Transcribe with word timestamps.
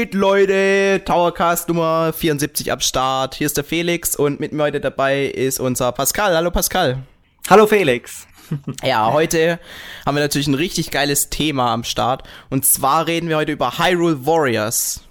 Geht, 0.00 0.14
Leute? 0.14 1.02
Towercast 1.04 1.68
Nummer 1.68 2.14
74 2.14 2.72
ab 2.72 2.82
Start. 2.82 3.34
Hier 3.34 3.46
ist 3.46 3.58
der 3.58 3.64
Felix 3.64 4.16
und 4.16 4.40
mit 4.40 4.50
mir 4.50 4.62
heute 4.62 4.80
dabei 4.80 5.26
ist 5.26 5.60
unser 5.60 5.92
Pascal. 5.92 6.34
Hallo 6.34 6.50
Pascal. 6.50 7.02
Hallo 7.50 7.66
Felix. 7.66 8.26
Ja, 8.82 9.12
heute 9.12 9.60
haben 10.06 10.16
wir 10.16 10.22
natürlich 10.22 10.48
ein 10.48 10.54
richtig 10.54 10.90
geiles 10.90 11.28
Thema 11.28 11.70
am 11.74 11.84
Start. 11.84 12.26
Und 12.48 12.64
zwar 12.64 13.08
reden 13.08 13.28
wir 13.28 13.36
heute 13.36 13.52
über 13.52 13.78
Hyrule 13.78 14.24
Warriors. 14.24 15.02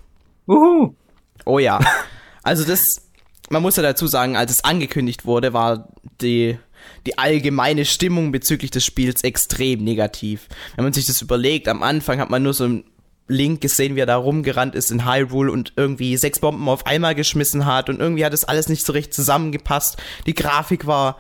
Uhu. 0.48 0.96
Oh 1.46 1.60
ja. 1.60 1.80
Also 2.42 2.64
das, 2.64 2.82
man 3.52 3.62
muss 3.62 3.76
ja 3.76 3.84
dazu 3.84 4.08
sagen, 4.08 4.36
als 4.36 4.52
es 4.52 4.64
angekündigt 4.64 5.24
wurde, 5.24 5.54
war 5.54 5.90
die, 6.20 6.58
die 7.06 7.16
allgemeine 7.20 7.86
Stimmung 7.86 8.32
bezüglich 8.32 8.72
des 8.72 8.86
Spiels 8.86 9.24
extrem 9.24 9.84
negativ. 9.84 10.48
Wenn 10.76 10.86
man 10.86 10.94
sich 10.94 11.06
das 11.06 11.22
überlegt, 11.22 11.68
am 11.68 11.84
Anfang 11.84 12.20
hat 12.20 12.32
man 12.32 12.42
nur 12.42 12.56
so 12.56 12.64
ein 12.64 12.86
Link 13.30 13.62
gesehen, 13.62 13.96
wie 13.96 14.02
er 14.02 14.06
da 14.06 14.18
rumgerannt 14.18 14.76
ist 14.76 14.92
in 14.92 15.06
Hyrule 15.06 15.52
und 15.52 15.74
irgendwie 15.76 16.18
sechs 16.18 16.40
Bomben 16.40 16.68
auf 16.68 16.86
einmal 16.86 17.16
geschmissen 17.16 17.66
hat 17.66 17.90
und 17.90 18.00
irgendwie 18.00 18.26
hat 18.26 18.34
es 18.34 18.44
alles 18.44 18.68
nicht 18.68 18.86
so 18.86 18.92
recht 18.92 19.14
zusammengepasst. 19.14 19.98
Die 20.26 20.34
Grafik 20.34 20.88
war 20.88 21.18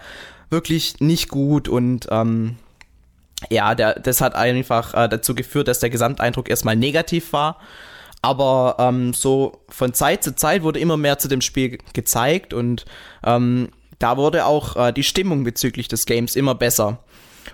wirklich 0.50 1.00
nicht 1.00 1.30
gut 1.30 1.70
und 1.70 2.08
ähm, 2.10 2.58
ja, 3.50 3.76
der, 3.76 4.00
das 4.00 4.20
hat 4.20 4.36
einfach 4.36 4.94
äh, 4.94 5.08
dazu 5.08 5.36
geführt, 5.36 5.68
dass 5.68 5.80
der 5.80 5.90
Gesamteindruck 5.90 6.50
erstmal 6.50 6.76
negativ 6.76 7.32
war. 7.32 7.58
Aber 8.22 8.76
ähm, 8.80 9.14
so 9.14 9.64
von 9.70 9.94
Zeit 9.94 10.24
zu 10.24 10.36
Zeit 10.36 10.64
wurde 10.64 10.80
immer 10.80 10.98
mehr 10.98 11.20
zu 11.20 11.30
dem 11.30 11.40
Spiel 11.40 11.78
gezeigt 11.94 12.54
und 12.54 12.84
ähm, 13.24 13.70
da 13.98 14.18
wurde 14.18 14.46
auch 14.46 14.76
äh, 14.76 14.92
die 14.92 15.04
Stimmung 15.04 15.44
bezüglich 15.44 15.88
des 15.88 16.06
Games 16.06 16.36
immer 16.36 16.56
besser. 16.56 17.00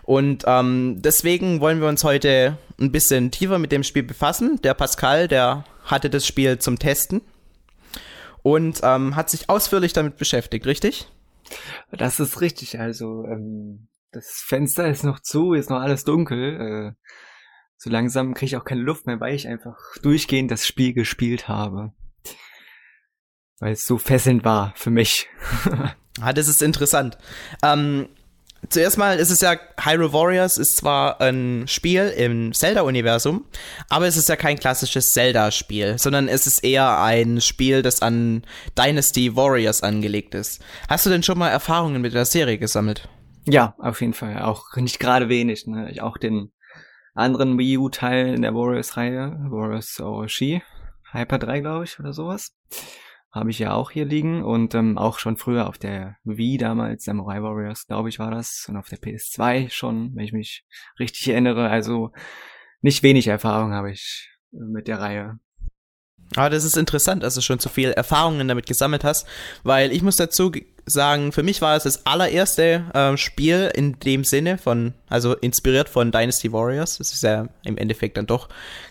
Und 0.04 0.44
ähm, 0.48 1.02
deswegen 1.02 1.60
wollen 1.62 1.82
wir 1.82 1.88
uns 1.88 2.04
heute 2.04 2.58
ein 2.80 2.92
bisschen 2.92 3.32
tiefer 3.32 3.60
mit 3.60 3.72
dem 3.72 3.84
Spiel 3.84 4.04
befassen. 4.04 4.60
Der 4.62 4.74
Pascal, 4.74 5.28
der 5.28 5.66
hatte 5.84 6.10
das 6.10 6.26
Spiel 6.26 6.60
zum 6.60 6.80
Testen 6.80 7.22
und 8.44 8.82
ähm, 8.84 9.16
hat 9.16 9.30
sich 9.30 9.50
ausführlich 9.50 9.94
damit 9.94 10.18
beschäftigt, 10.18 10.66
richtig? 10.66 11.08
Das 11.92 12.20
ist 12.20 12.42
richtig. 12.42 12.80
Also 12.80 13.24
ähm, 13.26 13.88
das 14.12 14.44
Fenster 14.46 14.88
ist 14.88 15.04
noch 15.04 15.20
zu, 15.20 15.54
ist 15.54 15.70
noch 15.70 15.80
alles 15.80 16.04
dunkel. 16.04 16.96
Äh, 16.96 17.10
so 17.78 17.90
langsam 17.90 18.34
kriege 18.34 18.48
ich 18.48 18.58
auch 18.58 18.66
keine 18.66 18.82
Luft 18.82 19.06
mehr, 19.06 19.20
weil 19.20 19.36
ich 19.36 19.48
einfach 19.48 19.78
durchgehend 20.02 20.52
das 20.52 20.66
Spiel 20.66 20.94
gespielt 20.94 21.48
habe. 21.48 21.94
Weil 23.60 23.74
es 23.74 23.86
so 23.86 23.98
fesselnd 23.98 24.44
war 24.44 24.74
für 24.76 24.92
mich. 24.92 25.28
ah, 26.22 26.34
das 26.34 26.48
ist 26.48 26.62
interessant. 26.62 27.18
Ähm, 27.64 28.10
Zuerst 28.70 28.98
mal 28.98 29.18
ist 29.18 29.30
es 29.30 29.42
ja, 29.42 29.56
Hyrule 29.80 30.14
Warriors 30.14 30.58
ist 30.58 30.78
zwar 30.78 31.22
ein 31.22 31.66
Spiel 31.68 32.08
im 32.18 32.54
Zelda-Universum, 32.54 33.46
aber 33.90 34.08
es 34.08 34.18
ist 34.18 34.30
ja 34.30 34.36
kein 34.36 34.58
klassisches 34.58 35.12
Zelda-Spiel, 35.12 35.98
sondern 36.00 36.28
es 36.28 36.48
ist 36.48 36.64
eher 36.64 37.00
ein 37.02 37.42
Spiel, 37.42 37.82
das 37.82 38.02
an 38.02 38.44
Dynasty 38.78 39.36
Warriors 39.36 39.84
angelegt 39.84 40.36
ist. 40.36 40.64
Hast 40.90 41.06
du 41.06 41.10
denn 41.10 41.24
schon 41.24 41.38
mal 41.38 41.50
Erfahrungen 41.50 42.02
mit 42.02 42.14
der 42.14 42.26
Serie 42.26 42.58
gesammelt? 42.58 43.08
Ja, 43.46 43.76
auf 43.78 44.02
jeden 44.02 44.14
Fall. 44.14 44.42
Auch 44.42 44.76
nicht 44.76 45.00
gerade 45.00 45.30
wenig. 45.30 45.68
Ne? 45.68 45.94
Auch 46.02 46.18
den 46.18 46.52
anderen 47.14 47.58
Wii 47.58 47.78
U-Teil 47.78 48.34
in 48.34 48.42
der 48.42 48.54
Warriors-Reihe, 48.54 49.38
Warriors 49.50 50.00
Orochi, 50.00 50.62
Hyper 51.12 51.38
3, 51.38 51.60
glaube 51.60 51.86
ich, 51.86 52.00
oder 52.00 52.14
sowas 52.14 52.54
habe 53.36 53.52
ich 53.52 53.60
ja 53.60 53.74
auch 53.74 53.92
hier 53.92 54.06
liegen 54.06 54.44
und 54.44 54.74
ähm, 54.76 54.98
auch 54.98 55.20
schon 55.20 55.36
früher 55.36 55.68
auf 55.68 55.78
der 55.78 56.16
Wii 56.24 56.58
damals, 56.58 57.04
Samurai 57.04 57.42
Warriors, 57.42 57.86
glaube 57.86 58.08
ich, 58.08 58.18
war 58.18 58.32
das, 58.32 58.66
und 58.70 58.78
auf 58.78 58.88
der 58.88 58.98
PS2 58.98 59.70
schon, 59.70 60.16
wenn 60.16 60.24
ich 60.24 60.32
mich 60.32 60.64
richtig 60.98 61.28
erinnere. 61.28 61.70
Also 61.70 62.12
nicht 62.82 63.04
wenig 63.04 63.28
Erfahrung 63.28 63.74
habe 63.74 63.92
ich 63.92 64.32
mit 64.52 64.88
der 64.88 65.02
Reihe. 65.02 65.38
Aber 66.38 66.50
das 66.50 66.64
ist 66.64 66.78
interessant, 66.78 67.24
dass 67.24 67.36
du 67.36 67.42
schon 67.42 67.60
so 67.60 67.70
viel 67.70 67.92
Erfahrungen 67.92 68.48
damit 68.48 68.68
gesammelt 68.68 69.04
hast, 69.04 69.28
weil 69.64 69.92
ich 69.92 70.02
muss 70.02 70.16
dazu 70.16 70.52
sagen, 70.86 71.32
für 71.32 71.44
mich 71.44 71.62
war 71.62 71.76
es 71.76 71.84
das 71.84 72.06
allererste 72.06 72.84
äh, 72.94 73.18
Spiel 73.18 73.72
in 73.74 74.00
dem 74.00 74.24
Sinne 74.24 74.58
von, 74.58 74.94
also 75.10 75.34
inspiriert 75.34 75.90
von 75.90 76.12
Dynasty 76.12 76.52
Warriors. 76.52 76.98
Das 77.00 77.12
ist 77.12 77.24
ja 77.24 77.48
im 77.64 77.78
Endeffekt 77.78 78.18
dann 78.18 78.28
doch 78.28 78.50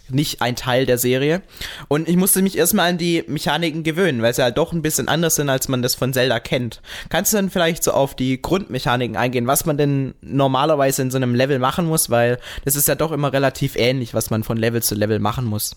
nicht 0.09 0.43
ein 0.43 0.57
Teil 0.57 0.87
der 0.87 0.99
Serie. 0.99 1.43
Und 1.89 2.09
ich 2.09 2.17
musste 2.17 2.43
mich 2.43 2.59
erstmal 2.59 2.91
an 2.91 2.99
die 2.99 3.25
Mechaniken 3.27 3.85
gewöhnen, 3.85 4.23
weil 4.23 4.35
sie 4.35 4.43
halt 4.43 4.59
doch 4.59 4.73
ein 4.73 4.83
bisschen 4.83 5.09
anders 5.09 5.37
sind, 5.37 5.49
als 5.49 5.69
man 5.69 5.83
das 5.83 5.95
von 5.95 6.13
Zelda 6.13 6.41
kennt. 6.41 6.83
Kannst 7.09 7.33
du 7.33 7.37
dann 7.37 7.51
vielleicht 7.51 7.85
so 7.85 7.93
auf 7.93 8.15
die 8.15 8.41
Grundmechaniken 8.43 9.17
eingehen, 9.17 9.47
was 9.47 9.65
man 9.65 9.79
denn 9.79 10.15
normalerweise 10.21 11.03
in 11.03 11.11
so 11.11 11.17
einem 11.17 11.35
Level 11.35 11.59
machen 11.59 11.87
muss, 11.87 12.11
weil 12.11 12.39
das 12.65 12.77
ist 12.77 12.89
ja 12.89 12.97
doch 12.97 13.13
immer 13.13 13.33
relativ 13.33 13.77
ähnlich, 13.77 14.15
was 14.15 14.31
man 14.31 14.43
von 14.43 14.57
Level 14.57 14.83
zu 14.83 14.95
Level 14.95 15.21
machen 15.21 15.45
muss. 15.45 15.77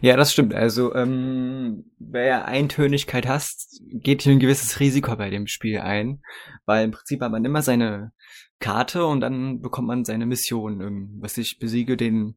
Ja, 0.00 0.16
das 0.16 0.32
stimmt. 0.32 0.54
Also, 0.54 0.94
ähm, 0.94 1.84
wer 1.98 2.46
Eintönigkeit 2.46 3.28
hasst, 3.28 3.80
geht 3.88 4.22
hier 4.22 4.32
ein 4.32 4.40
gewisses 4.40 4.80
Risiko 4.80 5.14
bei 5.16 5.30
dem 5.30 5.46
Spiel 5.46 5.78
ein, 5.78 6.22
weil 6.66 6.84
im 6.84 6.90
Prinzip 6.90 7.20
hat 7.20 7.30
man 7.30 7.44
immer 7.44 7.62
seine 7.62 8.12
Karte 8.58 9.06
und 9.06 9.20
dann 9.20 9.60
bekommt 9.60 9.88
man 9.88 10.04
seine 10.04 10.26
Mission, 10.26 10.80
ähm, 10.80 11.18
was 11.20 11.38
ich 11.38 11.58
besiege 11.58 11.96
den 11.96 12.36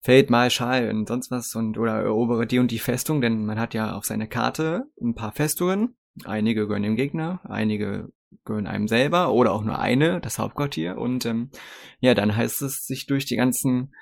Feldmarschall 0.00 0.90
und 0.90 1.08
sonst 1.08 1.30
was 1.30 1.54
und 1.54 1.76
oder 1.76 2.00
erobere 2.00 2.46
die 2.46 2.58
und 2.58 2.70
die 2.70 2.78
Festung, 2.78 3.20
denn 3.20 3.44
man 3.44 3.58
hat 3.58 3.74
ja 3.74 3.94
auf 3.94 4.04
seiner 4.04 4.26
Karte 4.26 4.84
ein 5.00 5.14
paar 5.14 5.32
Festungen. 5.32 5.96
Einige 6.24 6.66
gehören 6.66 6.82
dem 6.82 6.96
Gegner, 6.96 7.40
einige 7.44 8.10
gehören 8.44 8.66
einem 8.66 8.88
selber 8.88 9.32
oder 9.32 9.52
auch 9.52 9.62
nur 9.62 9.78
eine, 9.78 10.20
das 10.20 10.38
Hauptquartier. 10.38 10.98
Und 10.98 11.26
ähm, 11.26 11.50
ja, 12.00 12.14
dann 12.14 12.36
heißt 12.36 12.62
es, 12.62 12.84
sich 12.84 13.06
durch 13.06 13.26
die 13.26 13.36
ganzen 13.36 13.92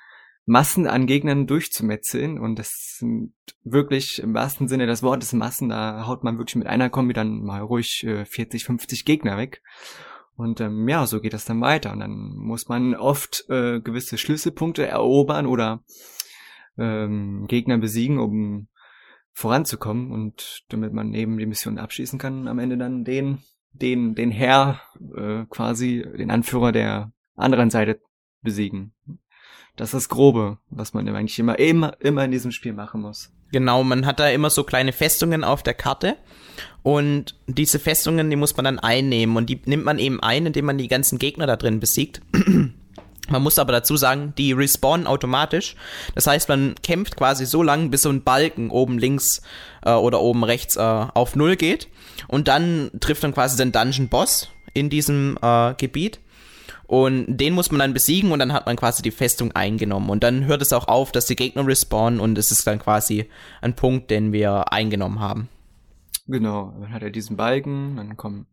Massen 0.49 0.87
an 0.87 1.07
Gegnern 1.07 1.45
durchzumetzeln 1.45 2.39
und 2.39 2.57
das 2.57 2.95
sind 2.99 3.33
wirklich 3.65 4.19
im 4.23 4.33
wahrsten 4.33 4.69
Sinne 4.69 4.87
des 4.87 5.03
Wortes 5.03 5.33
Massen, 5.33 5.67
da 5.67 6.07
haut 6.07 6.23
man 6.23 6.37
wirklich 6.37 6.55
mit 6.55 6.67
einer 6.67 6.89
Kombi 6.89 7.13
dann 7.13 7.43
mal 7.43 7.59
ruhig 7.61 8.05
äh, 8.05 8.23
40, 8.23 8.63
50 8.63 9.03
Gegner 9.03 9.37
weg. 9.37 9.61
Und 10.37 10.61
ähm, 10.61 10.87
ja, 10.87 11.05
so 11.05 11.19
geht 11.19 11.33
das 11.33 11.43
dann 11.43 11.59
weiter. 11.59 11.91
Und 11.91 11.99
dann 11.99 12.33
muss 12.37 12.69
man 12.69 12.95
oft 12.95 13.43
äh, 13.49 13.81
gewisse 13.81 14.17
Schlüsselpunkte 14.17 14.87
erobern 14.87 15.47
oder 15.47 15.83
ähm, 16.77 17.45
Gegner 17.47 17.77
besiegen, 17.77 18.17
um 18.17 18.69
voranzukommen 19.33 20.13
und 20.13 20.63
damit 20.69 20.93
man 20.93 21.13
eben 21.13 21.37
die 21.37 21.45
Mission 21.45 21.77
abschließen 21.77 22.19
kann, 22.19 22.47
am 22.47 22.59
Ende 22.59 22.77
dann 22.77 23.03
den, 23.03 23.39
den, 23.73 24.15
den 24.15 24.31
Herr, 24.31 24.79
äh, 25.13 25.43
quasi 25.49 26.05
den 26.17 26.31
Anführer 26.31 26.71
der 26.71 27.11
anderen 27.35 27.69
Seite 27.69 27.99
besiegen. 28.41 28.93
Das 29.77 29.93
ist 29.93 30.09
Grobe, 30.09 30.57
was 30.69 30.93
man 30.93 31.07
eigentlich 31.07 31.39
immer, 31.39 31.57
immer, 31.57 31.95
immer 32.01 32.25
in 32.25 32.31
diesem 32.31 32.51
Spiel 32.51 32.73
machen 32.73 33.01
muss. 33.01 33.31
Genau, 33.51 33.83
man 33.83 34.05
hat 34.05 34.19
da 34.19 34.27
immer 34.27 34.49
so 34.49 34.63
kleine 34.63 34.91
Festungen 34.91 35.43
auf 35.43 35.63
der 35.63 35.75
Karte 35.75 36.17
und 36.83 37.35
diese 37.47 37.79
Festungen, 37.79 38.29
die 38.29 38.35
muss 38.35 38.57
man 38.57 38.65
dann 38.65 38.79
einnehmen 38.79 39.37
und 39.37 39.49
die 39.49 39.61
nimmt 39.65 39.85
man 39.85 39.99
eben 39.99 40.21
ein, 40.21 40.47
indem 40.47 40.65
man 40.65 40.77
die 40.77 40.87
ganzen 40.87 41.19
Gegner 41.19 41.47
da 41.47 41.55
drin 41.55 41.79
besiegt. 41.79 42.21
Man 43.29 43.43
muss 43.43 43.59
aber 43.59 43.73
dazu 43.73 43.97
sagen, 43.97 44.33
die 44.37 44.53
respawnen 44.53 45.05
automatisch. 45.05 45.75
Das 46.15 46.27
heißt, 46.27 46.47
man 46.47 46.75
kämpft 46.81 47.17
quasi 47.17 47.45
so 47.45 47.61
lange, 47.61 47.89
bis 47.89 48.03
so 48.03 48.09
ein 48.09 48.23
Balken 48.23 48.69
oben 48.69 48.97
links 48.97 49.41
äh, 49.83 49.91
oder 49.91 50.21
oben 50.21 50.45
rechts 50.45 50.77
äh, 50.77 50.79
auf 50.79 51.35
Null 51.35 51.57
geht. 51.57 51.89
Und 52.29 52.47
dann 52.47 52.89
trifft 53.01 53.23
man 53.23 53.33
quasi 53.33 53.57
den 53.57 53.73
Dungeon 53.73 54.07
Boss 54.07 54.49
in 54.73 54.89
diesem 54.89 55.37
äh, 55.41 55.73
Gebiet. 55.73 56.21
Und 56.87 57.37
den 57.37 57.53
muss 57.53 57.69
man 57.69 57.79
dann 57.79 57.93
besiegen 57.93 58.31
und 58.31 58.39
dann 58.39 58.53
hat 58.53 58.65
man 58.65 58.77
quasi 58.77 59.01
die 59.01 59.11
Festung 59.11 59.51
eingenommen. 59.51 60.09
Und 60.09 60.23
dann 60.23 60.45
hört 60.45 60.61
es 60.61 60.71
auch 60.71 60.87
auf, 60.87 61.11
dass 61.11 61.25
die 61.25 61.35
Gegner 61.35 61.67
respawnen 61.67 62.21
und 62.21 62.37
es 62.37 62.49
ist 62.49 62.65
dann 62.65 62.79
quasi 62.79 63.29
ein 63.61 63.75
Punkt, 63.75 64.09
den 64.09 64.31
wir 64.31 64.71
eingenommen 64.71 65.19
haben. 65.19 65.49
Genau, 66.29 66.73
man 66.77 66.91
hat 66.91 67.03
ja 67.03 67.09
diesen 67.09 67.37
Balken, 67.37 67.95
dann 67.95 68.17
kommen 68.17 68.47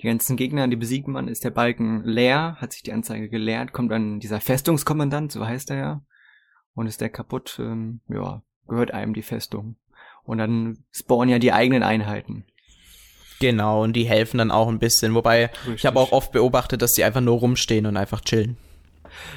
die 0.00 0.06
ganzen 0.06 0.36
Gegner, 0.36 0.66
die 0.66 0.76
besiegt 0.76 1.08
man, 1.08 1.28
ist 1.28 1.44
der 1.44 1.50
Balken 1.50 2.02
leer, 2.04 2.56
hat 2.58 2.72
sich 2.72 2.82
die 2.82 2.92
Anzeige 2.92 3.28
geleert, 3.28 3.72
kommt 3.72 3.92
dann 3.92 4.18
dieser 4.18 4.40
Festungskommandant, 4.40 5.32
so 5.32 5.46
heißt 5.46 5.70
er 5.70 5.76
ja, 5.76 6.02
und 6.74 6.86
ist 6.86 7.02
der 7.02 7.10
kaputt, 7.10 7.58
ähm, 7.60 8.00
ja, 8.08 8.42
gehört 8.66 8.92
einem 8.92 9.12
die 9.12 9.22
Festung. 9.22 9.76
Und 10.24 10.38
dann 10.38 10.84
spawnen 10.90 11.28
ja 11.28 11.38
die 11.38 11.52
eigenen 11.52 11.82
Einheiten. 11.82 12.46
Genau, 13.40 13.82
und 13.82 13.94
die 13.94 14.04
helfen 14.04 14.38
dann 14.38 14.50
auch 14.50 14.68
ein 14.68 14.78
bisschen. 14.78 15.14
Wobei, 15.14 15.46
Richtig. 15.46 15.74
ich 15.76 15.86
habe 15.86 15.98
auch 16.00 16.12
oft 16.12 16.32
beobachtet, 16.32 16.82
dass 16.82 16.92
die 16.92 17.04
einfach 17.04 17.20
nur 17.20 17.38
rumstehen 17.38 17.86
und 17.86 17.96
einfach 17.96 18.20
chillen. 18.20 18.56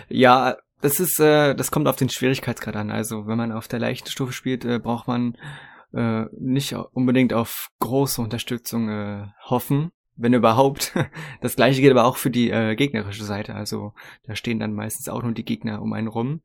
Ja, 0.10 0.58
das 0.82 1.00
ist, 1.00 1.20
äh, 1.20 1.54
das 1.54 1.72
kommt 1.72 1.88
auf 1.88 1.96
den 1.96 2.10
Schwierigkeitsgrad 2.10 2.76
an. 2.76 2.92
Also, 2.92 3.28
wenn 3.28 3.38
man 3.38 3.52
auf 3.52 3.68
der 3.68 3.80
leichten 3.80 4.10
Stufe 4.10 4.34
spielt, 4.34 4.66
äh, 4.66 4.80
braucht 4.80 5.08
man 5.08 5.38
äh, 5.94 6.26
nicht 6.38 6.74
unbedingt 6.94 7.34
auf 7.34 7.70
große 7.80 8.22
Unterstützung 8.22 8.90
äh, 8.90 9.28
hoffen. 9.46 9.92
Wenn 10.16 10.34
überhaupt. 10.34 10.94
Das 11.42 11.56
gleiche 11.56 11.82
geht 11.82 11.92
aber 11.92 12.06
auch 12.06 12.18
für 12.18 12.30
die 12.30 12.52
äh, 12.52 12.76
gegnerische 12.76 13.24
Seite. 13.24 13.56
Also 13.56 13.94
da 14.26 14.36
stehen 14.36 14.60
dann 14.60 14.74
meistens 14.74 15.10
auch 15.10 15.24
nur 15.24 15.32
die 15.34 15.46
Gegner 15.46 15.82
um 15.82 15.94
einen 15.94 16.08
rum 16.08 16.42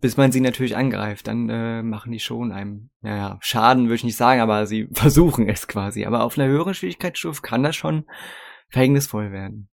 bis 0.00 0.16
man 0.16 0.32
sie 0.32 0.40
natürlich 0.40 0.76
angreift, 0.76 1.26
dann 1.26 1.48
äh, 1.48 1.82
machen 1.82 2.12
die 2.12 2.20
schon 2.20 2.52
einem, 2.52 2.90
naja, 3.02 3.38
Schaden 3.40 3.84
würde 3.84 3.96
ich 3.96 4.04
nicht 4.04 4.16
sagen, 4.16 4.40
aber 4.40 4.66
sie 4.66 4.88
versuchen 4.92 5.48
es 5.48 5.68
quasi. 5.68 6.06
Aber 6.06 6.24
auf 6.24 6.38
einer 6.38 6.48
höheren 6.48 6.74
Schwierigkeitsstufe 6.74 7.42
kann 7.42 7.62
das 7.62 7.76
schon 7.76 8.04
verhängnisvoll 8.70 9.32
werden. 9.32 9.68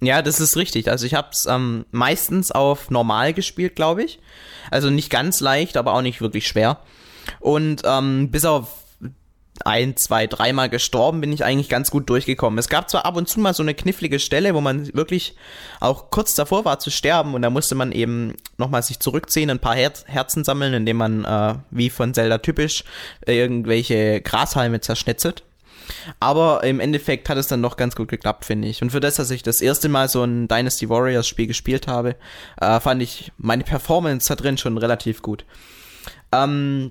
Ja, 0.00 0.22
das 0.22 0.40
ist 0.40 0.56
richtig. 0.56 0.90
Also 0.90 1.06
ich 1.06 1.14
habe 1.14 1.28
es 1.32 1.46
ähm, 1.46 1.86
meistens 1.90 2.52
auf 2.52 2.90
normal 2.90 3.32
gespielt, 3.32 3.76
glaube 3.76 4.04
ich. 4.04 4.20
Also 4.70 4.90
nicht 4.90 5.10
ganz 5.10 5.40
leicht, 5.40 5.76
aber 5.76 5.94
auch 5.94 6.02
nicht 6.02 6.20
wirklich 6.20 6.46
schwer. 6.46 6.80
Und 7.40 7.82
ähm, 7.84 8.30
bis 8.30 8.44
auf 8.44 8.85
ein, 9.64 9.96
zwei, 9.96 10.26
dreimal 10.26 10.68
gestorben, 10.68 11.20
bin 11.20 11.32
ich 11.32 11.44
eigentlich 11.44 11.68
ganz 11.68 11.90
gut 11.90 12.08
durchgekommen. 12.08 12.58
Es 12.58 12.68
gab 12.68 12.90
zwar 12.90 13.04
ab 13.04 13.16
und 13.16 13.28
zu 13.28 13.40
mal 13.40 13.54
so 13.54 13.62
eine 13.62 13.74
knifflige 13.74 14.18
Stelle, 14.18 14.54
wo 14.54 14.60
man 14.60 14.92
wirklich 14.94 15.34
auch 15.80 16.10
kurz 16.10 16.34
davor 16.34 16.64
war 16.64 16.78
zu 16.78 16.90
sterben 16.90 17.34
und 17.34 17.42
da 17.42 17.50
musste 17.50 17.74
man 17.74 17.92
eben 17.92 18.34
nochmal 18.58 18.82
sich 18.82 19.00
zurückziehen, 19.00 19.50
ein 19.50 19.58
paar 19.58 19.74
Her 19.74 19.92
Herzen 20.06 20.44
sammeln, 20.44 20.74
indem 20.74 20.96
man, 20.96 21.24
äh, 21.24 21.54
wie 21.70 21.90
von 21.90 22.12
Zelda 22.12 22.38
typisch, 22.38 22.84
irgendwelche 23.24 24.20
Grashalme 24.20 24.80
zerschnitzelt. 24.80 25.42
Aber 26.20 26.64
im 26.64 26.80
Endeffekt 26.80 27.28
hat 27.28 27.38
es 27.38 27.46
dann 27.46 27.60
noch 27.60 27.76
ganz 27.76 27.94
gut 27.94 28.08
geklappt, 28.08 28.44
finde 28.44 28.68
ich. 28.68 28.82
Und 28.82 28.90
für 28.90 29.00
das, 29.00 29.16
dass 29.16 29.30
ich 29.30 29.42
das 29.42 29.60
erste 29.60 29.88
Mal 29.88 30.08
so 30.08 30.24
ein 30.24 30.48
Dynasty 30.48 30.88
Warriors 30.88 31.28
Spiel 31.28 31.46
gespielt 31.46 31.86
habe, 31.86 32.16
äh, 32.60 32.80
fand 32.80 33.02
ich 33.02 33.32
meine 33.38 33.64
Performance 33.64 34.28
da 34.28 34.34
drin 34.34 34.58
schon 34.58 34.78
relativ 34.78 35.22
gut. 35.22 35.44
Ähm, 36.32 36.90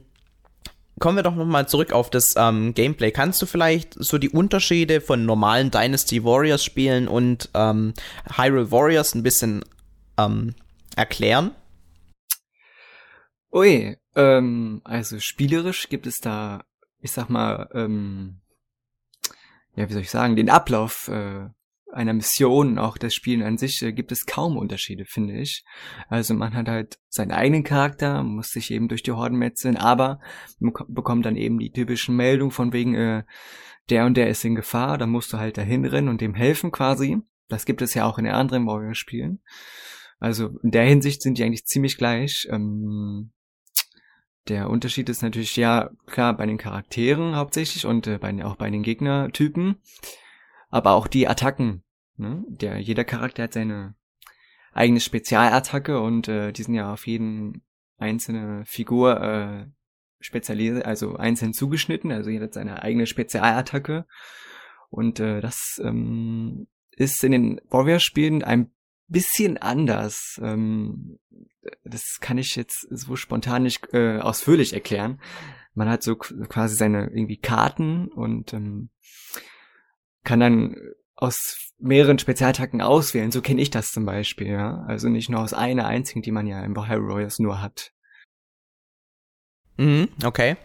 kommen 1.00 1.18
wir 1.18 1.24
doch 1.24 1.36
nochmal 1.36 1.68
zurück 1.68 1.92
auf 1.92 2.09
das 2.09 2.36
ähm, 2.38 2.74
Gameplay. 2.74 3.12
Kannst 3.12 3.42
du 3.42 3.45
vielleicht 3.45 3.94
so 3.95 4.18
die 4.18 4.30
Unterschiede 4.30 5.01
von 5.01 5.25
normalen 5.25 5.71
Dynasty 5.71 6.24
Warriors 6.24 6.63
Spielen 6.63 7.07
und 7.07 7.50
ähm, 7.53 7.94
Hyrule 8.38 8.71
Warriors 8.71 9.13
ein 9.15 9.24
bisschen 9.24 9.63
ähm, 10.18 10.56
erklären? 10.95 11.51
Ui, 13.51 13.97
ähm, 14.15 14.81
also 14.83 15.18
spielerisch 15.19 15.89
gibt 15.89 16.07
es 16.07 16.15
da, 16.21 16.63
ich 17.00 17.12
sag 17.12 17.30
mal, 17.30 17.69
ähm, 17.74 18.42
ja, 19.75 19.89
wie 19.89 19.94
soll 19.94 20.01
ich 20.01 20.12
sagen, 20.12 20.36
den 20.36 20.50
Ablauf 20.50 21.09
äh, 21.09 21.50
einer 21.95 22.13
Mission, 22.13 22.77
auch 22.77 22.97
das 22.97 23.13
Spielen 23.13 23.42
an 23.42 23.57
sich, 23.57 23.81
äh, 23.81 23.94
gibt 23.94 24.12
es 24.12 24.25
kaum 24.25 24.57
Unterschiede, 24.57 25.06
finde 25.06 25.38
ich. 25.38 25.63
Also 26.09 26.33
man 26.33 26.53
hat 26.53 26.68
halt 26.68 27.00
seinen 27.07 27.31
eigenen 27.31 27.63
Charakter, 27.63 28.24
muss 28.24 28.50
sich 28.50 28.71
eben 28.71 28.88
durch 28.88 29.03
die 29.03 29.13
Horden 29.13 29.38
metzeln, 29.38 29.77
aber 29.77 30.19
bekommt 30.59 31.25
dann 31.25 31.38
eben 31.38 31.57
die 31.59 31.71
typischen 31.71 32.15
Meldungen 32.15 32.51
von 32.51 32.74
wegen, 32.74 32.95
äh, 32.95 33.24
der 33.89 34.06
und 34.06 34.18
der 34.18 34.30
ist 34.30 34.44
in 34.44 34.56
Gefahr, 34.56 34.97
da 34.97 35.06
musst 35.06 35.31
du 35.31 35.38
halt 35.38 35.57
dahin 35.57 35.86
rennen 35.86 36.09
und 36.09 36.21
dem 36.21 36.33
helfen 36.33 36.71
quasi. 36.71 37.18
Das 37.47 37.65
gibt 37.65 37.81
es 37.81 37.94
ja 37.94 38.06
auch 38.06 38.18
in 38.18 38.25
den 38.25 38.33
anderen 38.33 38.65
Warrior-Spielen. 38.65 39.42
Also 40.19 40.57
in 40.63 40.71
der 40.71 40.86
Hinsicht 40.86 41.21
sind 41.21 41.38
die 41.38 41.44
eigentlich 41.44 41.65
ziemlich 41.65 41.97
gleich. 41.97 42.47
Ähm, 42.50 43.31
der 44.47 44.69
Unterschied 44.69 45.09
ist 45.09 45.21
natürlich, 45.21 45.56
ja, 45.56 45.89
klar, 46.07 46.36
bei 46.36 46.45
den 46.45 46.57
Charakteren 46.57 47.36
hauptsächlich 47.36 47.86
und 47.86 48.07
äh, 48.07 48.18
bei, 48.18 48.44
auch 48.44 48.56
bei 48.56 48.69
den 48.69 48.83
Gegnertypen, 48.83 49.77
aber 50.69 50.92
auch 50.92 51.07
die 51.07 51.27
Attacken. 51.27 51.85
Ne? 52.18 52.44
Der, 52.48 52.80
jeder 52.80 53.04
Charakter 53.04 53.44
hat 53.44 53.54
seine 53.54 53.96
eigene 54.74 55.00
Spezialattacke 55.00 56.00
und 56.00 56.28
äh, 56.28 56.52
die 56.52 56.64
sind 56.64 56.76
ja 56.76 56.92
auf 56.92 57.08
jeden 57.08 57.64
einzelne 57.98 58.64
Figur 58.66 59.22
äh, 59.22 59.66
spezialisiert, 60.20 60.86
also 60.86 61.16
einzeln 61.16 61.54
zugeschnitten, 61.54 62.12
also 62.12 62.30
jeder 62.30 62.46
hat 62.46 62.54
seine 62.54 62.84
eigene 62.84 63.06
Spezialattacke. 63.06 64.06
Und 64.90 65.20
äh, 65.20 65.42
das 65.42 65.80
ähm, 65.84 66.68
ist 66.92 67.24
in 67.24 67.32
den 67.32 67.62
Warrior-Spielen 67.70 68.44
ein 68.44 68.72
bisschen 69.08 69.58
anders. 69.58 70.40
Ähm, 70.42 71.20
das 71.84 72.18
kann 72.22 72.38
ich 72.38 72.56
jetzt 72.56 72.88
so 72.90 73.16
spontan 73.16 73.64
nicht 73.64 73.94
äh, 73.94 74.20
ausführlich 74.20 74.74
erklären. 74.74 75.22
Man 75.74 75.90
hat 75.90 76.04
so 76.04 76.16
quasi 76.16 76.76
seine 76.76 77.10
irgendwie 77.10 77.38
Karten 77.38 78.08
und 78.08 78.54
ähm, 78.54 78.90
kann 80.24 80.40
dann 80.40 80.76
aus 81.16 81.72
mehreren 81.80 82.20
Spezialtacken 82.20 82.82
auswählen. 82.82 83.32
So 83.32 83.42
kenne 83.42 83.62
ich 83.62 83.70
das 83.70 83.92
zum 83.92 84.06
Beispiel, 84.06 84.48
ja. 84.48 84.84
Also 84.88 85.10
nicht 85.10 85.30
nur 85.30 85.42
aus 85.42 85.54
einer 85.54 85.88
einzigen, 85.88 86.22
die 86.22 86.32
man 86.32 86.48
ja 86.48 86.64
im 86.64 86.76
Hyrule 86.76 87.14
Warriors 87.14 87.40
nur 87.40 87.62
hat. 87.62 87.92
Mhm, 89.78 90.08
okay. 90.24 90.56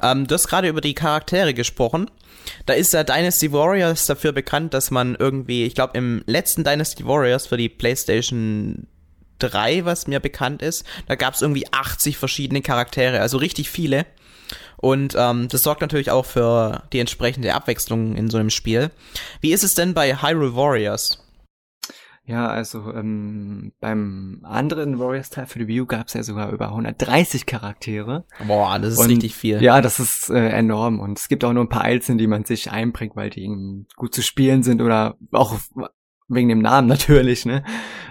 Ähm, 0.00 0.26
du 0.26 0.34
hast 0.34 0.48
gerade 0.48 0.68
über 0.68 0.80
die 0.80 0.94
Charaktere 0.94 1.52
gesprochen. 1.52 2.10
Da 2.66 2.74
ist 2.74 2.92
ja 2.92 3.04
Dynasty 3.04 3.52
Warriors 3.52 4.06
dafür 4.06 4.32
bekannt, 4.32 4.74
dass 4.74 4.90
man 4.90 5.16
irgendwie, 5.16 5.64
ich 5.64 5.74
glaube, 5.74 5.98
im 5.98 6.22
letzten 6.26 6.64
Dynasty 6.64 7.04
Warriors 7.04 7.46
für 7.46 7.56
die 7.56 7.68
PlayStation 7.68 8.86
3, 9.38 9.84
was 9.84 10.06
mir 10.06 10.20
bekannt 10.20 10.62
ist, 10.62 10.84
da 11.08 11.16
gab 11.16 11.34
es 11.34 11.42
irgendwie 11.42 11.66
80 11.72 12.16
verschiedene 12.16 12.62
Charaktere, 12.62 13.20
also 13.20 13.38
richtig 13.38 13.70
viele. 13.70 14.06
Und 14.76 15.14
ähm, 15.18 15.48
das 15.48 15.62
sorgt 15.62 15.80
natürlich 15.80 16.10
auch 16.10 16.26
für 16.26 16.82
die 16.92 17.00
entsprechende 17.00 17.54
Abwechslung 17.54 18.16
in 18.16 18.30
so 18.30 18.38
einem 18.38 18.50
Spiel. 18.50 18.90
Wie 19.40 19.52
ist 19.52 19.64
es 19.64 19.74
denn 19.74 19.94
bei 19.94 20.16
Hyrule 20.16 20.54
Warriors? 20.56 21.18
Ja, 22.24 22.46
also 22.46 22.92
ähm, 22.94 23.72
beim 23.80 24.40
anderen 24.44 25.00
Warriors-Teil 25.00 25.46
für 25.46 25.58
die 25.58 25.66
View 25.66 25.86
gab 25.86 26.06
es 26.06 26.14
ja 26.14 26.22
sogar 26.22 26.52
über 26.52 26.68
130 26.68 27.46
Charaktere. 27.46 28.24
Boah, 28.46 28.78
das 28.78 28.92
ist 28.92 29.00
und, 29.00 29.10
richtig 29.10 29.34
viel. 29.34 29.60
Ja, 29.60 29.80
das 29.80 29.98
ist 29.98 30.30
äh, 30.30 30.50
enorm. 30.50 31.00
Und 31.00 31.18
es 31.18 31.26
gibt 31.26 31.42
auch 31.44 31.52
nur 31.52 31.64
ein 31.64 31.68
paar 31.68 31.82
Einzelne, 31.82 32.18
die 32.18 32.28
man 32.28 32.44
sich 32.44 32.70
einbringt, 32.70 33.16
weil 33.16 33.30
die 33.30 33.48
gut 33.96 34.14
zu 34.14 34.22
spielen 34.22 34.62
sind 34.62 34.80
oder 34.80 35.16
auch 35.32 35.58
wegen 36.28 36.48
dem 36.48 36.60
Namen 36.60 36.86
natürlich. 36.88 37.44
Ne? 37.44 37.64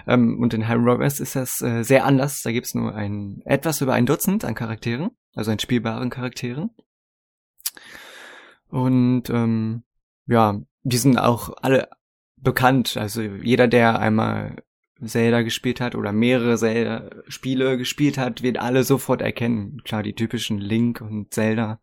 Ähm, 0.06 0.38
und 0.42 0.52
in 0.52 0.68
Hyrule 0.68 0.92
Warriors 0.92 1.18
ist 1.18 1.34
das 1.34 1.62
äh, 1.62 1.82
sehr 1.82 2.04
anders. 2.04 2.42
Da 2.42 2.52
gibt's 2.52 2.74
nur 2.74 2.94
ein 2.94 3.40
etwas 3.46 3.80
über 3.80 3.94
ein 3.94 4.04
Dutzend 4.04 4.44
an 4.44 4.54
Charakteren, 4.54 5.12
also 5.34 5.50
an 5.50 5.58
spielbaren 5.58 6.10
Charakteren. 6.10 6.70
Und 8.68 9.28
ähm, 9.30 9.82
ja, 10.26 10.60
die 10.82 10.96
sind 10.96 11.18
auch 11.18 11.54
alle 11.60 11.88
bekannt. 12.36 12.96
Also 12.96 13.22
jeder, 13.22 13.68
der 13.68 13.98
einmal 13.98 14.56
Zelda 15.04 15.42
gespielt 15.42 15.80
hat 15.80 15.94
oder 15.94 16.12
mehrere 16.12 16.56
Zelda-Spiele 16.56 17.76
gespielt 17.76 18.18
hat, 18.18 18.42
wird 18.42 18.58
alle 18.58 18.84
sofort 18.84 19.20
erkennen. 19.20 19.82
Klar, 19.84 20.02
die 20.02 20.14
typischen 20.14 20.58
Link 20.58 21.00
und 21.00 21.32
Zelda. 21.34 21.80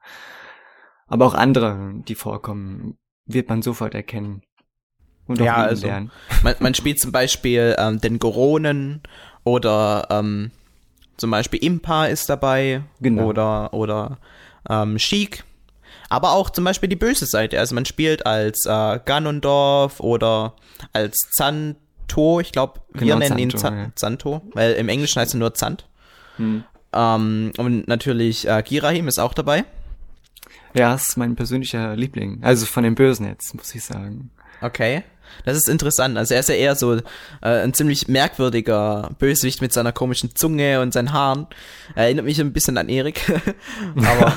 Aber 1.07 1.25
auch 1.25 1.34
andere, 1.34 2.01
die 2.07 2.16
vorkommen, 2.16 2.98
wird 3.25 3.50
man 3.50 3.62
sofort 3.62 3.94
erkennen. 3.94 4.44
Und 5.28 5.40
ja, 5.40 5.57
also 5.57 5.88
lernen. 5.88 6.12
Man, 6.44 6.56
man 6.60 6.74
spielt 6.74 7.00
zum 7.00 7.12
Beispiel 7.12 7.75
ähm, 7.78 8.00
den 8.01 8.18
Goronen 8.18 9.04
oder 9.44 10.08
ähm, 10.10 10.51
zum 11.20 11.32
Beispiel 11.32 11.64
Impa 11.64 12.06
ist 12.06 12.30
dabei 12.30 12.84
genau. 13.00 13.28
oder 13.28 13.74
oder 13.74 14.18
ähm, 14.70 14.98
Sheik 14.98 15.44
aber 16.10 16.32
auch 16.32 16.50
zum 16.50 16.64
Beispiel 16.64 16.90
die 16.90 16.96
böse 16.96 17.28
Seite. 17.28 17.60
Also 17.60 17.76
man 17.76 17.86
spielt 17.86 18.26
als 18.26 18.66
äh, 18.66 19.00
Ganondorf 19.06 20.00
oder 20.00 20.56
als 20.92 21.30
Zanto. 21.32 22.40
Ich 22.40 22.52
glaube, 22.52 22.82
wir 22.92 23.14
genau, 23.14 23.20
nennen 23.20 23.38
ihn 23.38 23.52
Zan 23.52 23.78
ja. 23.78 23.92
Zanto, 23.96 24.42
weil 24.54 24.74
im 24.74 24.90
Englischen 24.90 25.22
heißt 25.22 25.36
er 25.36 25.40
nur 25.40 25.54
Zant. 25.54 25.88
Hm. 26.38 26.64
Ähm, 26.92 27.52
und 27.58 27.88
natürlich 27.88 28.48
äh, 28.48 28.64
Girahim 28.66 29.08
ist 29.08 29.20
auch 29.20 29.36
dabei. 29.36 29.66
Ja, 30.74 30.96
ist 30.96 31.16
mein 31.18 31.36
persönlicher 31.36 31.96
Liebling. 31.96 32.40
Also 32.42 32.66
von 32.66 32.84
den 32.84 32.96
Bösen 32.96 33.28
jetzt, 33.28 33.54
muss 33.56 33.74
ich 33.76 33.84
sagen. 33.84 34.32
Okay. 34.62 35.04
Das 35.46 35.56
ist 35.56 35.70
interessant. 35.70 36.18
Also 36.18 36.34
er 36.34 36.39
ist 36.39 36.50
ja 36.50 36.56
eher 36.56 36.75
so 36.75 36.96
äh, 36.96 37.01
ein 37.42 37.74
ziemlich 37.74 38.08
merkwürdiger 38.08 39.12
Bösewicht 39.20 39.62
mit 39.62 39.72
seiner 39.72 39.92
komischen 39.92 40.36
Zunge 40.36 40.82
und 40.82 40.92
seinen 40.92 41.13
Haaren. 41.13 41.48
Er 41.96 42.06
erinnert 42.06 42.25
mich 42.25 42.42
ein 42.42 42.51
bisschen 42.51 42.78
an 42.78 42.89
Erik. 42.89 43.22
Aber 43.96 44.36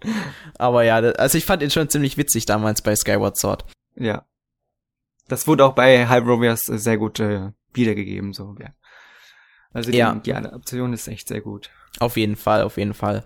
Aber 0.58 0.84
ja, 0.84 0.96
also 0.96 1.38
ich 1.38 1.44
fand 1.44 1.62
ihn 1.62 1.70
schon 1.70 1.88
ziemlich 1.88 2.16
witzig 2.16 2.46
damals 2.46 2.82
bei 2.82 2.94
Skyward 2.94 3.36
Sword. 3.36 3.64
Ja. 3.96 4.24
Das 5.28 5.46
wurde 5.46 5.64
auch 5.64 5.74
bei 5.74 6.08
Warriors 6.08 6.62
sehr 6.62 6.96
gut 6.96 7.20
äh, 7.20 7.52
wiedergegeben, 7.74 8.32
so, 8.32 8.56
ja. 8.60 8.70
Also 9.72 9.90
die, 9.90 9.98
ja. 9.98 10.14
die 10.14 10.32
Adaption 10.32 10.92
ist 10.94 11.08
echt 11.08 11.28
sehr 11.28 11.42
gut. 11.42 11.70
Auf 12.00 12.16
jeden 12.16 12.36
Fall, 12.36 12.62
auf 12.62 12.76
jeden 12.76 12.94
Fall. 12.94 13.24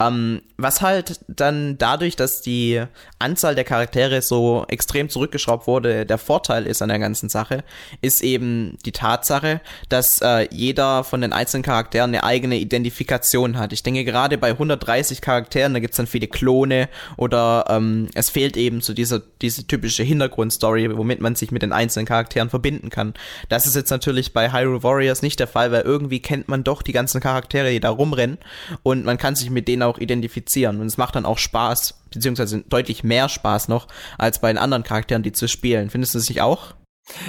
Ähm, 0.00 0.42
was 0.56 0.80
halt 0.80 1.20
dann 1.26 1.76
dadurch, 1.76 2.14
dass 2.14 2.40
die 2.40 2.82
Anzahl 3.18 3.56
der 3.56 3.64
Charaktere 3.64 4.22
so 4.22 4.64
extrem 4.68 5.08
zurückgeschraubt 5.08 5.66
wurde, 5.66 6.06
der 6.06 6.18
Vorteil 6.18 6.66
ist 6.66 6.82
an 6.82 6.88
der 6.88 7.00
ganzen 7.00 7.28
Sache, 7.28 7.64
ist 8.00 8.22
eben 8.22 8.76
die 8.84 8.92
Tatsache, 8.92 9.60
dass 9.88 10.20
äh, 10.20 10.48
jeder 10.52 11.02
von 11.02 11.20
den 11.20 11.32
einzelnen 11.32 11.64
Charakteren 11.64 12.10
eine 12.10 12.22
eigene 12.22 12.58
Identifikation 12.58 13.58
hat. 13.58 13.72
Ich 13.72 13.82
denke 13.82 14.04
gerade 14.04 14.38
bei 14.38 14.50
130 14.50 15.20
Charakteren, 15.20 15.74
da 15.74 15.80
gibt's 15.80 15.96
dann 15.96 16.06
viele 16.06 16.28
Klone 16.28 16.88
oder 17.16 17.64
ähm, 17.68 18.08
es 18.14 18.30
fehlt 18.30 18.56
eben 18.56 18.80
so 18.80 18.94
diese, 18.94 19.24
diese 19.42 19.66
typische 19.66 20.04
Hintergrundstory, 20.04 20.96
womit 20.96 21.20
man 21.20 21.34
sich 21.34 21.50
mit 21.50 21.62
den 21.62 21.72
einzelnen 21.72 22.06
Charakteren 22.06 22.50
verbinden 22.50 22.90
kann. 22.90 23.14
Das 23.48 23.66
ist 23.66 23.74
jetzt 23.74 23.90
natürlich 23.90 24.32
bei 24.32 24.52
Hyrule 24.52 24.84
Warriors 24.84 25.22
nicht 25.22 25.40
der 25.40 25.48
Fall, 25.48 25.72
weil 25.72 25.82
irgendwie 25.82 26.20
kennt 26.20 26.48
man 26.48 26.62
doch 26.62 26.82
die 26.82 26.92
ganzen 26.92 27.20
Charaktere, 27.20 27.70
die 27.70 27.80
da 27.80 27.90
rumrennen 27.98 28.38
und 28.82 29.04
man 29.04 29.18
kann 29.18 29.36
sich 29.36 29.50
mit 29.50 29.68
denen 29.68 29.82
auch 29.82 29.98
identifizieren 29.98 30.80
und 30.80 30.86
es 30.86 30.96
macht 30.96 31.16
dann 31.16 31.26
auch 31.26 31.38
Spaß, 31.38 32.04
beziehungsweise 32.12 32.62
deutlich 32.62 33.04
mehr 33.04 33.28
Spaß 33.28 33.68
noch, 33.68 33.88
als 34.16 34.40
bei 34.40 34.52
den 34.52 34.58
anderen 34.58 34.82
Charakteren, 34.84 35.22
die 35.22 35.32
zu 35.32 35.48
spielen. 35.48 35.90
Findest 35.90 36.14
du 36.14 36.18
nicht 36.18 36.40
auch? 36.40 36.74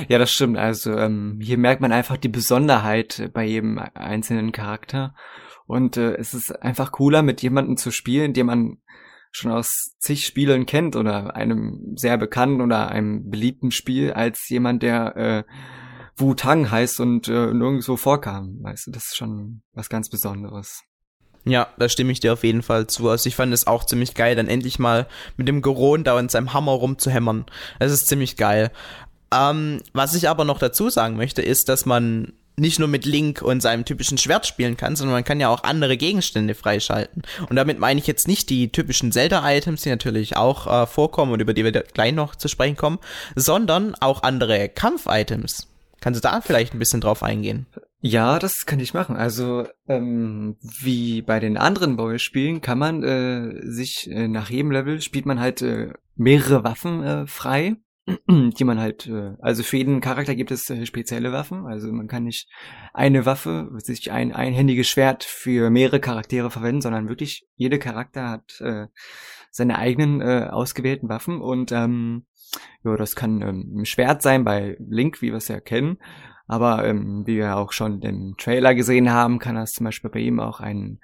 Ja, 0.08 0.18
das 0.18 0.32
stimmt. 0.32 0.58
Also 0.58 0.98
ähm, 0.98 1.40
hier 1.42 1.58
merkt 1.58 1.82
man 1.82 1.92
einfach 1.92 2.18
die 2.18 2.30
Besonderheit 2.30 3.30
bei 3.34 3.46
jedem 3.46 3.80
einzelnen 3.94 4.52
Charakter. 4.52 5.16
Und 5.68 5.98
äh, 5.98 6.16
es 6.16 6.34
ist 6.34 6.52
einfach 6.62 6.92
cooler, 6.92 7.22
mit 7.22 7.42
jemandem 7.42 7.78
zu 7.78 7.92
spielen, 7.92 8.34
den 8.34 8.48
man 8.48 8.78
schon 9.32 9.52
aus 9.52 9.96
zig 10.00 10.26
Spielen 10.26 10.66
kennt 10.66 10.96
oder 10.96 11.36
einem 11.36 11.94
sehr 11.96 12.18
bekannten 12.18 12.62
oder 12.62 12.90
einem 12.90 13.30
beliebten 13.30 13.72
Spiel, 13.72 14.12
als 14.12 14.50
jemand, 14.50 14.84
der 14.84 15.16
äh, 15.16 15.44
Wu 16.20 16.34
Tang 16.34 16.70
heißt 16.70 17.00
und 17.00 17.28
äh, 17.28 17.54
nirgendwo 17.54 17.96
vorkam. 17.98 18.58
Weißt 18.62 18.88
du, 18.88 18.92
das 18.92 19.08
ist 19.08 19.18
schon 19.18 19.62
was 19.74 19.90
ganz 19.90 20.10
Besonderes. 20.10 20.84
Ja, 21.46 21.68
da 21.78 21.90
stimme 21.90 22.12
ich 22.12 22.20
dir 22.20 22.34
auf 22.34 22.44
jeden 22.44 22.62
Fall 22.62 22.88
zu. 22.88 23.10
Also 23.10 23.28
ich 23.28 23.36
fand 23.36 23.54
es 23.54 23.66
auch 23.66 23.86
ziemlich 23.86 24.14
geil, 24.14 24.36
dann 24.36 24.48
endlich 24.48 24.78
mal 24.78 25.08
mit 25.38 25.48
dem 25.48 25.62
Geron 25.62 26.04
da 26.04 26.18
und 26.18 26.32
seinem 26.32 26.54
Hammer 26.54 26.74
rumzuhämmern. 26.74 27.46
Es 27.80 27.92
ist 27.92 28.08
ziemlich 28.08 28.36
geil. 28.36 28.72
Ähm, 29.34 29.82
was 29.94 30.16
ich 30.16 30.28
aber 30.28 30.44
noch 30.44 30.60
dazu 30.60 30.90
sagen 30.90 31.16
möchte, 31.16 31.42
ist, 31.42 31.70
dass 31.70 31.86
man 31.86 32.34
nicht 32.60 32.78
nur 32.78 32.90
mit 32.90 33.06
Link 33.06 33.42
und 33.42 33.62
seinem 33.62 33.86
typischen 33.86 34.18
Schwert 34.18 34.46
spielen 34.46 34.76
kann, 34.76 34.98
sondern 34.98 35.14
man 35.14 35.24
kann 35.24 35.40
ja 35.40 35.48
auch 35.48 35.64
andere 35.64 35.96
Gegenstände 35.96 36.56
freischalten. 36.56 37.24
Und 37.50 37.56
damit 37.56 37.80
meine 37.80 38.00
ich 38.00 38.08
jetzt 38.08 38.28
nicht 38.28 38.50
die 38.50 38.70
typischen 38.70 39.14
Zelda-Items, 39.14 39.84
die 39.84 39.90
natürlich 39.90 40.36
auch 40.36 40.68
äh, 40.68 40.86
vorkommen 40.86 41.32
und 41.32 41.40
über 41.40 41.54
die 41.54 41.64
wir 41.64 41.72
gleich 41.72 42.14
noch 42.14 42.36
zu 42.36 42.50
sprechen 42.50 42.76
kommen, 42.76 43.00
sondern 43.36 43.96
auch 43.96 44.24
andere 44.24 44.68
Kampf-Items. 44.68 45.68
Kannst 46.02 46.24
du 46.24 46.28
da 46.28 46.42
vielleicht 46.42 46.74
ein 46.74 46.80
bisschen 46.80 47.02
drauf 47.02 47.24
eingehen? 47.24 47.68
Ja, 48.02 48.40
das 48.40 48.66
kann 48.66 48.80
ich 48.80 48.94
machen. 48.94 49.18
Also 49.18 49.68
ähm, 49.88 50.56
wie 50.62 51.22
bei 51.22 51.40
den 51.40 51.58
anderen 51.58 51.98
Boy-Spielen 51.98 52.62
kann 52.62 52.80
man 52.80 53.04
äh, 53.04 53.62
sich 53.64 54.10
äh, 54.10 54.28
nach 54.28 54.50
jedem 54.50 54.72
Level 54.72 55.02
spielt 55.02 55.26
man 55.26 55.40
halt 55.40 55.62
äh, 55.62 55.92
mehrere 56.16 56.64
Waffen 56.64 57.04
äh, 57.04 57.28
frei, 57.28 57.76
die 58.30 58.64
man 58.64 58.80
halt, 58.80 59.08
äh, 59.08 59.34
also 59.42 59.64
für 59.64 59.78
jeden 59.78 60.00
Charakter 60.00 60.36
gibt 60.36 60.52
es 60.52 60.70
äh, 60.70 60.86
spezielle 60.86 61.34
Waffen. 61.34 61.66
Also 61.66 61.92
man 61.92 62.08
kann 62.08 62.24
nicht 62.24 62.50
eine 62.94 63.26
Waffe, 63.26 63.70
sich 63.78 64.12
ein 64.12 64.32
einhändiges 64.32 64.88
Schwert 64.88 65.26
für 65.26 65.70
mehrere 65.70 66.00
Charaktere 66.00 66.50
verwenden, 66.52 66.82
sondern 66.82 67.10
wirklich 67.10 67.48
jede 67.56 67.80
Charakter 67.80 68.30
hat 68.30 68.62
äh, 68.62 68.88
seine 69.52 69.78
eigenen 69.78 70.22
äh, 70.22 70.48
ausgewählten 70.50 71.10
Waffen 71.10 71.42
und 71.42 71.72
ähm, 71.72 72.26
ja, 72.84 72.96
das 72.96 73.16
kann 73.16 73.42
ähm, 73.42 73.82
ein 73.82 73.86
Schwert 73.86 74.22
sein 74.22 74.44
bei 74.44 74.78
Link, 74.80 75.22
wie 75.22 75.30
wir 75.30 75.38
es 75.38 75.48
ja 75.48 75.60
kennen. 75.60 75.98
Aber 76.48 76.84
ähm, 76.84 77.28
wie 77.28 77.38
wir 77.38 77.58
auch 77.58 77.72
schon 77.72 78.02
im 78.02 78.36
Trailer 78.38 78.74
gesehen 78.74 79.12
haben, 79.12 79.38
kann 79.38 79.56
das 79.56 79.72
zum 79.72 79.86
Beispiel 79.86 80.10
bei 80.10 80.20
ihm 80.20 80.40
auch 80.40 80.60
ein, 80.60 81.00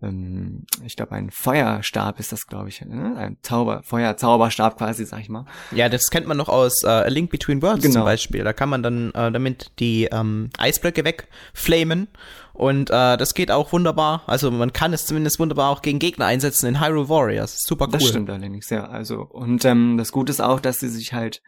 ähm, 0.00 0.64
ich 0.84 0.96
glaube, 0.96 1.12
ein 1.12 1.30
Feuerstab 1.30 2.20
ist 2.20 2.30
das, 2.32 2.46
glaube 2.46 2.68
ich, 2.68 2.80
ne? 2.82 3.16
ein 3.16 3.38
Zauber, 3.42 3.82
Feuerzauberstab 3.82 4.78
quasi, 4.78 5.04
sag 5.04 5.20
ich 5.20 5.28
mal. 5.28 5.44
Ja, 5.72 5.88
das 5.88 6.10
kennt 6.10 6.26
man 6.26 6.36
noch 6.36 6.48
aus 6.48 6.84
äh, 6.84 6.88
A 6.88 7.08
Link 7.08 7.30
Between 7.30 7.62
Worlds 7.62 7.82
genau. 7.82 7.94
zum 7.94 8.04
Beispiel. 8.04 8.44
Da 8.44 8.52
kann 8.52 8.68
man 8.68 8.82
dann 8.82 9.10
äh, 9.10 9.32
damit 9.32 9.72
die 9.80 10.04
ähm, 10.04 10.50
Eisblöcke 10.58 11.04
wegflamen 11.04 12.08
und 12.52 12.90
äh, 12.90 13.16
das 13.16 13.34
geht 13.34 13.50
auch 13.50 13.72
wunderbar. 13.72 14.22
Also 14.26 14.50
man 14.50 14.72
kann 14.72 14.92
es 14.92 15.06
zumindest 15.06 15.40
wunderbar 15.40 15.70
auch 15.70 15.82
gegen 15.82 15.98
Gegner 15.98 16.26
einsetzen 16.26 16.66
in 16.66 16.80
Hyrule 16.80 17.08
Warriors. 17.08 17.62
Super 17.62 17.86
cool. 17.86 17.92
Das 17.92 18.08
stimmt 18.08 18.30
allerdings, 18.30 18.70
ja. 18.70 18.84
Also 18.86 19.22
und 19.22 19.64
ähm, 19.64 19.96
das 19.96 20.12
Gute 20.12 20.30
ist 20.30 20.40
auch, 20.40 20.60
dass 20.60 20.78
sie 20.78 20.88
sich 20.88 21.12
halt 21.12 21.42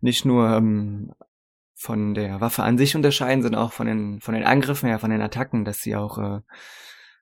nicht 0.00 0.24
nur 0.24 0.48
ähm, 0.50 1.12
von 1.74 2.14
der 2.14 2.40
Waffe 2.40 2.62
an 2.62 2.78
sich 2.78 2.94
unterscheiden, 2.94 3.42
sondern 3.42 3.60
auch 3.60 3.72
von 3.72 3.88
den, 3.88 4.20
von 4.20 4.34
den 4.34 4.44
Angriffen 4.44 4.88
her, 4.88 5.00
von 5.00 5.10
den 5.10 5.20
Attacken, 5.20 5.64
dass 5.64 5.78
sie 5.78 5.96
auch 5.96 6.18
äh, 6.18 6.40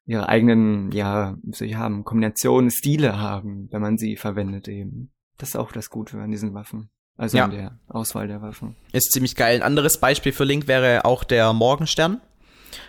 ihre 0.07 0.29
eigenen, 0.29 0.91
ja, 0.93 1.37
sie 1.53 1.77
haben 1.77 2.05
Kombinationen, 2.05 2.71
Stile 2.71 3.19
haben, 3.19 3.69
wenn 3.71 3.83
man 3.83 3.99
sie 3.99 4.17
verwendet 4.17 4.69
eben. 4.69 5.13
Das 5.39 5.51
ist 5.51 5.57
auch 5.57 5.73
das 5.73 5.91
Gute 5.91 6.19
an 6.19 6.31
diesen 6.31 6.55
Waffen. 6.55 6.91
Also 7.17 7.37
ja. 7.37 7.45
an 7.45 7.51
der 7.51 7.79
Auswahl 7.87 8.29
der 8.29 8.41
Waffen. 8.41 8.77
Ist 8.93 9.13
ziemlich 9.13 9.37
geil. 9.37 9.57
Ein 9.57 9.63
anderes 9.63 9.99
Beispiel 9.99 10.33
für 10.33 10.45
Link 10.45 10.69
wäre 10.69 11.05
auch 11.05 11.23
der 11.23 11.53
Morgenstern. 11.53 12.21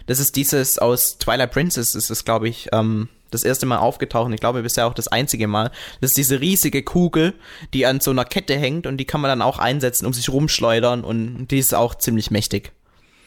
Das 0.06 0.20
ist 0.20 0.36
dieses 0.36 0.80
aus 0.80 1.18
Twilight 1.18 1.52
Princess, 1.52 1.96
ist 1.96 2.10
es, 2.10 2.24
glaube 2.24 2.48
ich, 2.48 2.70
ähm, 2.72 3.10
das 3.30 3.44
erste 3.44 3.66
Mal 3.66 3.78
aufgetaucht 3.78 4.32
ich 4.34 4.40
glaube 4.40 4.62
bisher 4.62 4.88
auch 4.88 4.94
das 4.94 5.08
einzige 5.08 5.48
Mal. 5.48 5.72
Das 6.02 6.12
ist 6.12 6.18
diese 6.18 6.42
riesige 6.42 6.84
Kugel, 6.84 7.34
die 7.74 7.86
an 7.86 8.00
so 8.00 8.12
einer 8.12 8.26
Kette 8.26 8.56
hängt 8.56 8.88
und 8.88 8.98
die 8.98 9.06
kann 9.06 9.22
man 9.22 9.30
dann 9.30 9.42
auch 9.42 9.60
einsetzen, 9.60 10.06
um 10.06 10.14
sich 10.14 10.30
rumschleudern 10.30 11.04
und 11.04 11.48
die 11.48 11.60
ist 11.60 11.74
auch 11.74 11.96
ziemlich 11.96 12.32
mächtig. 12.32 12.74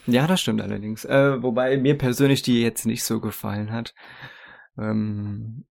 Ja, 0.07 0.27
das 0.27 0.41
stimmt 0.41 0.61
allerdings. 0.61 1.05
Äh, 1.05 1.41
wobei 1.41 1.77
mir 1.77 1.97
persönlich 1.97 2.41
die 2.41 2.61
jetzt 2.61 2.85
nicht 2.85 3.03
so 3.03 3.19
gefallen 3.19 3.71
hat. 3.71 3.93
Ähm, 4.77 5.65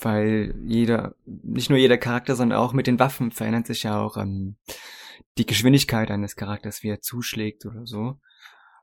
weil 0.00 0.54
jeder, 0.64 1.14
nicht 1.24 1.70
nur 1.70 1.78
jeder 1.78 1.98
Charakter, 1.98 2.34
sondern 2.34 2.58
auch 2.58 2.72
mit 2.72 2.86
den 2.86 2.98
Waffen 2.98 3.30
verändert 3.30 3.66
sich 3.66 3.84
ja 3.84 4.00
auch 4.00 4.16
ähm, 4.16 4.56
die 5.38 5.46
Geschwindigkeit 5.46 6.10
eines 6.10 6.36
Charakters, 6.36 6.82
wie 6.82 6.88
er 6.88 7.00
zuschlägt 7.00 7.64
oder 7.66 7.86
so. 7.86 8.18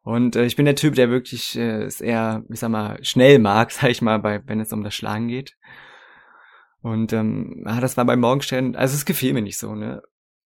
Und 0.04 0.36
äh, 0.36 0.46
ich 0.46 0.56
bin 0.56 0.66
der 0.66 0.75
Typ, 0.75 0.96
der 0.96 1.10
wirklich 1.10 1.56
äh, 1.58 1.84
es 1.84 2.01
eher, 2.01 2.44
ich 2.50 2.60
sag 2.60 2.70
mal, 2.70 3.04
schnell 3.04 3.40
mag, 3.40 3.72
sag 3.72 3.90
ich 3.90 4.01
mal, 4.01 4.20
bei, 4.20 4.42
wenn 4.48 4.60
es 4.60 4.74
um 4.74 4.84
das 4.84 4.96
Schlagen 4.96 5.28
geht. 5.28 5.58
Und 6.82 7.13
ähm, 7.13 7.63
ah, 7.66 7.80
das 7.80 7.98
war 7.98 8.06
bei 8.06 8.16
Morgenstern, 8.16 8.75
also 8.75 8.96
es 8.96 9.06
gefiel 9.06 9.34
mir 9.34 9.44
nicht 9.44 9.60
so, 9.60 9.75
ne? 9.75 10.01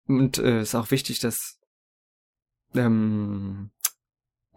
Und 0.06 0.38
äh, 0.38 0.60
ist 0.60 0.76
auch 0.76 0.90
wichtig, 0.92 1.18
dass 1.18 1.58
ähm, 2.74 3.70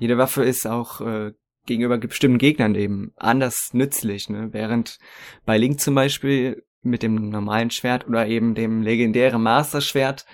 jede 0.03 0.17
Waffe 0.17 0.43
ist 0.43 0.67
auch 0.67 0.99
äh, 0.99 1.31
gegenüber 1.65 1.97
bestimmten 1.97 2.37
Gegnern 2.37 2.75
eben 2.75 3.13
anders 3.15 3.69
nützlich, 3.71 4.27
ne? 4.27 4.49
Während 4.51 4.99
bei 5.45 5.57
Link 5.57 5.79
zum 5.79 5.95
Beispiel 5.95 6.65
mit 6.81 7.03
dem 7.03 7.29
normalen 7.29 7.71
Schwert 7.71 8.05
oder 8.05 8.27
eben 8.27 8.53
dem 8.53 8.81
legendären 8.81 9.41
Master 9.41 9.79
Schwert 9.79 10.25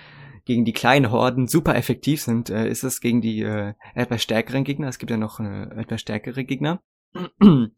gegen 0.44 0.64
die 0.64 0.72
kleinen 0.72 1.12
Horden 1.12 1.46
super 1.46 1.76
effektiv 1.76 2.20
sind, 2.20 2.50
äh, 2.50 2.68
ist 2.68 2.82
es 2.82 3.00
gegen 3.00 3.20
die 3.20 3.42
äh, 3.42 3.74
etwas 3.94 4.24
stärkeren 4.24 4.64
Gegner, 4.64 4.88
es 4.88 4.98
gibt 4.98 5.12
ja 5.12 5.16
noch 5.16 5.38
äh, 5.38 5.68
etwas 5.80 6.00
stärkere 6.00 6.42
Gegner, 6.42 6.82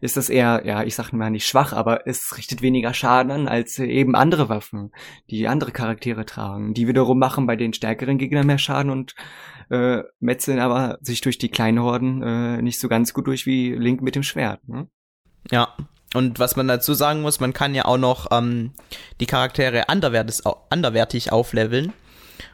ist 0.00 0.16
das 0.16 0.28
eher, 0.28 0.62
ja, 0.64 0.84
ich 0.84 0.94
sag 0.94 1.12
mal 1.12 1.30
nicht 1.30 1.48
schwach, 1.48 1.72
aber 1.72 2.06
es 2.06 2.36
richtet 2.36 2.62
weniger 2.62 2.94
Schaden 2.94 3.32
an 3.32 3.48
als 3.48 3.76
äh, 3.80 3.86
eben 3.86 4.14
andere 4.14 4.48
Waffen, 4.48 4.92
die 5.30 5.48
andere 5.48 5.72
Charaktere 5.72 6.24
tragen. 6.26 6.74
Die 6.74 6.86
wiederum 6.86 7.18
machen 7.18 7.46
bei 7.48 7.56
den 7.56 7.72
stärkeren 7.72 8.18
Gegnern 8.18 8.46
mehr 8.46 8.58
Schaden 8.58 8.92
und 8.92 9.16
äh, 9.70 10.02
metzeln 10.18 10.58
aber 10.58 10.98
sich 11.00 11.20
durch 11.20 11.38
die 11.38 11.48
kleinen 11.48 11.80
Horden 11.80 12.22
äh, 12.22 12.62
nicht 12.62 12.80
so 12.80 12.88
ganz 12.88 13.14
gut 13.14 13.26
durch 13.26 13.46
wie 13.46 13.72
Link 13.72 14.02
mit 14.02 14.14
dem 14.14 14.22
Schwert. 14.22 14.66
Ne? 14.68 14.88
Ja, 15.50 15.74
und 16.14 16.38
was 16.38 16.56
man 16.56 16.68
dazu 16.68 16.94
sagen 16.94 17.22
muss, 17.22 17.40
man 17.40 17.52
kann 17.52 17.74
ja 17.74 17.84
auch 17.84 17.98
noch 17.98 18.26
ähm, 18.32 18.72
die 19.20 19.26
Charaktere 19.26 19.88
anderwertig 19.88 21.32
aufleveln 21.32 21.92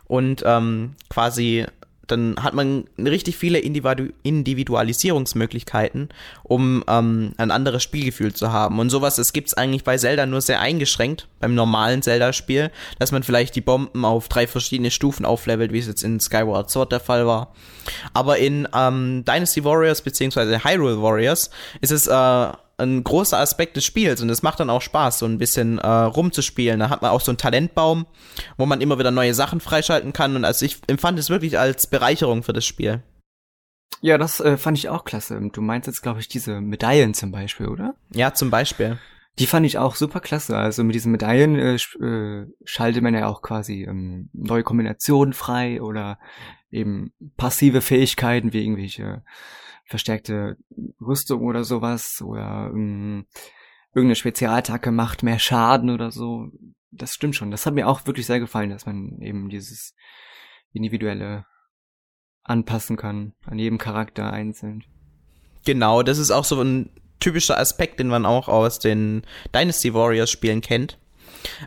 und 0.07 0.43
ähm, 0.47 0.95
quasi 1.09 1.67
dann 2.07 2.37
hat 2.43 2.55
man 2.55 2.85
richtig 2.99 3.37
viele 3.37 3.59
Individu 3.59 4.09
Individualisierungsmöglichkeiten, 4.23 6.09
um 6.43 6.85
ähm, 6.89 7.33
ein 7.37 7.51
anderes 7.51 7.83
Spielgefühl 7.83 8.35
zu 8.35 8.53
haben. 8.53 8.79
Und 8.79 8.91
sowas, 8.91 9.17
das 9.17 9.33
gibt's 9.33 9.55
eigentlich 9.55 9.85
bei 9.85 9.99
Zelda 9.99 10.27
nur 10.27 10.41
sehr 10.41 10.61
eingeschränkt, 10.61 11.29
beim 11.41 11.55
normalen 11.55 12.03
Zelda-Spiel, 12.03 12.71
dass 12.99 13.13
man 13.13 13.23
vielleicht 13.23 13.57
die 13.57 13.61
Bomben 13.61 14.05
auf 14.05 14.29
drei 14.29 14.47
verschiedene 14.47 14.91
Stufen 14.91 15.25
auflevelt, 15.25 15.73
wie 15.73 15.79
es 15.79 15.87
jetzt 15.87 16.03
in 16.03 16.21
Skyward 16.21 16.71
Sword 16.71 16.93
der 16.93 17.01
Fall 17.01 17.27
war. 17.27 17.53
Aber 18.13 18.39
in 18.39 18.69
ähm, 18.75 19.25
Dynasty 19.25 19.65
Warriors 19.65 20.03
beziehungsweise 20.03 20.65
Hyrule 20.65 21.01
Warriors 21.01 21.51
ist 21.81 21.93
es 21.93 22.07
äh, 22.07 22.53
ein 22.79 23.03
großer 23.03 23.39
Aspekt 23.39 23.77
des 23.77 23.85
Spiels 23.85 24.21
und 24.23 24.29
es 24.31 24.43
macht 24.43 24.61
dann 24.61 24.71
auch 24.71 24.83
Spaß, 24.83 25.19
so 25.19 25.27
ein 25.27 25.39
bisschen 25.39 25.79
äh, 25.79 25.87
rumzuspielen. 25.87 26.81
Da 26.81 26.91
hat 26.91 27.03
man 27.03 27.11
auch 27.11 27.21
so 27.21 27.31
einen 27.31 27.39
Talentbaum, 27.39 28.07
wo 28.59 28.67
man 28.67 28.81
immer 28.81 28.99
wieder 28.99 29.11
neue 29.11 29.35
Sachen 29.35 29.61
freischalten 29.61 30.13
kann 30.13 30.37
und 30.37 30.45
also 30.45 30.65
ich 30.65 30.81
empfand 30.87 31.19
es 31.19 31.31
wirklich 31.31 31.59
als 31.59 31.87
Bereicherung 31.87 32.43
für 32.43 32.53
das 32.53 32.67
Spiel. 32.67 33.03
Ja, 34.03 34.19
das 34.19 34.41
äh, 34.41 34.57
fand 34.57 34.77
ich 34.77 34.89
auch 34.89 35.05
klasse. 35.05 35.41
Du 35.53 35.63
meinst 35.63 35.87
jetzt, 35.87 36.03
glaube 36.03 36.21
ich, 36.21 36.29
diese 36.29 36.61
Medaillen 36.61 37.15
zum 37.15 37.33
Beispiel, 37.33 37.69
oder? 37.69 37.95
Ja, 38.13 38.35
zum 38.35 38.51
Beispiel. 38.51 38.99
Die 39.39 39.47
fand 39.47 39.67
ich 39.67 39.79
auch 39.79 39.97
super 39.97 40.21
klasse. 40.21 40.57
Also 40.57 40.85
mit 40.85 40.95
diesen 40.95 41.13
Medaillen 41.13 41.57
äh, 41.57 41.75
äh, 41.75 42.47
schaltet 42.65 43.03
man 43.03 43.15
ja 43.15 43.27
auch 43.27 43.43
quasi 43.43 43.85
ähm, 43.85 44.31
neue 44.33 44.63
Kombinationen 44.63 45.33
frei 45.33 45.81
oder 45.81 46.19
eben 46.71 47.13
passive 47.37 47.81
Fähigkeiten 47.81 48.53
wie 48.53 48.63
irgendwelche 48.63 49.23
verstärkte 49.87 50.57
Rüstung 51.01 51.43
oder 51.43 51.65
sowas 51.65 52.23
oder 52.23 52.71
ähm, 52.75 53.27
irgendeine 53.95 54.17
Spezialattacke 54.17 54.91
macht 54.91 55.23
mehr 55.23 55.39
Schaden 55.39 55.91
oder 55.91 56.11
so. 56.11 56.49
Das 56.91 57.13
stimmt 57.13 57.37
schon. 57.37 57.51
Das 57.51 57.67
hat 57.67 57.75
mir 57.75 57.89
auch 57.89 58.07
wirklich 58.07 58.27
sehr 58.27 58.41
gefallen, 58.41 58.71
dass 58.71 58.87
man 58.87 59.19
eben 59.21 59.49
dieses 59.49 59.95
individuelle 60.73 61.47
anpassen 62.43 62.97
kann 62.97 63.35
an 63.45 63.59
jedem 63.59 63.79
Charakter 63.79 64.33
einzeln. 64.33 64.85
Genau, 65.65 66.03
das 66.03 66.19
ist 66.19 66.31
auch 66.31 66.45
so 66.45 66.61
ein 66.61 66.91
typischer 67.19 67.59
Aspekt, 67.59 67.99
den 67.99 68.09
man 68.09 68.27
auch 68.27 68.49
aus 68.49 68.79
den 68.79 69.23
Dynasty 69.55 69.95
Warriors 69.95 70.31
Spielen 70.31 70.61
kennt. 70.61 70.99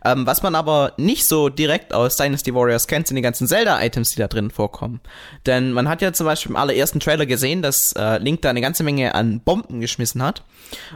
Ähm, 0.03 0.25
was 0.25 0.41
man 0.43 0.55
aber 0.55 0.93
nicht 0.97 1.25
so 1.25 1.49
direkt 1.49 1.93
aus 1.93 2.17
Dynasty 2.17 2.53
Warriors 2.53 2.87
kennt, 2.87 3.07
sind 3.07 3.15
die 3.15 3.21
ganzen 3.21 3.47
Zelda-Items, 3.47 4.11
die 4.11 4.19
da 4.19 4.27
drin 4.27 4.51
vorkommen. 4.51 4.99
Denn 5.45 5.71
man 5.71 5.87
hat 5.87 6.01
ja 6.01 6.13
zum 6.13 6.25
Beispiel 6.25 6.51
im 6.51 6.55
allerersten 6.55 6.99
Trailer 6.99 7.25
gesehen, 7.25 7.61
dass 7.61 7.93
äh, 7.93 8.17
Link 8.17 8.41
da 8.41 8.49
eine 8.49 8.61
ganze 8.61 8.83
Menge 8.83 9.15
an 9.15 9.39
Bomben 9.41 9.79
geschmissen 9.81 10.21
hat. 10.23 10.43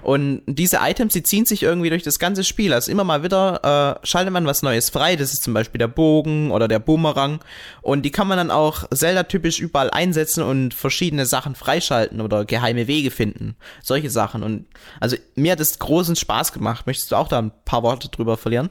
Und 0.02 0.42
diese 0.46 0.78
Items, 0.82 1.14
die 1.14 1.24
ziehen 1.24 1.46
sich 1.46 1.64
irgendwie 1.64 1.90
durch 1.90 2.04
das 2.04 2.20
ganze 2.20 2.44
Spiel. 2.44 2.74
Also 2.74 2.92
immer 2.92 3.04
mal 3.04 3.24
wieder 3.24 4.00
äh, 4.02 4.06
schaltet 4.06 4.34
man 4.34 4.46
was 4.46 4.62
Neues 4.62 4.90
frei. 4.90 5.16
Das 5.16 5.34
ist 5.34 5.44
zum 5.44 5.54
Beispiel 5.54 5.80
der 5.80 5.88
Bogen 5.88 6.52
oder 6.52 6.68
der 6.68 6.80
Boomerang. 6.80 7.40
Und 7.82 8.04
die 8.04 8.12
kann 8.12 8.28
man 8.28 8.38
dann 8.38 8.52
auch 8.52 8.86
Zelda-typisch 8.94 9.60
überall 9.60 9.90
einsetzen 9.90 10.44
und 10.44 10.74
verschiedene 10.74 11.26
Sachen 11.26 11.56
freischalten 11.56 12.22
oder 12.22 12.46
geheime 12.46 12.88
Wege 12.88 13.12
finden. 13.12 13.56
Solche 13.82 14.10
Sachen. 14.10 14.44
Und 14.44 14.68
also 15.00 15.18
mir 15.36 15.54
hat 15.54 15.60
es 15.60 15.80
großen 15.80 16.16
Spaß 16.16 16.54
gemacht. 16.54 16.86
Möchtest 16.86 17.12
du 17.12 17.16
auch 17.16 17.28
da 17.28 17.40
ein 17.40 17.52
paar 17.66 17.84
Worte 17.84 18.10
drüber 18.10 18.38
verlieren? 18.38 18.70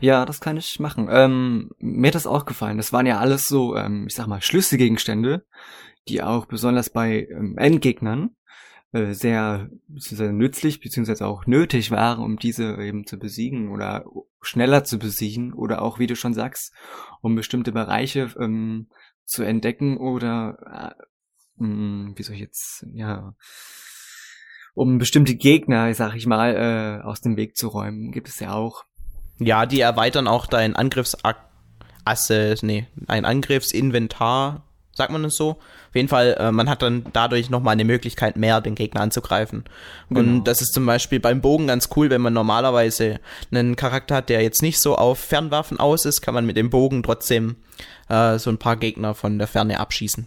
Ja, 0.00 0.24
das 0.24 0.40
kann 0.40 0.56
ich 0.56 0.80
machen. 0.80 1.08
Ähm, 1.10 1.70
mir 1.78 2.08
hat 2.08 2.14
das 2.14 2.26
auch 2.26 2.46
gefallen. 2.46 2.78
Das 2.78 2.92
waren 2.92 3.06
ja 3.06 3.18
alles 3.18 3.44
so, 3.44 3.76
ähm, 3.76 4.06
ich 4.08 4.14
sag 4.14 4.26
mal, 4.26 4.40
Schlüsselgegenstände, 4.40 5.44
die 6.08 6.22
auch 6.22 6.46
besonders 6.46 6.90
bei 6.90 7.28
ähm, 7.30 7.56
Endgegnern 7.58 8.30
äh, 8.92 9.12
sehr 9.12 9.68
beziehungsweise 9.86 10.32
nützlich 10.32 10.80
beziehungsweise 10.80 11.26
auch 11.26 11.46
nötig 11.46 11.90
waren, 11.90 12.22
um 12.22 12.38
diese 12.38 12.76
eben 12.80 13.06
zu 13.06 13.18
besiegen 13.18 13.70
oder 13.70 14.04
schneller 14.40 14.84
zu 14.84 14.98
besiegen 14.98 15.52
oder 15.52 15.82
auch, 15.82 15.98
wie 15.98 16.06
du 16.06 16.16
schon 16.16 16.34
sagst, 16.34 16.72
um 17.20 17.34
bestimmte 17.34 17.72
Bereiche 17.72 18.34
ähm, 18.38 18.88
zu 19.24 19.42
entdecken 19.42 19.98
oder 19.98 20.94
äh, 20.98 21.62
mh, 21.62 21.66
hm, 21.66 22.14
wie 22.16 22.22
soll 22.22 22.34
ich 22.36 22.40
jetzt, 22.40 22.86
ja, 22.94 23.34
um 24.74 24.98
bestimmte 24.98 25.34
Gegner, 25.34 25.92
sag 25.94 26.14
ich 26.14 26.26
mal, 26.26 26.54
äh, 26.54 27.04
aus 27.04 27.20
dem 27.20 27.36
Weg 27.36 27.56
zu 27.56 27.68
räumen, 27.68 28.12
gibt 28.12 28.28
es 28.28 28.38
ja 28.38 28.52
auch. 28.54 28.84
Ja, 29.38 29.66
die 29.66 29.80
erweitern 29.80 30.26
auch 30.26 30.46
dein 30.46 30.74
Angriffsasse, 30.76 32.56
nee, 32.62 32.86
ein 33.06 33.24
Angriffsinventar 33.24 34.62
Sagt 34.98 35.12
man 35.12 35.24
es 35.24 35.36
so? 35.36 35.50
Auf 35.50 35.94
jeden 35.94 36.08
Fall, 36.08 36.36
äh, 36.40 36.50
man 36.50 36.68
hat 36.68 36.82
dann 36.82 37.04
dadurch 37.12 37.50
nochmal 37.50 37.74
eine 37.74 37.84
Möglichkeit 37.84 38.36
mehr, 38.36 38.60
den 38.60 38.74
Gegner 38.74 39.00
anzugreifen. 39.00 39.62
Genau. 40.08 40.20
Und 40.20 40.44
das 40.44 40.60
ist 40.60 40.74
zum 40.74 40.84
Beispiel 40.86 41.20
beim 41.20 41.40
Bogen 41.40 41.68
ganz 41.68 41.88
cool, 41.94 42.10
wenn 42.10 42.20
man 42.20 42.32
normalerweise 42.32 43.20
einen 43.52 43.76
Charakter 43.76 44.16
hat, 44.16 44.28
der 44.28 44.42
jetzt 44.42 44.60
nicht 44.60 44.80
so 44.80 44.96
auf 44.96 45.20
Fernwaffen 45.20 45.78
aus 45.78 46.04
ist, 46.04 46.20
kann 46.20 46.34
man 46.34 46.46
mit 46.46 46.56
dem 46.56 46.68
Bogen 46.68 47.04
trotzdem 47.04 47.54
äh, 48.08 48.38
so 48.40 48.50
ein 48.50 48.58
paar 48.58 48.74
Gegner 48.74 49.14
von 49.14 49.38
der 49.38 49.46
Ferne 49.46 49.78
abschießen. 49.78 50.26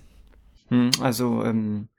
Hm, 0.70 0.92
also, 1.02 1.44
ähm, 1.44 1.90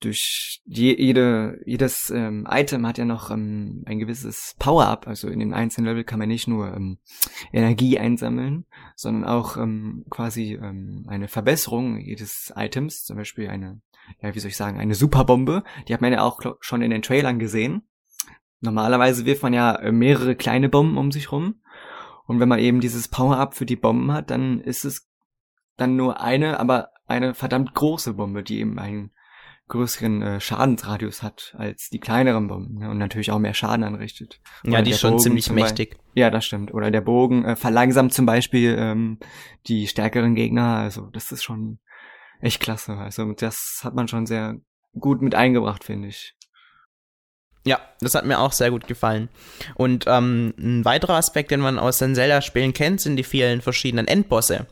durch 0.00 0.60
jede, 0.64 1.60
jedes 1.64 2.10
ähm, 2.10 2.46
Item 2.50 2.86
hat 2.86 2.98
ja 2.98 3.04
noch 3.04 3.30
ähm, 3.30 3.82
ein 3.86 3.98
gewisses 3.98 4.54
Power-Up. 4.58 5.06
Also 5.06 5.28
in 5.28 5.40
den 5.40 5.54
einzelnen 5.54 5.86
Level 5.86 6.04
kann 6.04 6.18
man 6.18 6.28
nicht 6.28 6.48
nur 6.48 6.74
ähm, 6.74 6.98
Energie 7.52 7.98
einsammeln, 7.98 8.66
sondern 8.94 9.24
auch 9.24 9.56
ähm, 9.56 10.04
quasi 10.10 10.54
ähm, 10.54 11.06
eine 11.08 11.28
Verbesserung 11.28 11.98
jedes 11.98 12.52
Items. 12.56 13.04
Zum 13.04 13.16
Beispiel 13.16 13.48
eine, 13.48 13.80
ja, 14.20 14.34
wie 14.34 14.38
soll 14.38 14.50
ich 14.50 14.56
sagen, 14.56 14.78
eine 14.78 14.94
Superbombe. 14.94 15.64
Die 15.88 15.94
hat 15.94 16.02
man 16.02 16.12
ja 16.12 16.22
auch 16.22 16.40
schon 16.60 16.82
in 16.82 16.90
den 16.90 17.02
Trailern 17.02 17.38
gesehen. 17.38 17.82
Normalerweise 18.60 19.24
wirft 19.24 19.42
man 19.42 19.54
ja 19.54 19.76
äh, 19.76 19.92
mehrere 19.92 20.36
kleine 20.36 20.68
Bomben 20.68 20.98
um 20.98 21.10
sich 21.10 21.32
rum. 21.32 21.62
Und 22.26 22.40
wenn 22.40 22.48
man 22.48 22.58
eben 22.58 22.80
dieses 22.80 23.08
Power-Up 23.08 23.54
für 23.54 23.66
die 23.66 23.76
Bomben 23.76 24.12
hat, 24.12 24.30
dann 24.30 24.60
ist 24.60 24.84
es 24.84 25.08
dann 25.76 25.96
nur 25.96 26.20
eine, 26.20 26.58
aber 26.60 26.90
eine 27.06 27.34
verdammt 27.34 27.74
große 27.74 28.14
Bombe, 28.14 28.42
die 28.42 28.58
eben 28.58 28.78
einen 28.78 29.12
größeren 29.68 30.22
äh, 30.22 30.40
Schadensradius 30.40 31.22
hat 31.22 31.54
als 31.58 31.88
die 31.90 31.98
kleineren 31.98 32.46
Bomben 32.48 32.78
ne? 32.78 32.90
und 32.90 32.98
natürlich 32.98 33.32
auch 33.32 33.38
mehr 33.38 33.54
Schaden 33.54 33.84
anrichtet. 33.84 34.40
ja, 34.64 34.80
die 34.82 34.92
ist 34.92 35.00
schon 35.00 35.12
Bogen 35.12 35.22
ziemlich 35.22 35.50
mächtig. 35.50 35.96
Ja, 36.14 36.30
das 36.30 36.44
stimmt. 36.44 36.72
Oder 36.72 36.90
der 36.90 37.00
Bogen 37.00 37.44
äh, 37.44 37.56
verlangsamt 37.56 38.14
zum 38.14 38.26
Beispiel 38.26 38.76
ähm, 38.78 39.18
die 39.66 39.88
stärkeren 39.88 40.34
Gegner. 40.34 40.76
Also 40.76 41.08
das 41.12 41.32
ist 41.32 41.42
schon 41.42 41.80
echt 42.40 42.60
klasse. 42.60 42.96
Also 42.96 43.32
das 43.32 43.80
hat 43.82 43.94
man 43.94 44.06
schon 44.08 44.26
sehr 44.26 44.56
gut 44.98 45.20
mit 45.20 45.34
eingebracht, 45.34 45.82
finde 45.82 46.08
ich. 46.08 46.34
Ja, 47.66 47.80
das 48.00 48.14
hat 48.14 48.24
mir 48.24 48.38
auch 48.38 48.52
sehr 48.52 48.70
gut 48.70 48.86
gefallen. 48.86 49.28
Und 49.74 50.04
ähm, 50.06 50.54
ein 50.56 50.84
weiterer 50.84 51.14
Aspekt, 51.14 51.50
den 51.50 51.58
man 51.58 51.80
aus 51.80 51.98
den 51.98 52.14
Zelda-Spielen 52.14 52.72
kennt, 52.72 53.00
sind 53.00 53.16
die 53.16 53.24
vielen 53.24 53.60
verschiedenen 53.60 54.06
Endbosse. 54.06 54.68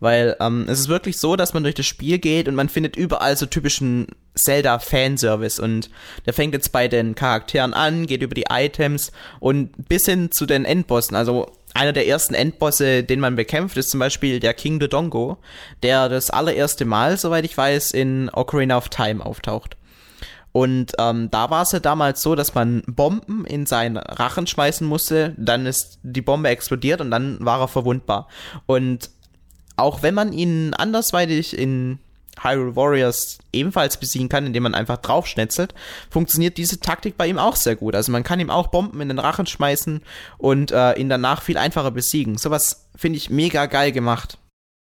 Weil 0.00 0.36
ähm, 0.40 0.66
es 0.68 0.80
ist 0.80 0.88
wirklich 0.88 1.18
so, 1.18 1.36
dass 1.36 1.54
man 1.54 1.62
durch 1.62 1.74
das 1.74 1.86
Spiel 1.86 2.18
geht 2.18 2.48
und 2.48 2.54
man 2.54 2.68
findet 2.68 2.96
überall 2.96 3.36
so 3.36 3.46
typischen 3.46 4.08
Zelda-Fanservice. 4.34 5.60
Und 5.60 5.90
der 6.26 6.32
fängt 6.32 6.54
jetzt 6.54 6.72
bei 6.72 6.88
den 6.88 7.14
Charakteren 7.14 7.74
an, 7.74 8.06
geht 8.06 8.22
über 8.22 8.34
die 8.34 8.46
Items 8.50 9.12
und 9.40 9.88
bis 9.88 10.06
hin 10.06 10.30
zu 10.30 10.46
den 10.46 10.64
Endbossen. 10.64 11.16
Also 11.16 11.52
einer 11.74 11.92
der 11.92 12.06
ersten 12.06 12.34
Endbosse, 12.34 13.02
den 13.02 13.20
man 13.20 13.36
bekämpft, 13.36 13.76
ist 13.76 13.90
zum 13.90 14.00
Beispiel 14.00 14.40
der 14.40 14.54
King 14.54 14.78
Dodongo, 14.78 15.38
der 15.82 16.08
das 16.08 16.30
allererste 16.30 16.84
Mal, 16.84 17.16
soweit 17.16 17.44
ich 17.44 17.56
weiß, 17.56 17.90
in 17.90 18.30
Ocarina 18.30 18.76
of 18.76 18.88
Time 18.88 19.24
auftaucht. 19.24 19.76
Und 20.52 20.92
ähm, 21.00 21.32
da 21.32 21.50
war 21.50 21.62
es 21.62 21.72
ja 21.72 21.80
damals 21.80 22.22
so, 22.22 22.36
dass 22.36 22.54
man 22.54 22.84
Bomben 22.86 23.44
in 23.44 23.66
seinen 23.66 23.96
Rachen 23.96 24.46
schmeißen 24.46 24.86
musste, 24.86 25.34
dann 25.36 25.66
ist 25.66 25.98
die 26.04 26.22
Bombe 26.22 26.48
explodiert 26.48 27.00
und 27.00 27.10
dann 27.10 27.44
war 27.44 27.60
er 27.60 27.66
verwundbar. 27.66 28.28
Und 28.66 29.10
auch 29.76 30.02
wenn 30.02 30.14
man 30.14 30.32
ihn 30.32 30.74
andersweitig 30.74 31.56
in 31.56 31.98
Hyrule 32.42 32.76
Warriors 32.76 33.38
ebenfalls 33.52 33.96
besiegen 33.96 34.28
kann, 34.28 34.46
indem 34.46 34.64
man 34.64 34.74
einfach 34.74 34.98
draufschnetzelt, 34.98 35.74
funktioniert 36.10 36.58
diese 36.58 36.80
Taktik 36.80 37.16
bei 37.16 37.26
ihm 37.26 37.38
auch 37.38 37.56
sehr 37.56 37.76
gut. 37.76 37.94
Also 37.94 38.12
man 38.12 38.24
kann 38.24 38.40
ihm 38.40 38.50
auch 38.50 38.68
Bomben 38.68 39.00
in 39.00 39.08
den 39.08 39.18
Rachen 39.18 39.46
schmeißen 39.46 40.02
und 40.38 40.72
äh, 40.72 40.94
ihn 40.94 41.08
danach 41.08 41.42
viel 41.42 41.58
einfacher 41.58 41.90
besiegen. 41.90 42.36
Sowas 42.38 42.86
finde 42.96 43.18
ich 43.18 43.30
mega 43.30 43.66
geil 43.66 43.92
gemacht. 43.92 44.38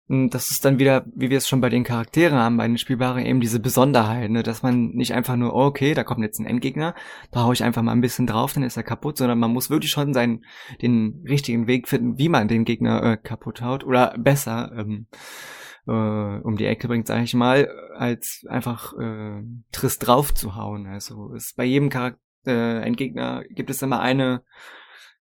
Hm, 0.08 0.30
das 0.30 0.52
ist 0.52 0.64
dann 0.64 0.78
wieder, 0.78 1.06
wie 1.16 1.30
wir 1.30 1.38
es 1.38 1.48
schon 1.48 1.62
bei 1.62 1.70
den 1.70 1.84
Charakteren 1.84 2.38
haben, 2.38 2.58
bei 2.58 2.68
den 2.68 2.78
Spielbaren 2.78 3.26
eben 3.26 3.40
diese 3.40 3.60
Besonderheit, 3.60 4.30
ne? 4.30 4.44
dass 4.44 4.62
man 4.62 4.90
nicht 4.90 5.14
einfach 5.14 5.36
nur, 5.36 5.56
oh, 5.56 5.66
okay, 5.66 5.96
da 5.96 6.04
kommt 6.04 6.22
jetzt 6.22 6.40
ein 6.40 6.46
Endgegner, 6.46 6.94
da 7.32 7.44
hau 7.44 7.52
ich 7.52 7.64
einfach 7.64 7.82
mal 7.82 7.92
ein 7.92 8.02
bisschen 8.02 8.28
drauf, 8.28 8.54
dann 8.54 8.64
ist 8.64 8.78
er 8.78 8.84
kaputt, 8.84 9.18
sondern 9.18 9.40
man 9.40 9.52
muss 9.52 9.72
wirklich 9.72 9.92
schon 9.92 10.14
seinen, 10.14 10.46
den 10.82 11.24
richtigen 11.28 11.66
Weg 11.68 11.88
finden, 11.88 12.20
wie 12.20 12.30
man 12.30 12.48
den 12.48 12.66
Gegner 12.66 13.04
äh, 13.04 13.18
kaputt 13.18 13.62
haut 13.62 13.84
oder 13.84 14.16
besser 14.18 14.72
ähm, 14.78 15.08
äh, 15.88 15.92
um 15.92 16.56
die 16.56 16.66
Ecke 16.66 16.88
bringt, 16.88 17.08
sage 17.08 17.24
ich 17.24 17.34
mal, 17.34 17.68
als 17.96 18.46
einfach 18.48 18.94
äh, 19.00 19.42
trist 19.72 20.06
drauf 20.06 20.34
zu 20.36 20.56
hauen. 20.56 20.86
Also 20.86 21.34
ist 21.34 21.56
bei 21.56 21.66
jedem 21.66 21.90
Charakter, 21.90 22.20
äh, 22.46 22.82
Endgegner 22.82 23.44
gibt 23.50 23.72
es 23.72 23.82
immer 23.82 24.02
eine, 24.02 24.44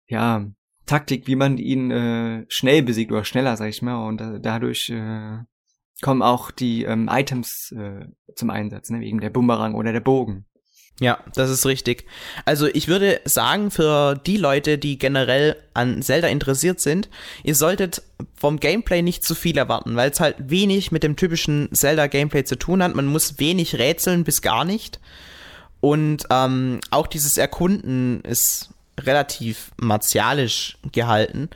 ja, 0.07 0.47
Taktik, 0.87 1.27
wie 1.27 1.37
man 1.37 1.59
ihn 1.59 1.90
äh, 1.90 2.44
schnell 2.49 2.83
besiegt 2.83 3.12
oder 3.12 3.25
schneller, 3.25 3.57
sag 3.57 3.68
ich 3.68 3.83
mal. 3.83 4.07
Und 4.07 4.20
äh, 4.20 4.40
dadurch 4.40 4.90
äh, 4.90 5.38
kommen 6.03 6.23
auch 6.23 6.51
die 6.51 6.85
ähm, 6.85 7.09
Items 7.11 7.73
äh, 7.77 8.07
zum 8.35 8.51
Einsatz, 8.51 8.90
ne? 8.90 9.01
wegen 9.01 9.20
der 9.20 9.31
Bumerang 9.31 9.75
oder 9.75 9.92
der 9.92 10.01
Bogen. 10.01 10.47
Ja, 11.01 11.18
das 11.35 11.51
ist 11.51 11.66
richtig. 11.66 12.07
Also 12.44 12.68
ich 12.68 12.87
würde 12.87 13.20
sagen, 13.25 13.73
für 13.73 14.14
die 14.14 14.37
Leute, 14.37 14.79
die 14.79 14.97
generell 14.97 15.57
an 15.75 16.03
Zelda 16.03 16.29
interessiert 16.29 16.81
sind, 16.81 17.09
ihr 17.42 17.57
solltet 17.57 18.03
vom 18.37 18.61
Gameplay 18.61 19.03
nicht 19.03 19.25
zu 19.25 19.35
viel 19.35 19.59
erwarten, 19.59 19.97
weil 19.97 20.11
es 20.11 20.20
halt 20.20 20.37
wenig 20.38 20.92
mit 20.92 21.03
dem 21.03 21.16
typischen 21.16 21.68
Zelda-Gameplay 21.73 22.44
zu 22.44 22.57
tun 22.57 22.81
hat. 22.81 22.94
Man 22.94 23.07
muss 23.07 23.40
wenig 23.40 23.77
rätseln 23.77 24.23
bis 24.23 24.40
gar 24.40 24.64
nicht. 24.64 25.01
Und 25.81 26.27
ähm, 26.31 26.81
auch 26.90 27.09
dieses 27.09 27.37
Erkunden 27.38 28.20
ist 28.20 28.70
relativ 29.07 29.71
martialisch 29.77 30.79
gehalten. 30.93 31.49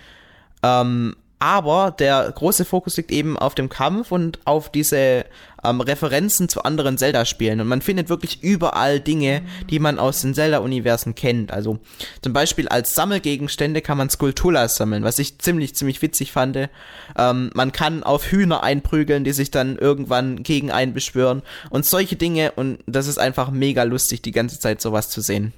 Ähm, 0.62 1.14
aber 1.40 1.94
der 1.96 2.32
große 2.32 2.64
Fokus 2.64 2.96
liegt 2.96 3.12
eben 3.12 3.38
auf 3.38 3.54
dem 3.54 3.68
Kampf 3.68 4.10
und 4.10 4.40
auf 4.44 4.72
diese 4.72 5.24
ähm, 5.64 5.80
Referenzen 5.80 6.48
zu 6.48 6.64
anderen 6.64 6.98
Zelda-Spielen. 6.98 7.60
Und 7.60 7.68
man 7.68 7.80
findet 7.80 8.08
wirklich 8.08 8.42
überall 8.42 8.98
Dinge, 8.98 9.42
die 9.70 9.78
man 9.78 10.00
aus 10.00 10.20
den 10.20 10.34
Zelda-Universen 10.34 11.14
kennt. 11.14 11.52
Also 11.52 11.78
zum 12.22 12.32
Beispiel 12.32 12.66
als 12.68 12.94
Sammelgegenstände 12.94 13.82
kann 13.82 13.98
man 13.98 14.10
Skulpturas 14.10 14.74
sammeln, 14.74 15.04
was 15.04 15.20
ich 15.20 15.38
ziemlich, 15.38 15.76
ziemlich 15.76 16.02
witzig 16.02 16.32
fand. 16.32 16.68
Ähm, 17.16 17.50
man 17.54 17.70
kann 17.70 18.02
auf 18.02 18.32
Hühner 18.32 18.64
einprügeln, 18.64 19.22
die 19.22 19.32
sich 19.32 19.52
dann 19.52 19.76
irgendwann 19.76 20.42
gegen 20.42 20.72
einen 20.72 20.92
beschwören. 20.92 21.42
Und 21.70 21.86
solche 21.86 22.16
Dinge. 22.16 22.52
Und 22.56 22.80
das 22.86 23.06
ist 23.06 23.18
einfach 23.18 23.50
mega 23.50 23.84
lustig, 23.84 24.22
die 24.22 24.32
ganze 24.32 24.58
Zeit 24.58 24.80
sowas 24.80 25.08
zu 25.08 25.20
sehen. 25.20 25.52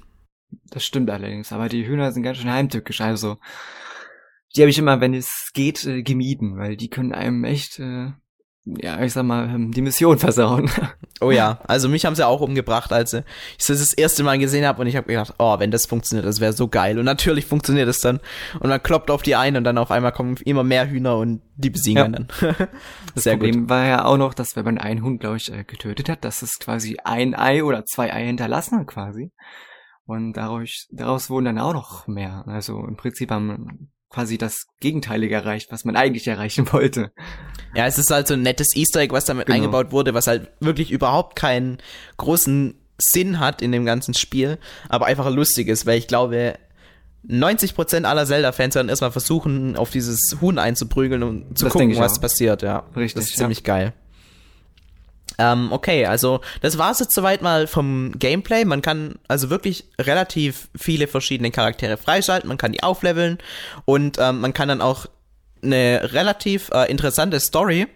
Das 0.69 0.83
stimmt 0.83 1.09
allerdings, 1.09 1.51
aber 1.51 1.69
die 1.69 1.85
Hühner 1.85 2.11
sind 2.11 2.23
ganz 2.23 2.37
schön 2.37 2.51
heimtückisch, 2.51 3.01
also 3.01 3.37
die 4.55 4.61
habe 4.61 4.69
ich 4.69 4.77
immer, 4.77 4.99
wenn 4.99 5.13
es 5.13 5.51
geht, 5.53 5.85
äh, 5.85 6.03
gemieden, 6.03 6.57
weil 6.57 6.75
die 6.75 6.89
können 6.89 7.13
einem 7.13 7.43
echt, 7.43 7.79
äh, 7.79 8.11
ja, 8.65 9.01
ich 9.01 9.13
sag 9.13 9.23
mal, 9.23 9.49
ähm, 9.49 9.71
die 9.71 9.81
Mission 9.81 10.19
versauen. 10.19 10.69
Oh 11.19 11.31
ja, 11.31 11.59
also 11.67 11.87
mich 11.87 12.05
haben 12.05 12.15
sie 12.15 12.27
auch 12.27 12.41
umgebracht, 12.41 12.91
als 12.91 13.13
ich 13.13 13.23
das 13.57 13.79
das 13.79 13.93
erste 13.93 14.23
Mal 14.23 14.39
gesehen 14.39 14.65
habe 14.65 14.81
und 14.81 14.87
ich 14.87 14.95
habe 14.95 15.07
gedacht, 15.07 15.35
oh, 15.37 15.59
wenn 15.59 15.71
das 15.71 15.85
funktioniert, 15.85 16.25
das 16.25 16.39
wäre 16.39 16.53
so 16.53 16.67
geil. 16.67 16.99
Und 16.99 17.05
natürlich 17.05 17.45
funktioniert 17.45 17.87
es 17.87 18.01
dann. 18.01 18.19
Und 18.59 18.69
man 18.69 18.81
kloppt 18.83 19.09
auf 19.09 19.21
die 19.21 19.35
ein 19.35 19.55
und 19.55 19.63
dann 19.63 19.77
auf 19.77 19.91
einmal 19.91 20.11
kommen 20.11 20.35
immer 20.43 20.63
mehr 20.63 20.89
Hühner 20.89 21.17
und 21.17 21.41
die 21.55 21.69
besiegen 21.69 21.97
ja. 21.97 22.09
dann. 22.09 22.27
das 23.15 23.23
Problem 23.23 23.61
gut. 23.61 23.69
war 23.69 23.85
ja 23.85 24.05
auch 24.05 24.17
noch, 24.17 24.33
dass 24.33 24.55
wenn 24.55 24.65
man 24.65 24.77
einen 24.77 25.03
Hund, 25.03 25.21
glaube 25.21 25.37
ich, 25.37 25.51
äh, 25.51 25.63
getötet 25.63 26.09
hat, 26.09 26.25
dass 26.25 26.41
es 26.41 26.59
quasi 26.59 26.97
ein 27.03 27.35
Ei 27.35 27.63
oder 27.63 27.85
zwei 27.85 28.13
Eier 28.13 28.25
hinterlassen 28.25 28.79
hat 28.79 28.87
quasi. 28.87 29.31
Und 30.05 30.33
daraus, 30.33 30.87
daraus 30.91 31.29
wurden 31.29 31.45
dann 31.45 31.59
auch 31.59 31.73
noch 31.73 32.07
mehr. 32.07 32.43
Also 32.47 32.85
im 32.85 32.97
Prinzip 32.97 33.31
haben 33.31 33.91
quasi 34.09 34.37
das 34.37 34.67
Gegenteilige 34.79 35.35
erreicht, 35.35 35.71
was 35.71 35.85
man 35.85 35.95
eigentlich 35.95 36.27
erreichen 36.27 36.71
wollte. 36.71 37.11
Ja, 37.73 37.85
es 37.85 37.97
ist 37.97 38.11
halt 38.11 38.27
so 38.27 38.33
ein 38.33 38.41
nettes 38.41 38.75
Easter 38.75 38.99
Egg, 38.99 39.13
was 39.13 39.25
damit 39.25 39.45
genau. 39.45 39.55
eingebaut 39.55 39.91
wurde, 39.91 40.13
was 40.13 40.27
halt 40.27 40.51
wirklich 40.59 40.91
überhaupt 40.91 41.35
keinen 41.35 41.77
großen 42.17 42.75
Sinn 42.97 43.39
hat 43.39 43.61
in 43.61 43.71
dem 43.71 43.85
ganzen 43.85 44.13
Spiel, 44.13 44.59
aber 44.89 45.05
einfach 45.05 45.29
lustig 45.29 45.67
ist, 45.67 45.85
weil 45.85 45.97
ich 45.97 46.07
glaube, 46.07 46.55
90% 47.27 48.03
aller 48.03 48.25
Zelda-Fans 48.25 48.75
werden 48.75 48.89
erstmal 48.89 49.11
versuchen, 49.11 49.75
auf 49.75 49.91
dieses 49.91 50.37
Huhn 50.41 50.57
einzuprügeln 50.57 51.23
und 51.23 51.57
zu 51.57 51.65
das 51.65 51.73
gucken, 51.73 51.95
was 51.97 52.17
auch. 52.17 52.21
passiert, 52.21 52.61
ja. 52.61 52.79
Richtig. 52.95 53.13
Das 53.13 53.25
ist 53.25 53.35
ja. 53.35 53.37
ziemlich 53.37 53.63
geil. 53.63 53.93
Ähm, 55.41 55.71
okay, 55.71 56.05
also 56.05 56.41
das 56.61 56.77
war 56.77 56.91
es 56.91 56.99
jetzt 56.99 57.15
soweit 57.15 57.41
mal 57.41 57.65
vom 57.65 58.11
Gameplay. 58.19 58.63
Man 58.63 58.83
kann 58.83 59.15
also 59.27 59.49
wirklich 59.49 59.85
relativ 59.99 60.67
viele 60.77 61.07
verschiedene 61.07 61.49
Charaktere 61.49 61.97
freischalten, 61.97 62.47
man 62.47 62.59
kann 62.59 62.73
die 62.73 62.83
aufleveln 62.83 63.39
und 63.85 64.19
ähm, 64.19 64.39
man 64.39 64.53
kann 64.53 64.67
dann 64.67 64.81
auch 64.81 65.07
eine 65.63 66.13
relativ 66.13 66.69
äh, 66.73 66.91
interessante 66.91 67.39
Story 67.39 67.87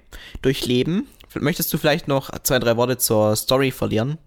durchleben. 0.42 1.08
Möchtest 1.36 1.72
du 1.72 1.78
vielleicht 1.78 2.08
noch 2.08 2.32
zwei, 2.40 2.58
drei 2.58 2.78
Worte 2.78 2.98
zur 2.98 3.36
Story 3.36 3.70
verlieren? 3.70 4.18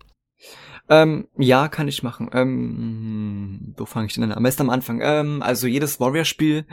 Ähm, 0.89 1.27
ja, 1.37 1.67
kann 1.69 1.89
ich 1.89 2.05
machen. 2.05 2.31
Ähm, 2.33 3.75
wo 3.77 3.85
fange 3.85 4.07
ich 4.07 4.15
denn 4.15 4.25
an? 4.25 4.33
Am 4.33 4.43
besten 4.45 4.63
am 4.63 4.71
Anfang. 4.71 5.01
Ähm, 5.03 5.43
also 5.43 5.67
jedes 5.67 5.99
Warrior-Spiel, 5.99 6.67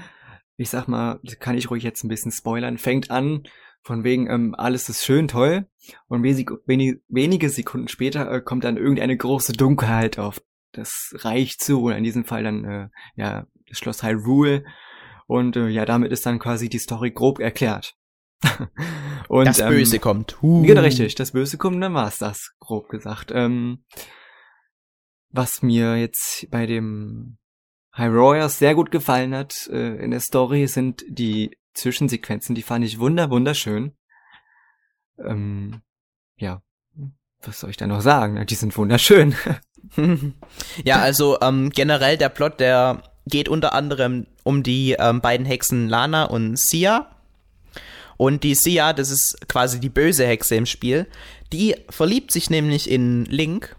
ich 0.58 0.70
sag 0.70 0.88
mal, 0.88 1.20
kann 1.40 1.58
ich 1.58 1.72
ruhig 1.72 1.84
jetzt 1.84 2.04
ein 2.04 2.10
bisschen 2.10 2.32
spoilern, 2.32 2.78
fängt 2.78 3.10
an 3.10 3.44
von 3.86 4.04
wegen, 4.04 4.28
ähm, 4.28 4.56
alles 4.58 4.90
ist 4.90 5.06
schön, 5.06 5.28
toll. 5.28 5.68
Und 6.08 6.24
wenig, 6.24 6.50
wenige 7.08 7.50
Sekunden 7.50 7.88
später 7.88 8.30
äh, 8.32 8.42
kommt 8.42 8.64
dann 8.64 8.78
irgendeine 8.78 9.16
große 9.16 9.54
Dunkelheit 9.54 10.18
auf 10.18 10.42
das 10.72 11.14
Reich 11.20 11.60
zu, 11.60 11.84
oder 11.84 11.96
in 11.96 12.04
diesem 12.04 12.26
Fall 12.26 12.44
dann, 12.44 12.66
äh, 12.66 12.90
ja, 13.16 13.46
das 13.70 13.78
Schloss 13.78 14.02
Hyrule. 14.02 14.66
Und 15.28 15.56
äh, 15.56 15.68
ja, 15.68 15.86
damit 15.86 16.12
ist 16.12 16.26
dann 16.26 16.40
quasi 16.40 16.68
die 16.68 16.80
Story 16.80 17.12
grob 17.12 17.40
erklärt. 17.40 17.96
und, 19.28 19.46
das 19.46 19.60
Böse 19.60 19.98
ähm, 19.98 20.02
kommt. 20.02 20.42
Uh. 20.42 20.64
Genau, 20.64 20.82
richtig. 20.82 21.14
Das 21.14 21.34
Böse 21.34 21.60
kommt, 21.60 21.82
dann 21.82 21.94
war's 21.94 22.18
das, 22.18 22.56
grob 22.60 22.90
gesagt. 22.90 23.32
Ähm, 23.36 23.86
was 25.30 25.62
mir 25.62 25.96
jetzt 25.96 26.48
bei 26.50 26.66
dem 26.66 27.38
High 27.96 28.52
sehr 28.52 28.74
gut 28.74 28.90
gefallen 28.90 29.36
hat 29.36 29.68
äh, 29.72 30.04
in 30.04 30.10
der 30.10 30.22
Story 30.22 30.66
sind 30.66 31.06
die 31.08 31.56
Zwischensequenzen, 31.76 32.56
die 32.56 32.64
fand 32.64 32.84
ich 32.86 33.00
wunder 33.00 33.30
wunderschön. 33.30 33.94
Ähm, 35.20 35.82
ja, 36.38 36.62
was 37.42 37.60
soll 37.60 37.70
ich 37.70 37.78
da 37.78 37.88
noch 37.88 38.02
sagen? 38.02 38.44
Die 38.46 38.56
sind 38.56 38.76
wunderschön. 38.76 39.36
ja, 40.84 41.00
also 41.00 41.38
ähm, 41.42 41.70
generell 41.70 42.18
der 42.18 42.30
Plot, 42.30 42.60
der 42.60 43.04
geht 43.28 43.50
unter 43.50 43.74
anderem 43.74 44.28
um 44.44 44.64
die 44.64 44.96
ähm, 44.98 45.22
beiden 45.22 45.46
Hexen 45.46 45.88
Lana 45.88 46.26
und 46.26 46.58
Sia. 46.58 47.12
Und 48.18 48.44
die 48.44 48.56
Sia, 48.56 48.94
das 48.94 49.12
ist 49.12 49.48
quasi 49.48 49.80
die 49.80 49.90
böse 49.90 50.26
Hexe 50.26 50.56
im 50.56 50.66
Spiel, 50.66 51.08
die 51.52 51.76
verliebt 51.90 52.32
sich 52.32 52.50
nämlich 52.50 52.90
in 52.90 53.26
Link. 53.26 53.76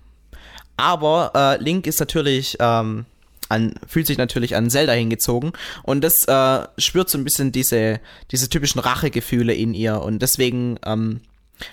Aber 0.76 1.32
äh, 1.34 1.62
Link 1.62 1.86
ist 1.86 2.00
natürlich 2.00 2.56
ähm, 2.60 3.06
an, 3.48 3.74
fühlt 3.86 4.06
sich 4.06 4.18
natürlich 4.18 4.56
an 4.56 4.70
Zelda 4.70 4.92
hingezogen 4.92 5.52
und 5.82 6.02
das 6.02 6.24
äh, 6.26 6.66
spürt 6.78 7.08
so 7.08 7.18
ein 7.18 7.24
bisschen 7.24 7.52
diese, 7.52 8.00
diese 8.30 8.48
typischen 8.48 8.80
Rachegefühle 8.80 9.54
in 9.54 9.74
ihr 9.74 10.00
und 10.02 10.20
deswegen 10.20 10.78
ähm, 10.84 11.20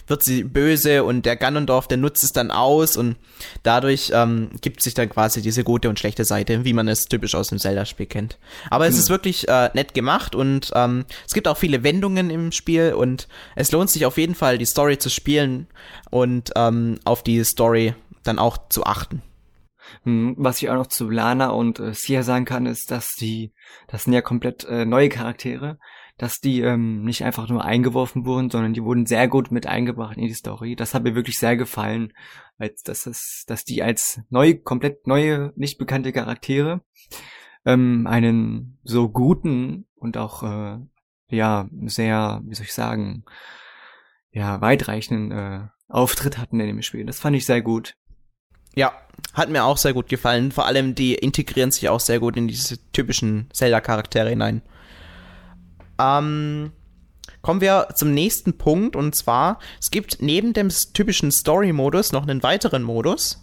wird 0.07 0.23
sie 0.23 0.43
böse 0.43 1.03
und 1.03 1.25
der 1.25 1.35
Ganondorf, 1.35 1.87
der 1.87 1.97
nutzt 1.97 2.23
es 2.23 2.31
dann 2.31 2.51
aus 2.51 2.97
und 2.97 3.15
dadurch 3.63 4.11
ähm, 4.13 4.49
gibt 4.61 4.81
sich 4.81 4.93
dann 4.93 5.09
quasi 5.09 5.41
diese 5.41 5.63
gute 5.63 5.89
und 5.89 5.99
schlechte 5.99 6.25
Seite, 6.25 6.63
wie 6.65 6.73
man 6.73 6.87
es 6.87 7.05
typisch 7.05 7.35
aus 7.35 7.49
dem 7.49 7.59
Zelda-Spiel 7.59 8.05
kennt. 8.05 8.37
Aber 8.69 8.87
es 8.87 8.95
mhm. 8.95 8.99
ist 9.01 9.09
wirklich 9.09 9.47
äh, 9.47 9.69
nett 9.73 9.93
gemacht 9.93 10.35
und 10.35 10.71
ähm, 10.75 11.05
es 11.25 11.33
gibt 11.33 11.47
auch 11.47 11.57
viele 11.57 11.83
Wendungen 11.83 12.29
im 12.29 12.51
Spiel 12.51 12.93
und 12.93 13.27
es 13.55 13.71
lohnt 13.71 13.89
sich 13.89 14.05
auf 14.05 14.17
jeden 14.17 14.35
Fall, 14.35 14.57
die 14.57 14.65
Story 14.65 14.97
zu 14.97 15.09
spielen 15.09 15.67
und 16.09 16.51
ähm, 16.55 16.99
auf 17.03 17.23
die 17.23 17.43
Story 17.43 17.93
dann 18.23 18.39
auch 18.39 18.57
zu 18.69 18.85
achten. 18.85 19.21
Hm, 20.03 20.35
was 20.37 20.61
ich 20.61 20.69
auch 20.69 20.75
noch 20.75 20.87
zu 20.87 21.09
Lana 21.09 21.49
und 21.49 21.79
äh, 21.79 21.93
Sia 21.93 22.23
sagen 22.23 22.45
kann, 22.45 22.65
ist, 22.65 22.91
dass 22.91 23.13
die, 23.19 23.53
das 23.87 24.03
sind 24.03 24.13
ja 24.13 24.21
komplett 24.21 24.65
äh, 24.65 24.85
neue 24.85 25.09
Charaktere, 25.09 25.79
dass 26.17 26.35
die 26.35 26.61
ähm, 26.61 27.03
nicht 27.03 27.23
einfach 27.23 27.49
nur 27.49 27.63
eingeworfen 27.63 28.25
wurden, 28.25 28.49
sondern 28.49 28.73
die 28.73 28.83
wurden 28.83 29.05
sehr 29.05 29.27
gut 29.27 29.51
mit 29.51 29.67
eingebracht 29.67 30.17
in 30.17 30.27
die 30.27 30.33
Story. 30.33 30.75
Das 30.75 30.93
hat 30.93 31.03
mir 31.03 31.15
wirklich 31.15 31.37
sehr 31.37 31.57
gefallen, 31.57 32.13
als 32.57 32.83
dass 32.83 33.07
es, 33.07 33.43
dass 33.47 33.63
die 33.63 33.81
als 33.81 34.21
neue, 34.29 34.57
komplett 34.57 35.07
neue, 35.07 35.53
nicht 35.55 35.77
bekannte 35.77 36.11
Charaktere 36.11 36.81
ähm, 37.65 38.07
einen 38.07 38.79
so 38.83 39.09
guten 39.09 39.87
und 39.95 40.17
auch 40.17 40.43
äh, 40.43 40.79
ja 41.29 41.67
sehr, 41.85 42.41
wie 42.45 42.55
soll 42.55 42.65
ich 42.65 42.73
sagen, 42.73 43.23
ja 44.31 44.61
weitreichenden 44.61 45.31
äh, 45.31 45.67
Auftritt 45.87 46.37
hatten 46.37 46.59
in 46.59 46.67
dem 46.67 46.81
Spiel. 46.81 47.05
Das 47.05 47.19
fand 47.19 47.35
ich 47.35 47.45
sehr 47.45 47.61
gut. 47.61 47.95
Ja, 48.75 48.93
hat 49.33 49.49
mir 49.49 49.63
auch 49.63 49.77
sehr 49.77 49.93
gut 49.93 50.09
gefallen. 50.09 50.51
Vor 50.51 50.65
allem, 50.65 50.95
die 50.95 51.15
integrieren 51.15 51.71
sich 51.71 51.89
auch 51.89 51.99
sehr 51.99 52.19
gut 52.19 52.37
in 52.37 52.47
diese 52.47 52.77
typischen 52.91 53.47
Zelda-Charaktere 53.51 54.29
hinein. 54.29 54.61
Ähm, 55.99 56.71
kommen 57.41 57.61
wir 57.61 57.89
zum 57.95 58.13
nächsten 58.13 58.57
Punkt 58.57 58.95
und 58.95 59.15
zwar, 59.15 59.59
es 59.79 59.91
gibt 59.91 60.21
neben 60.21 60.53
dem 60.53 60.69
typischen 60.93 61.31
Story-Modus 61.31 62.11
noch 62.11 62.23
einen 62.23 62.43
weiteren 62.43 62.83
Modus. 62.83 63.39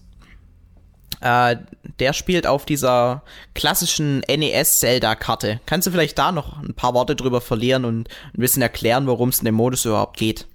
Äh, 1.20 1.56
der 1.98 2.12
spielt 2.12 2.46
auf 2.46 2.64
dieser 2.64 3.22
klassischen 3.54 4.20
NES-Zelda-Karte. 4.20 5.60
Kannst 5.66 5.86
du 5.86 5.90
vielleicht 5.90 6.18
da 6.18 6.32
noch 6.32 6.62
ein 6.62 6.74
paar 6.74 6.94
Worte 6.94 7.14
drüber 7.14 7.40
verlieren 7.40 7.84
und 7.84 8.08
ein 8.34 8.40
bisschen 8.40 8.62
erklären, 8.62 9.06
worum 9.06 9.28
es 9.28 9.38
in 9.38 9.44
dem 9.44 9.54
Modus 9.54 9.84
überhaupt 9.84 10.16
geht? 10.16 10.46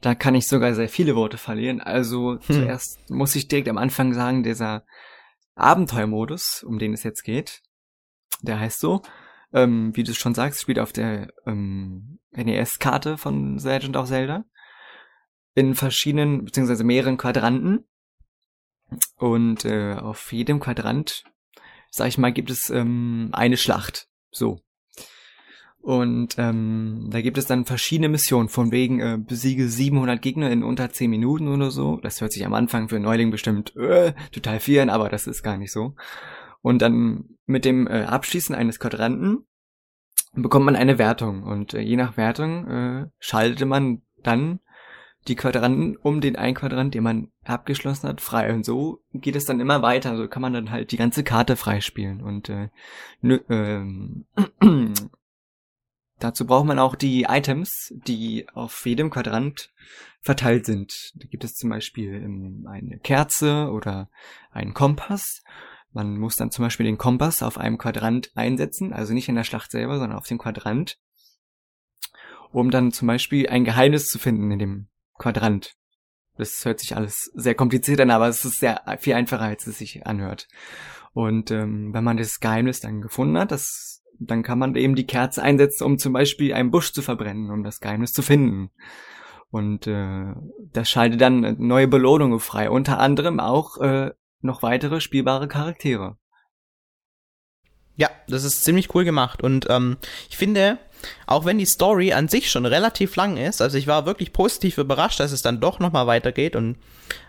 Da 0.00 0.14
kann 0.14 0.34
ich 0.34 0.46
sogar 0.46 0.74
sehr 0.74 0.88
viele 0.88 1.16
Worte 1.16 1.38
verlieren. 1.38 1.80
Also 1.80 2.38
hm. 2.40 2.40
zuerst 2.40 3.10
muss 3.10 3.34
ich 3.34 3.48
direkt 3.48 3.68
am 3.68 3.78
Anfang 3.78 4.14
sagen, 4.14 4.42
dieser 4.42 4.84
Abenteuermodus, 5.54 6.62
um 6.62 6.78
den 6.78 6.92
es 6.92 7.02
jetzt 7.02 7.22
geht, 7.22 7.62
der 8.42 8.60
heißt 8.60 8.78
so, 8.78 9.02
ähm, 9.52 9.96
wie 9.96 10.04
du 10.04 10.14
schon 10.14 10.34
sagst, 10.34 10.60
spielt 10.60 10.78
auf 10.78 10.92
der 10.92 11.32
ähm, 11.46 12.20
NES-Karte 12.32 13.18
von 13.18 13.58
The 13.58 13.68
Legend 13.68 13.96
of 13.96 14.08
Zelda 14.08 14.44
in 15.54 15.74
verschiedenen, 15.74 16.44
beziehungsweise 16.44 16.84
mehreren 16.84 17.16
Quadranten. 17.16 17.88
Und 19.16 19.64
äh, 19.64 19.94
auf 19.94 20.32
jedem 20.32 20.60
Quadrant, 20.60 21.24
sag 21.90 22.08
ich 22.08 22.18
mal, 22.18 22.32
gibt 22.32 22.50
es 22.50 22.70
ähm, 22.70 23.30
eine 23.32 23.56
Schlacht. 23.56 24.08
So. 24.30 24.60
Und 25.80 26.34
ähm, 26.38 27.08
da 27.10 27.20
gibt 27.20 27.38
es 27.38 27.46
dann 27.46 27.64
verschiedene 27.64 28.08
Missionen, 28.08 28.48
von 28.48 28.72
wegen 28.72 29.00
äh, 29.00 29.18
besiege 29.18 29.68
700 29.68 30.20
Gegner 30.20 30.50
in 30.50 30.62
unter 30.62 30.90
10 30.90 31.08
Minuten 31.08 31.48
oder 31.48 31.70
so. 31.70 31.98
Das 31.98 32.20
hört 32.20 32.32
sich 32.32 32.44
am 32.44 32.54
Anfang 32.54 32.88
für 32.88 32.98
Neuling 32.98 33.30
bestimmt 33.30 33.74
äh, 33.76 34.12
total 34.32 34.60
viel 34.60 34.80
an, 34.80 34.90
aber 34.90 35.08
das 35.08 35.26
ist 35.26 35.42
gar 35.42 35.56
nicht 35.56 35.72
so. 35.72 35.94
Und 36.60 36.82
dann 36.82 37.36
mit 37.46 37.64
dem 37.64 37.86
äh, 37.86 38.02
Abschließen 38.02 38.54
eines 38.54 38.80
Quadranten 38.80 39.46
bekommt 40.34 40.66
man 40.66 40.76
eine 40.76 40.98
Wertung. 40.98 41.42
Und 41.42 41.74
äh, 41.74 41.80
je 41.80 41.96
nach 41.96 42.16
Wertung 42.16 42.66
äh, 42.66 43.06
schaltete 43.18 43.64
man 43.64 44.02
dann 44.22 44.60
die 45.26 45.36
Quadranten 45.36 45.96
um 45.96 46.20
den 46.20 46.36
einen 46.36 46.54
Quadrant, 46.54 46.94
den 46.94 47.02
man 47.02 47.28
abgeschlossen 47.44 48.08
hat, 48.08 48.20
frei. 48.20 48.52
Und 48.52 48.64
so 48.64 49.02
geht 49.12 49.36
es 49.36 49.44
dann 49.44 49.60
immer 49.60 49.82
weiter. 49.82 50.16
So 50.16 50.28
kann 50.28 50.42
man 50.42 50.52
dann 50.52 50.70
halt 50.70 50.92
die 50.92 50.96
ganze 50.96 51.22
Karte 51.24 51.56
freispielen. 51.56 52.20
Und 52.20 52.48
äh, 52.48 52.68
nö, 53.20 53.36
äh, 53.48 53.84
Dazu 56.18 56.46
braucht 56.46 56.66
man 56.66 56.78
auch 56.78 56.96
die 56.96 57.26
Items, 57.28 57.92
die 57.92 58.48
auf 58.52 58.86
jedem 58.86 59.10
Quadrant 59.10 59.70
verteilt 60.20 60.66
sind. 60.66 61.12
Da 61.14 61.26
gibt 61.28 61.44
es 61.44 61.54
zum 61.54 61.70
Beispiel 61.70 62.14
ähm, 62.14 62.66
eine 62.68 62.98
Kerze 62.98 63.70
oder 63.70 64.10
einen 64.50 64.74
Kompass. 64.74 65.42
Man 65.92 66.18
muss 66.18 66.34
dann 66.34 66.50
zum 66.50 66.64
Beispiel 66.64 66.86
den 66.86 66.98
Kompass 66.98 67.42
auf 67.42 67.56
einem 67.56 67.78
Quadrant 67.78 68.30
einsetzen, 68.34 68.92
also 68.92 69.14
nicht 69.14 69.28
in 69.28 69.36
der 69.36 69.44
Schlacht 69.44 69.70
selber, 69.70 69.98
sondern 69.98 70.18
auf 70.18 70.26
dem 70.26 70.38
Quadrant, 70.38 70.98
um 72.50 72.70
dann 72.70 72.92
zum 72.92 73.08
Beispiel 73.08 73.48
ein 73.48 73.64
Geheimnis 73.64 74.06
zu 74.06 74.18
finden 74.18 74.50
in 74.50 74.58
dem 74.58 74.88
Quadrant. 75.18 75.76
Das 76.36 76.64
hört 76.64 76.80
sich 76.80 76.94
alles 76.94 77.30
sehr 77.34 77.54
kompliziert 77.54 78.00
an, 78.00 78.10
aber 78.10 78.28
es 78.28 78.44
ist 78.44 78.60
sehr 78.60 78.82
viel 79.00 79.14
einfacher, 79.14 79.44
als 79.44 79.66
es 79.66 79.78
sich 79.78 80.06
anhört. 80.06 80.46
Und 81.12 81.50
ähm, 81.50 81.92
wenn 81.92 82.04
man 82.04 82.16
das 82.16 82.38
Geheimnis 82.38 82.80
dann 82.80 83.00
gefunden 83.00 83.38
hat, 83.38 83.50
das 83.50 83.97
dann 84.18 84.42
kann 84.42 84.58
man 84.58 84.74
eben 84.74 84.94
die 84.94 85.06
Kerze 85.06 85.42
einsetzen, 85.42 85.84
um 85.84 85.98
zum 85.98 86.12
Beispiel 86.12 86.52
einen 86.52 86.70
Busch 86.70 86.92
zu 86.92 87.02
verbrennen, 87.02 87.50
um 87.50 87.62
das 87.62 87.80
Geheimnis 87.80 88.12
zu 88.12 88.22
finden. 88.22 88.70
Und 89.50 89.86
äh, 89.86 90.34
das 90.72 90.90
schaltet 90.90 91.20
dann 91.20 91.56
neue 91.58 91.88
Belohnungen 91.88 92.40
frei, 92.40 92.70
unter 92.70 92.98
anderem 92.98 93.40
auch 93.40 93.78
äh, 93.78 94.10
noch 94.40 94.62
weitere 94.62 95.00
spielbare 95.00 95.48
Charaktere. 95.48 96.18
Ja, 97.96 98.10
das 98.28 98.44
ist 98.44 98.62
ziemlich 98.62 98.94
cool 98.94 99.04
gemacht. 99.04 99.42
Und 99.42 99.66
ähm, 99.70 99.96
ich 100.28 100.36
finde, 100.36 100.78
auch 101.26 101.44
wenn 101.44 101.58
die 101.58 101.66
Story 101.66 102.12
an 102.12 102.28
sich 102.28 102.50
schon 102.50 102.66
relativ 102.66 103.16
lang 103.16 103.36
ist, 103.36 103.62
also 103.62 103.78
ich 103.78 103.86
war 103.86 104.06
wirklich 104.06 104.32
positiv 104.32 104.78
überrascht, 104.78 105.20
dass 105.20 105.32
es 105.32 105.42
dann 105.42 105.60
doch 105.60 105.78
nochmal 105.78 106.06
weitergeht 106.06 106.56
und 106.56 106.76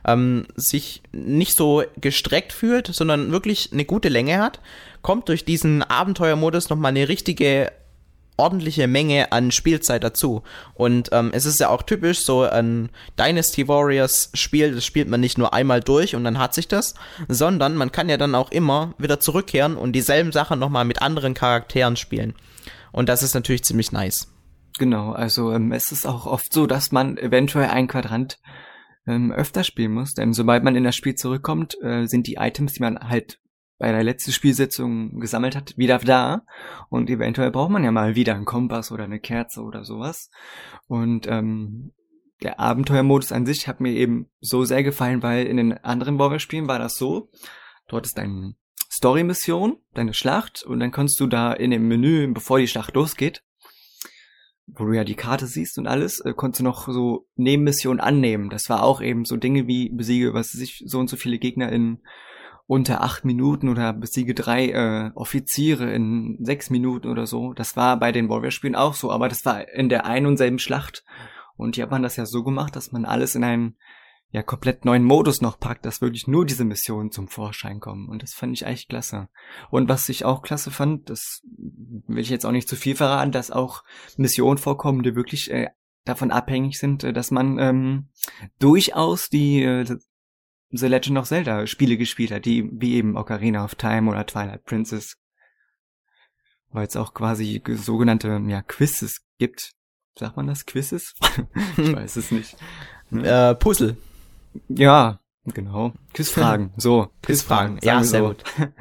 ähm, 0.05 0.47
sich 0.55 1.01
nicht 1.11 1.55
so 1.55 1.83
gestreckt 1.97 2.53
fühlt, 2.53 2.87
sondern 2.87 3.31
wirklich 3.31 3.69
eine 3.71 3.85
gute 3.85 4.09
Länge 4.09 4.39
hat, 4.39 4.59
kommt 5.01 5.29
durch 5.29 5.45
diesen 5.45 5.83
Abenteuermodus 5.83 6.69
nochmal 6.69 6.89
eine 6.89 7.07
richtige 7.07 7.71
ordentliche 8.39 8.87
Menge 8.87 9.31
an 9.31 9.51
Spielzeit 9.51 10.03
dazu. 10.03 10.43
Und 10.73 11.09
ähm, 11.11 11.31
es 11.33 11.45
ist 11.45 11.59
ja 11.59 11.69
auch 11.69 11.83
typisch, 11.83 12.19
so 12.21 12.43
ein 12.43 12.89
Dynasty 13.19 13.67
Warriors 13.67 14.31
Spiel, 14.33 14.73
das 14.73 14.85
spielt 14.85 15.09
man 15.09 15.19
nicht 15.19 15.37
nur 15.37 15.53
einmal 15.53 15.81
durch 15.81 16.15
und 16.15 16.23
dann 16.23 16.39
hat 16.39 16.53
sich 16.53 16.67
das, 16.67 16.95
sondern 17.27 17.75
man 17.75 17.91
kann 17.91 18.09
ja 18.09 18.17
dann 18.17 18.35
auch 18.35 18.51
immer 18.51 18.93
wieder 18.97 19.19
zurückkehren 19.19 19.75
und 19.75 19.91
dieselben 19.91 20.31
Sachen 20.31 20.57
nochmal 20.57 20.85
mit 20.85 21.01
anderen 21.01 21.33
Charakteren 21.33 21.97
spielen. 21.97 22.33
Und 22.91 23.09
das 23.09 23.23
ist 23.23 23.33
natürlich 23.33 23.63
ziemlich 23.63 23.91
nice. 23.91 24.33
Genau, 24.77 25.11
also 25.11 25.51
ähm, 25.51 25.71
es 25.71 25.91
ist 25.91 26.05
auch 26.05 26.25
oft 26.25 26.53
so, 26.53 26.67
dass 26.67 26.91
man 26.91 27.17
eventuell 27.17 27.69
ein 27.69 27.87
Quadrant 27.87 28.39
ähm, 29.07 29.31
öfter 29.31 29.63
spielen 29.63 29.93
muss, 29.93 30.13
denn 30.13 30.33
sobald 30.33 30.63
man 30.63 30.75
in 30.75 30.83
das 30.83 30.95
Spiel 30.95 31.15
zurückkommt, 31.15 31.77
äh, 31.81 32.05
sind 32.05 32.27
die 32.27 32.35
Items, 32.35 32.73
die 32.73 32.81
man 32.81 32.99
halt 32.99 33.39
bei 33.79 33.91
der 33.91 34.03
letzten 34.03 34.33
Spielsitzung 34.33 35.19
gesammelt 35.19 35.55
hat, 35.55 35.77
wieder 35.77 35.97
da. 35.99 36.43
Und 36.89 37.09
eventuell 37.09 37.49
braucht 37.49 37.71
man 37.71 37.83
ja 37.83 37.91
mal 37.91 38.13
wieder 38.15 38.35
einen 38.35 38.45
Kompass 38.45 38.91
oder 38.91 39.05
eine 39.05 39.21
Kerze 39.21 39.61
oder 39.61 39.85
sowas. 39.85 40.29
Und 40.87 41.27
ähm, 41.27 41.93
der 42.43 42.59
Abenteuermodus 42.59 43.31
an 43.31 43.45
sich 43.45 43.67
hat 43.67 43.79
mir 43.79 43.93
eben 43.93 44.29
so 44.41 44.65
sehr 44.65 44.83
gefallen, 44.83 45.23
weil 45.23 45.45
in 45.45 45.57
den 45.57 45.77
anderen 45.77 46.19
Warware-Spielen 46.19 46.67
war 46.67 46.77
das 46.77 46.95
so, 46.95 47.29
dort 47.87 48.05
ist 48.05 48.17
deine 48.17 48.53
Story-Mission, 48.99 49.77
deine 49.93 50.13
Schlacht 50.13 50.61
und 50.63 50.81
dann 50.81 50.91
kannst 50.91 51.21
du 51.21 51.27
da 51.27 51.53
in 51.53 51.71
dem 51.71 51.87
Menü, 51.87 52.27
bevor 52.33 52.59
die 52.59 52.67
Schlacht 52.67 52.95
losgeht, 52.95 53.43
wo 54.67 54.83
du 54.83 54.91
ja 54.91 55.05
die 55.05 55.15
Karte 55.15 55.47
siehst 55.47 55.77
und 55.77 55.87
alles, 55.87 56.19
äh, 56.19 56.33
konntest 56.33 56.59
du 56.59 56.65
noch 56.65 56.85
so 56.89 57.25
Nebenmissionen 57.37 58.01
annehmen. 58.01 58.49
Das 58.49 58.69
war 58.69 58.83
auch 58.83 59.01
eben 59.01 59.23
so 59.23 59.37
Dinge 59.37 59.67
wie 59.67 59.89
besiege, 59.89 60.33
was 60.33 60.49
sich 60.49 60.83
so 60.85 60.99
und 60.99 61.09
so 61.09 61.15
viele 61.15 61.39
Gegner 61.39 61.71
in 61.71 61.99
unter 62.67 63.01
acht 63.01 63.23
Minuten 63.23 63.69
oder 63.69 63.93
besiege 63.93 64.35
drei 64.35 64.69
äh, 64.69 65.11
Offiziere 65.15 65.91
in 65.93 66.37
sechs 66.41 66.69
Minuten 66.69 67.07
oder 67.07 67.25
so. 67.25 67.53
Das 67.53 67.77
war 67.77 67.97
bei 67.97 68.11
den 68.11 68.27
Warrior-Spielen 68.27 68.75
auch 68.75 68.95
so, 68.95 69.11
aber 69.11 69.29
das 69.29 69.45
war 69.45 69.65
in 69.69 69.87
der 69.87 70.05
einen 70.05 70.25
und 70.25 70.35
selben 70.35 70.59
Schlacht. 70.59 71.05
Und 71.55 71.75
hier 71.75 71.85
hat 71.85 71.91
man 71.91 72.03
das 72.03 72.17
ja 72.17 72.25
so 72.25 72.43
gemacht, 72.43 72.75
dass 72.75 72.91
man 72.91 73.05
alles 73.05 73.33
in 73.33 73.45
einen 73.45 73.77
ja 74.31 74.43
komplett 74.43 74.85
neuen 74.85 75.03
Modus 75.03 75.41
noch 75.41 75.59
packt, 75.59 75.85
dass 75.85 76.01
wirklich 76.01 76.27
nur 76.27 76.45
diese 76.45 76.63
Missionen 76.63 77.11
zum 77.11 77.27
Vorschein 77.27 77.79
kommen. 77.79 78.07
Und 78.07 78.21
das 78.21 78.33
fand 78.33 78.53
ich 78.53 78.65
echt 78.65 78.89
klasse. 78.89 79.27
Und 79.71 79.89
was 79.89 80.07
ich 80.09 80.23
auch 80.23 80.43
klasse 80.43 80.71
fand, 80.71 81.09
das 81.09 81.41
will 82.07 82.19
ich 82.19 82.29
jetzt 82.29 82.45
auch 82.45 82.51
nicht 82.51 82.69
zu 82.69 82.75
viel 82.75 82.95
verraten, 82.95 83.31
dass 83.31 83.49
auch 83.51 83.83
Missionen 84.17 84.59
vorkommen, 84.59 85.01
die 85.01 85.15
wirklich 85.15 85.49
äh, 85.49 85.69
davon 86.05 86.31
abhängig 86.31 86.77
sind, 86.77 87.03
äh, 87.03 87.13
dass 87.13 87.31
man 87.31 87.57
ähm, 87.57 88.09
durchaus 88.59 89.29
die 89.29 89.63
äh, 89.63 89.85
The 90.71 90.87
Legend 90.87 91.17
of 91.17 91.27
Zelda 91.27 91.65
Spiele 91.65 91.97
gespielt 91.97 92.31
hat, 92.31 92.45
die 92.45 92.69
wie 92.71 92.95
eben 92.95 93.17
Ocarina 93.17 93.63
of 93.65 93.73
Time 93.73 94.09
oder 94.09 94.25
Twilight 94.27 94.63
Princess. 94.65 95.17
Weil 96.71 96.85
es 96.85 96.95
auch 96.95 97.15
quasi 97.15 97.63
sogenannte 97.67 98.39
ja, 98.47 98.61
Quizzes 98.61 99.25
gibt. 99.39 99.73
Sagt 100.19 100.37
man 100.37 100.45
das? 100.45 100.67
Quizzes? 100.67 101.15
ich 101.77 101.93
weiß 101.93 102.17
es 102.17 102.29
nicht. 102.29 102.55
Äh, 103.11 103.55
Puzzle. 103.55 103.97
Ja, 104.67 105.19
genau. 105.45 105.93
Quizfragen. 106.13 106.71
So, 106.77 107.09
Quizfragen. 107.21 107.79
Ja, 107.83 108.03
sehr 108.03 108.21
so. 108.21 108.27
gut. 108.27 108.43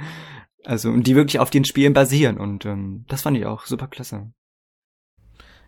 Also, 0.65 0.95
die 0.99 1.15
wirklich 1.15 1.39
auf 1.39 1.49
den 1.49 1.65
Spielen 1.65 1.95
basieren 1.95 2.37
und 2.37 2.67
ähm, 2.67 3.07
das 3.09 3.23
fand 3.23 3.39
ich 3.39 3.47
auch 3.47 3.65
super 3.65 3.87
klasse. 3.87 4.31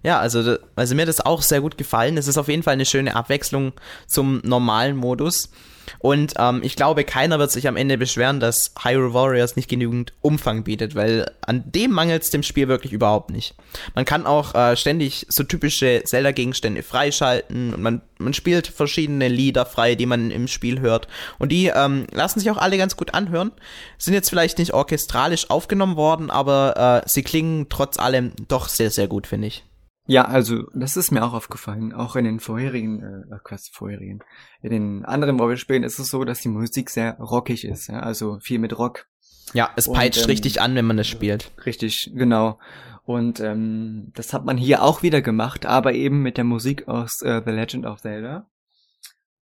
Ja, 0.03 0.19
also, 0.19 0.57
also 0.77 0.95
mir 0.95 1.03
hat 1.03 1.09
das 1.09 1.21
auch 1.21 1.43
sehr 1.43 1.61
gut 1.61 1.77
gefallen. 1.77 2.17
Es 2.17 2.29
ist 2.29 2.39
auf 2.39 2.49
jeden 2.49 2.63
Fall 2.63 2.75
eine 2.75 2.87
schöne 2.87 3.15
Abwechslung 3.17 3.73
zum 4.07 4.41
normalen 4.45 4.97
Modus. 4.97 5.51
Und 5.99 6.35
ähm, 6.39 6.61
ich 6.63 6.77
glaube, 6.77 7.05
keiner 7.05 7.39
wird 7.39 7.51
sich 7.51 7.67
am 7.69 7.77
Ende 7.77 7.99
beschweren, 7.99 8.41
dass 8.41 8.73
Hyrule 8.83 9.13
Warriors 9.13 9.57
nicht 9.57 9.69
genügend 9.69 10.13
Umfang 10.21 10.65
bietet, 10.65 10.95
weil 10.95 11.31
an 11.43 11.65
dem 11.67 11.91
mangelt 11.91 12.23
es 12.23 12.31
dem 12.31 12.43
Spiel 12.43 12.69
wirklich 12.69 12.93
überhaupt 12.93 13.31
nicht. 13.31 13.55
Man 13.95 14.05
kann 14.05 14.27
auch 14.27 14.55
äh, 14.55 14.77
ständig 14.77 15.27
so 15.29 15.43
typische 15.43 16.03
Zelda-Gegenstände 16.05 16.83
freischalten 16.83 17.75
und 17.75 17.83
man, 17.83 18.03
man 18.19 18.35
spielt 18.35 18.69
verschiedene 18.69 19.29
Lieder 19.29 19.67
frei, 19.67 19.95
die 19.95 20.07
man 20.07 20.31
im 20.31 20.49
Spiel 20.49 20.81
hört. 20.81 21.09
Und 21.39 21.51
die 21.51 21.67
ähm, 21.67 22.07
lassen 22.13 22.41
sich 22.41 22.51
auch 22.51 22.59
alle 22.59 22.79
ganz 22.79 22.97
gut 22.97 23.15
anhören. 23.15 23.53
Sind 23.99 24.15
jetzt 24.15 24.31
vielleicht 24.31 24.59
nicht 24.59 24.73
orchestralisch 24.73 25.51
aufgenommen 25.51 25.97
worden, 25.97 26.31
aber 26.31 27.03
äh, 27.05 27.09
sie 27.09 27.23
klingen 27.23 27.67
trotz 27.69 27.99
allem 27.99 28.33
doch 28.49 28.69
sehr, 28.69 28.91
sehr 28.91 29.09
gut, 29.09 29.27
finde 29.27 29.49
ich. 29.49 29.65
Ja, 30.11 30.25
also 30.25 30.65
das 30.75 30.97
ist 30.97 31.13
mir 31.13 31.23
auch 31.23 31.35
aufgefallen. 31.35 31.93
Auch 31.93 32.17
in 32.17 32.25
den 32.25 32.41
vorherigen, 32.41 33.01
äh, 33.01 33.39
was 33.49 33.69
vorherigen, 33.73 34.19
in 34.61 34.71
den 34.71 35.05
anderen 35.05 35.37
Mobile-Spielen 35.37 35.85
ist 35.85 36.01
es 36.01 36.09
so, 36.09 36.25
dass 36.25 36.41
die 36.41 36.49
Musik 36.49 36.91
sehr 36.91 37.17
rockig 37.21 37.65
ist. 37.65 37.87
Ja? 37.87 38.01
Also 38.01 38.41
viel 38.41 38.59
mit 38.59 38.77
Rock. 38.77 39.07
Ja, 39.53 39.71
es 39.77 39.89
peitscht 39.89 40.23
Und, 40.23 40.25
ähm, 40.25 40.31
richtig 40.31 40.61
an, 40.61 40.75
wenn 40.75 40.85
man 40.85 40.99
es 40.99 41.07
spielt. 41.07 41.53
Richtig, 41.65 42.11
genau. 42.13 42.59
Und 43.05 43.39
ähm, 43.39 44.11
das 44.17 44.33
hat 44.33 44.45
man 44.45 44.57
hier 44.57 44.83
auch 44.83 45.05
wieder 45.05 45.23
gemacht, 45.23 45.65
aber 45.65 45.93
eben 45.93 46.23
mit 46.23 46.39
der 46.39 46.45
Musik 46.45 46.89
aus 46.89 47.23
äh, 47.23 47.41
The 47.45 47.53
Legend 47.53 47.87
of 47.87 48.01
Zelda. 48.01 48.51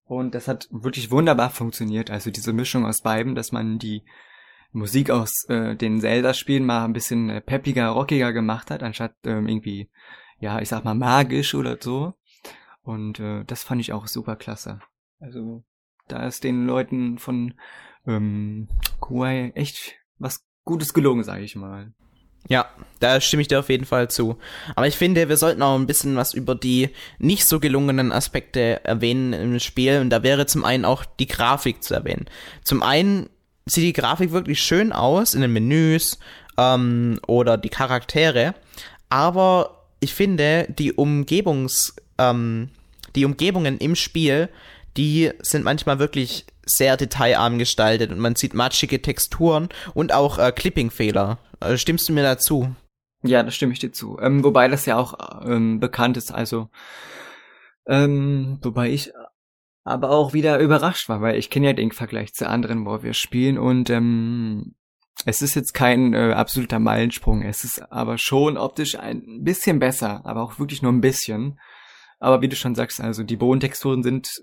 Und 0.04 0.34
das 0.34 0.48
hat 0.48 0.68
wirklich 0.70 1.10
wunderbar 1.10 1.48
funktioniert. 1.48 2.10
Also 2.10 2.30
diese 2.30 2.52
Mischung 2.52 2.84
aus 2.84 3.00
beiden, 3.00 3.34
dass 3.34 3.52
man 3.52 3.78
die 3.78 4.02
Musik 4.72 5.08
aus 5.08 5.32
äh, 5.48 5.76
den 5.76 6.02
Zelda-Spielen 6.02 6.66
mal 6.66 6.84
ein 6.84 6.92
bisschen 6.92 7.30
äh, 7.30 7.40
peppiger, 7.40 7.88
rockiger 7.88 8.34
gemacht 8.34 8.70
hat, 8.70 8.82
anstatt 8.82 9.14
ähm, 9.24 9.48
irgendwie 9.48 9.88
ja, 10.40 10.60
ich 10.60 10.68
sag 10.68 10.84
mal, 10.84 10.94
magisch 10.94 11.54
oder 11.54 11.76
so. 11.80 12.14
Und 12.82 13.20
äh, 13.20 13.44
das 13.44 13.62
fand 13.62 13.80
ich 13.80 13.92
auch 13.92 14.06
super 14.06 14.36
klasse. 14.36 14.80
Also 15.20 15.64
da 16.06 16.26
ist 16.26 16.44
den 16.44 16.66
Leuten 16.66 17.18
von 17.18 17.54
ähm, 18.06 18.68
Kuwait 19.00 19.54
echt 19.56 19.96
was 20.18 20.44
Gutes 20.64 20.94
gelungen, 20.94 21.24
sage 21.24 21.44
ich 21.44 21.56
mal. 21.56 21.92
Ja, 22.48 22.66
da 23.00 23.20
stimme 23.20 23.42
ich 23.42 23.48
dir 23.48 23.58
auf 23.58 23.68
jeden 23.68 23.84
Fall 23.84 24.08
zu. 24.08 24.38
Aber 24.74 24.86
ich 24.86 24.96
finde, 24.96 25.28
wir 25.28 25.36
sollten 25.36 25.60
auch 25.60 25.74
ein 25.74 25.86
bisschen 25.86 26.16
was 26.16 26.32
über 26.32 26.54
die 26.54 26.90
nicht 27.18 27.46
so 27.46 27.60
gelungenen 27.60 28.12
Aspekte 28.12 28.84
erwähnen 28.84 29.32
im 29.32 29.58
Spiel. 29.60 30.00
Und 30.00 30.10
da 30.10 30.22
wäre 30.22 30.46
zum 30.46 30.64
einen 30.64 30.84
auch 30.84 31.04
die 31.04 31.26
Grafik 31.26 31.82
zu 31.82 31.94
erwähnen. 31.94 32.26
Zum 32.64 32.82
einen 32.82 33.28
sieht 33.66 33.84
die 33.84 34.00
Grafik 34.00 34.32
wirklich 34.32 34.62
schön 34.62 34.92
aus 34.92 35.34
in 35.34 35.42
den 35.42 35.52
Menüs 35.52 36.18
ähm, 36.56 37.20
oder 37.26 37.58
die 37.58 37.68
Charaktere. 37.68 38.54
Aber 39.10 39.77
ich 40.00 40.14
finde, 40.14 40.66
die 40.68 40.92
Umgebungs, 40.92 41.96
ähm, 42.18 42.70
die 43.14 43.24
Umgebungen 43.24 43.78
im 43.78 43.94
Spiel, 43.94 44.48
die 44.96 45.30
sind 45.40 45.64
manchmal 45.64 45.98
wirklich 45.98 46.46
sehr 46.64 46.96
detailarm 46.96 47.58
gestaltet 47.58 48.10
und 48.10 48.18
man 48.18 48.36
sieht 48.36 48.54
matschige 48.54 49.00
Texturen 49.00 49.68
und 49.94 50.12
auch 50.12 50.38
äh, 50.38 50.52
Clipping-Fehler. 50.52 51.38
Äh, 51.60 51.76
stimmst 51.78 52.08
du 52.08 52.12
mir 52.12 52.22
dazu? 52.22 52.74
Ja, 53.22 53.42
da 53.42 53.50
stimme 53.50 53.72
ich 53.72 53.78
dir 53.78 53.90
zu. 53.90 54.18
Ähm, 54.20 54.44
wobei 54.44 54.68
das 54.68 54.86
ja 54.86 54.96
auch 54.96 55.14
ähm, 55.44 55.80
bekannt 55.80 56.16
ist, 56.16 56.32
also 56.32 56.68
ähm, 57.86 58.58
wobei 58.62 58.90
ich 58.90 59.12
aber 59.84 60.10
auch 60.10 60.34
wieder 60.34 60.58
überrascht 60.58 61.08
war, 61.08 61.22
weil 61.22 61.36
ich 61.38 61.48
kenne 61.48 61.68
ja 61.68 61.72
den 61.72 61.90
Vergleich 61.90 62.34
zu 62.34 62.46
anderen, 62.46 62.84
wo 62.84 63.02
wir 63.02 63.14
spielen 63.14 63.56
und 63.58 63.88
ähm, 63.88 64.74
es 65.24 65.42
ist 65.42 65.54
jetzt 65.54 65.74
kein 65.74 66.14
äh, 66.14 66.32
absoluter 66.32 66.78
Meilensprung, 66.78 67.42
es 67.42 67.64
ist 67.64 67.80
aber 67.92 68.18
schon 68.18 68.56
optisch 68.56 68.98
ein 68.98 69.42
bisschen 69.42 69.78
besser, 69.78 70.24
aber 70.24 70.42
auch 70.42 70.58
wirklich 70.58 70.82
nur 70.82 70.92
ein 70.92 71.00
bisschen. 71.00 71.58
Aber 72.18 72.42
wie 72.42 72.48
du 72.48 72.56
schon 72.56 72.74
sagst, 72.74 73.00
also 73.00 73.22
die 73.22 73.36
Bodentexturen 73.36 74.02
sind 74.02 74.42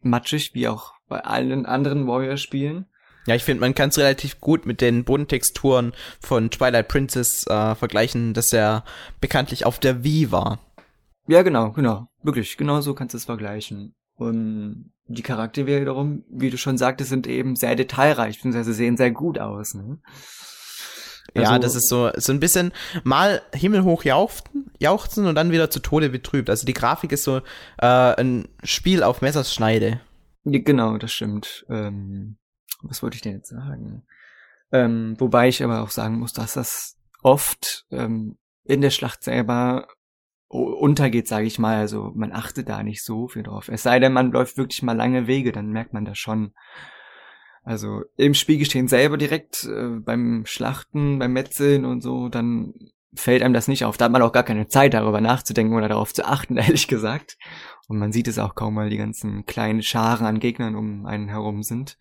matschig, 0.00 0.52
wie 0.54 0.68
auch 0.68 0.92
bei 1.08 1.20
allen 1.20 1.66
anderen 1.66 2.06
Warrior-Spielen. 2.06 2.86
Ja, 3.26 3.34
ich 3.34 3.42
finde, 3.42 3.62
man 3.62 3.74
kann 3.74 3.88
es 3.88 3.98
relativ 3.98 4.40
gut 4.40 4.66
mit 4.66 4.80
den 4.80 5.04
Bodentexturen 5.04 5.94
von 6.20 6.50
Twilight 6.50 6.88
Princess 6.88 7.46
äh, 7.46 7.74
vergleichen, 7.74 8.34
dass 8.34 8.52
er 8.52 8.84
bekanntlich 9.20 9.64
auf 9.64 9.78
der 9.78 10.04
Wii 10.04 10.30
war. 10.30 10.60
Ja, 11.26 11.42
genau, 11.42 11.72
genau. 11.72 12.08
Wirklich, 12.22 12.56
genau 12.56 12.80
so 12.82 12.94
kannst 12.94 13.14
du 13.14 13.18
es 13.18 13.24
vergleichen. 13.24 13.94
Und 14.16 14.92
die 15.06 15.22
Charaktere 15.22 15.80
wiederum, 15.80 16.24
wie 16.28 16.50
du 16.50 16.56
schon 16.56 16.78
sagtest, 16.78 17.10
sind 17.10 17.26
eben 17.26 17.56
sehr 17.56 17.74
detailreich, 17.76 18.36
beziehungsweise 18.36 18.72
sehen 18.72 18.96
sehr 18.96 19.10
gut 19.10 19.38
aus. 19.38 19.74
Ne? 19.74 19.98
Also, 21.34 21.52
ja, 21.52 21.58
das 21.58 21.74
ist 21.74 21.88
so, 21.88 22.10
so 22.16 22.32
ein 22.32 22.40
bisschen 22.40 22.72
mal 23.02 23.42
himmelhoch 23.52 24.04
jauchzen, 24.04 24.70
jauchzen 24.78 25.26
und 25.26 25.34
dann 25.34 25.50
wieder 25.50 25.70
zu 25.70 25.80
Tode 25.80 26.08
betrübt. 26.08 26.48
Also 26.48 26.64
die 26.64 26.74
Grafik 26.74 27.12
ist 27.12 27.24
so 27.24 27.38
äh, 27.78 27.86
ein 27.86 28.48
Spiel 28.62 29.02
auf 29.02 29.20
Messerschneide. 29.20 30.00
Genau, 30.44 30.96
das 30.98 31.12
stimmt. 31.12 31.66
Ähm, 31.68 32.36
was 32.82 33.02
wollte 33.02 33.16
ich 33.16 33.22
denn 33.22 33.36
jetzt 33.36 33.48
sagen? 33.48 34.04
Ähm, 34.70 35.16
wobei 35.18 35.48
ich 35.48 35.62
aber 35.64 35.82
auch 35.82 35.90
sagen 35.90 36.18
muss, 36.18 36.32
dass 36.32 36.54
das 36.54 36.96
oft 37.22 37.86
ähm, 37.90 38.36
in 38.64 38.80
der 38.80 38.90
Schlacht 38.90 39.24
selber 39.24 39.88
untergeht, 40.54 41.26
sage 41.26 41.46
ich 41.46 41.58
mal. 41.58 41.76
Also 41.76 42.12
man 42.14 42.32
achtet 42.32 42.68
da 42.68 42.82
nicht 42.82 43.02
so 43.02 43.28
viel 43.28 43.42
drauf. 43.42 43.68
Es 43.68 43.82
sei 43.82 43.98
denn, 43.98 44.12
man 44.12 44.30
läuft 44.30 44.56
wirklich 44.56 44.82
mal 44.82 44.96
lange 44.96 45.26
Wege, 45.26 45.52
dann 45.52 45.70
merkt 45.70 45.92
man 45.92 46.04
das 46.04 46.18
schon. 46.18 46.52
Also 47.62 48.02
im 48.16 48.34
Spielgeschehen 48.34 48.88
selber 48.88 49.16
direkt 49.16 49.64
äh, 49.64 49.88
beim 49.98 50.44
Schlachten, 50.46 51.18
beim 51.18 51.32
Metzeln 51.32 51.84
und 51.84 52.02
so, 52.02 52.28
dann 52.28 52.74
fällt 53.14 53.42
einem 53.42 53.54
das 53.54 53.68
nicht 53.68 53.84
auf. 53.84 53.96
Da 53.96 54.06
hat 54.06 54.12
man 54.12 54.22
auch 54.22 54.32
gar 54.32 54.42
keine 54.42 54.68
Zeit, 54.68 54.92
darüber 54.94 55.20
nachzudenken 55.20 55.74
oder 55.74 55.88
darauf 55.88 56.12
zu 56.12 56.26
achten, 56.26 56.56
ehrlich 56.58 56.88
gesagt. 56.88 57.38
Und 57.88 57.98
man 57.98 58.12
sieht 58.12 58.28
es 58.28 58.38
auch 58.38 58.54
kaum, 58.54 58.76
weil 58.76 58.90
die 58.90 58.96
ganzen 58.96 59.46
kleinen 59.46 59.82
Scharen 59.82 60.26
an 60.26 60.40
Gegnern 60.40 60.76
um 60.76 61.06
einen 61.06 61.28
herum 61.28 61.62
sind. 61.62 61.96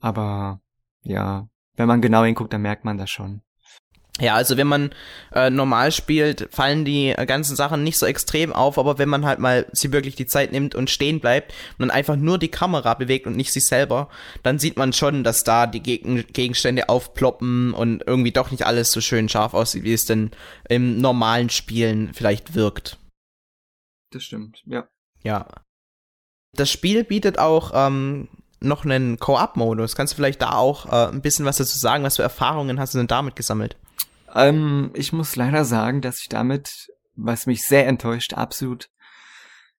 Aber 0.00 0.60
ja, 1.02 1.48
wenn 1.76 1.88
man 1.88 2.02
genau 2.02 2.24
hinguckt, 2.24 2.52
dann 2.52 2.62
merkt 2.62 2.84
man 2.84 2.98
das 2.98 3.10
schon. 3.10 3.42
Ja, 4.20 4.34
also 4.34 4.58
wenn 4.58 4.66
man 4.66 4.90
äh, 5.32 5.48
normal 5.48 5.90
spielt, 5.90 6.48
fallen 6.52 6.84
die 6.84 7.08
äh, 7.08 7.24
ganzen 7.24 7.56
Sachen 7.56 7.82
nicht 7.82 7.98
so 7.98 8.04
extrem 8.04 8.52
auf, 8.52 8.78
aber 8.78 8.98
wenn 8.98 9.08
man 9.08 9.24
halt 9.24 9.38
mal 9.38 9.66
sie 9.72 9.90
wirklich 9.90 10.16
die 10.16 10.26
Zeit 10.26 10.52
nimmt 10.52 10.74
und 10.74 10.90
stehen 10.90 11.18
bleibt 11.18 11.52
und 11.78 11.80
dann 11.80 11.90
einfach 11.90 12.16
nur 12.16 12.38
die 12.38 12.50
Kamera 12.50 12.92
bewegt 12.92 13.26
und 13.26 13.36
nicht 13.36 13.52
sich 13.52 13.66
selber, 13.66 14.10
dann 14.42 14.58
sieht 14.58 14.76
man 14.76 14.92
schon, 14.92 15.24
dass 15.24 15.44
da 15.44 15.66
die 15.66 15.82
Gegen 15.82 16.26
Gegenstände 16.26 16.90
aufploppen 16.90 17.72
und 17.72 18.04
irgendwie 18.06 18.32
doch 18.32 18.50
nicht 18.50 18.66
alles 18.66 18.92
so 18.92 19.00
schön 19.00 19.30
scharf 19.30 19.54
aussieht, 19.54 19.84
wie 19.84 19.94
es 19.94 20.04
denn 20.04 20.30
im 20.68 21.00
normalen 21.00 21.48
Spielen 21.48 22.12
vielleicht 22.12 22.54
wirkt. 22.54 22.98
Das 24.10 24.24
stimmt, 24.24 24.62
ja. 24.66 24.88
Ja. 25.22 25.46
Das 26.54 26.70
Spiel 26.70 27.02
bietet 27.02 27.38
auch 27.38 27.72
ähm, 27.74 28.28
noch 28.60 28.84
einen 28.84 29.18
Co-op-Modus. 29.18 29.96
Kannst 29.96 30.12
du 30.12 30.16
vielleicht 30.16 30.42
da 30.42 30.52
auch 30.52 30.84
äh, 30.84 31.08
ein 31.10 31.22
bisschen 31.22 31.46
was 31.46 31.56
dazu 31.56 31.78
sagen? 31.78 32.04
Was 32.04 32.16
für 32.16 32.22
Erfahrungen 32.22 32.78
hast 32.78 32.92
du 32.92 32.98
denn 32.98 33.06
damit 33.06 33.36
gesammelt? 33.36 33.78
Ähm, 34.34 34.90
ich 34.94 35.12
muss 35.12 35.36
leider 35.36 35.64
sagen, 35.64 36.00
dass 36.00 36.20
ich 36.20 36.28
damit, 36.28 36.88
was 37.14 37.46
mich 37.46 37.62
sehr 37.62 37.86
enttäuscht, 37.86 38.34
absolut 38.34 38.88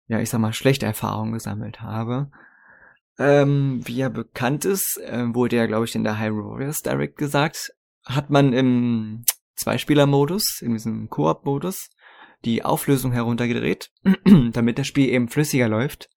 ja, 0.08 0.20
ich 0.20 0.30
sag 0.30 0.40
mal, 0.40 0.54
schlechte 0.54 0.86
Erfahrungen 0.86 1.34
gesammelt 1.34 1.82
habe. 1.82 2.30
Ähm, 3.18 3.82
wie 3.86 3.98
ja 3.98 4.10
bekannt 4.10 4.66
ist, 4.66 5.00
äh, 5.04 5.34
wurde 5.34 5.56
ja, 5.56 5.66
glaube 5.66 5.86
ich, 5.86 5.96
in 5.96 6.04
der 6.04 6.20
High 6.20 6.34
Warriors 6.34 6.80
Direct 6.80 7.18
gesagt, 7.18 7.72
hat 8.06 8.30
man 8.30 8.54
im 8.54 9.24
Zweispieler-Modus, 9.56 10.62
in 10.62 10.74
diesem 10.74 11.10
Koop-Modus, 11.10 11.90
die 12.44 12.66
Auflösung 12.66 13.12
heruntergedreht, 13.12 13.92
damit 14.52 14.78
das 14.78 14.88
Spiel 14.88 15.10
eben 15.10 15.30
flüssiger 15.30 15.70
läuft. 15.70 16.10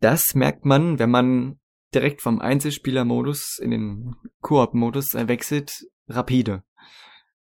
Das 0.00 0.34
merkt 0.34 0.64
man, 0.64 0.98
wenn 0.98 1.10
man 1.10 1.60
direkt 1.94 2.22
vom 2.22 2.40
Einzelspieler-Modus 2.40 3.58
in 3.62 3.70
den 3.70 4.16
Koop-Modus 4.40 5.14
wechselt, 5.14 5.86
rapide. 6.08 6.64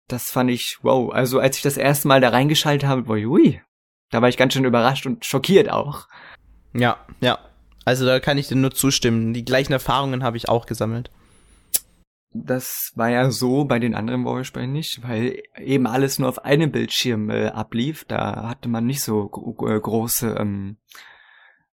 Das 0.09 0.23
fand 0.31 0.49
ich 0.49 0.79
wow. 0.81 1.13
Also 1.13 1.39
als 1.39 1.57
ich 1.57 1.63
das 1.63 1.77
erste 1.77 2.07
Mal 2.07 2.19
da 2.19 2.29
reingeschaltet 2.29 2.89
habe, 2.89 3.19
ich, 3.19 3.25
ui, 3.25 3.61
da 4.09 4.21
war 4.21 4.27
ich 4.27 4.37
ganz 4.37 4.53
schön 4.53 4.65
überrascht 4.65 5.05
und 5.05 5.23
schockiert 5.23 5.69
auch. 5.69 6.07
Ja, 6.73 6.97
ja. 7.21 7.39
Also 7.85 8.05
da 8.05 8.19
kann 8.19 8.37
ich 8.37 8.47
dir 8.47 8.55
nur 8.55 8.71
zustimmen. 8.71 9.33
Die 9.33 9.45
gleichen 9.45 9.71
Erfahrungen 9.71 10.23
habe 10.23 10.35
ich 10.35 10.49
auch 10.49 10.65
gesammelt. 10.65 11.11
Das 12.31 12.91
war 12.95 13.09
ja 13.09 13.31
so 13.31 13.65
bei 13.65 13.79
den 13.79 13.95
anderen 13.95 14.25
Warrior-Spielen 14.25 14.71
nicht, 14.71 14.99
weil 15.01 15.41
eben 15.57 15.87
alles 15.87 16.19
nur 16.19 16.29
auf 16.29 16.43
einem 16.43 16.71
Bildschirm 16.71 17.29
äh, 17.29 17.47
ablief. 17.47 18.05
Da 18.05 18.49
hatte 18.49 18.67
man 18.67 18.85
nicht 18.85 19.01
so 19.01 19.31
äh, 19.67 19.79
große 19.79 20.35
ähm, 20.39 20.77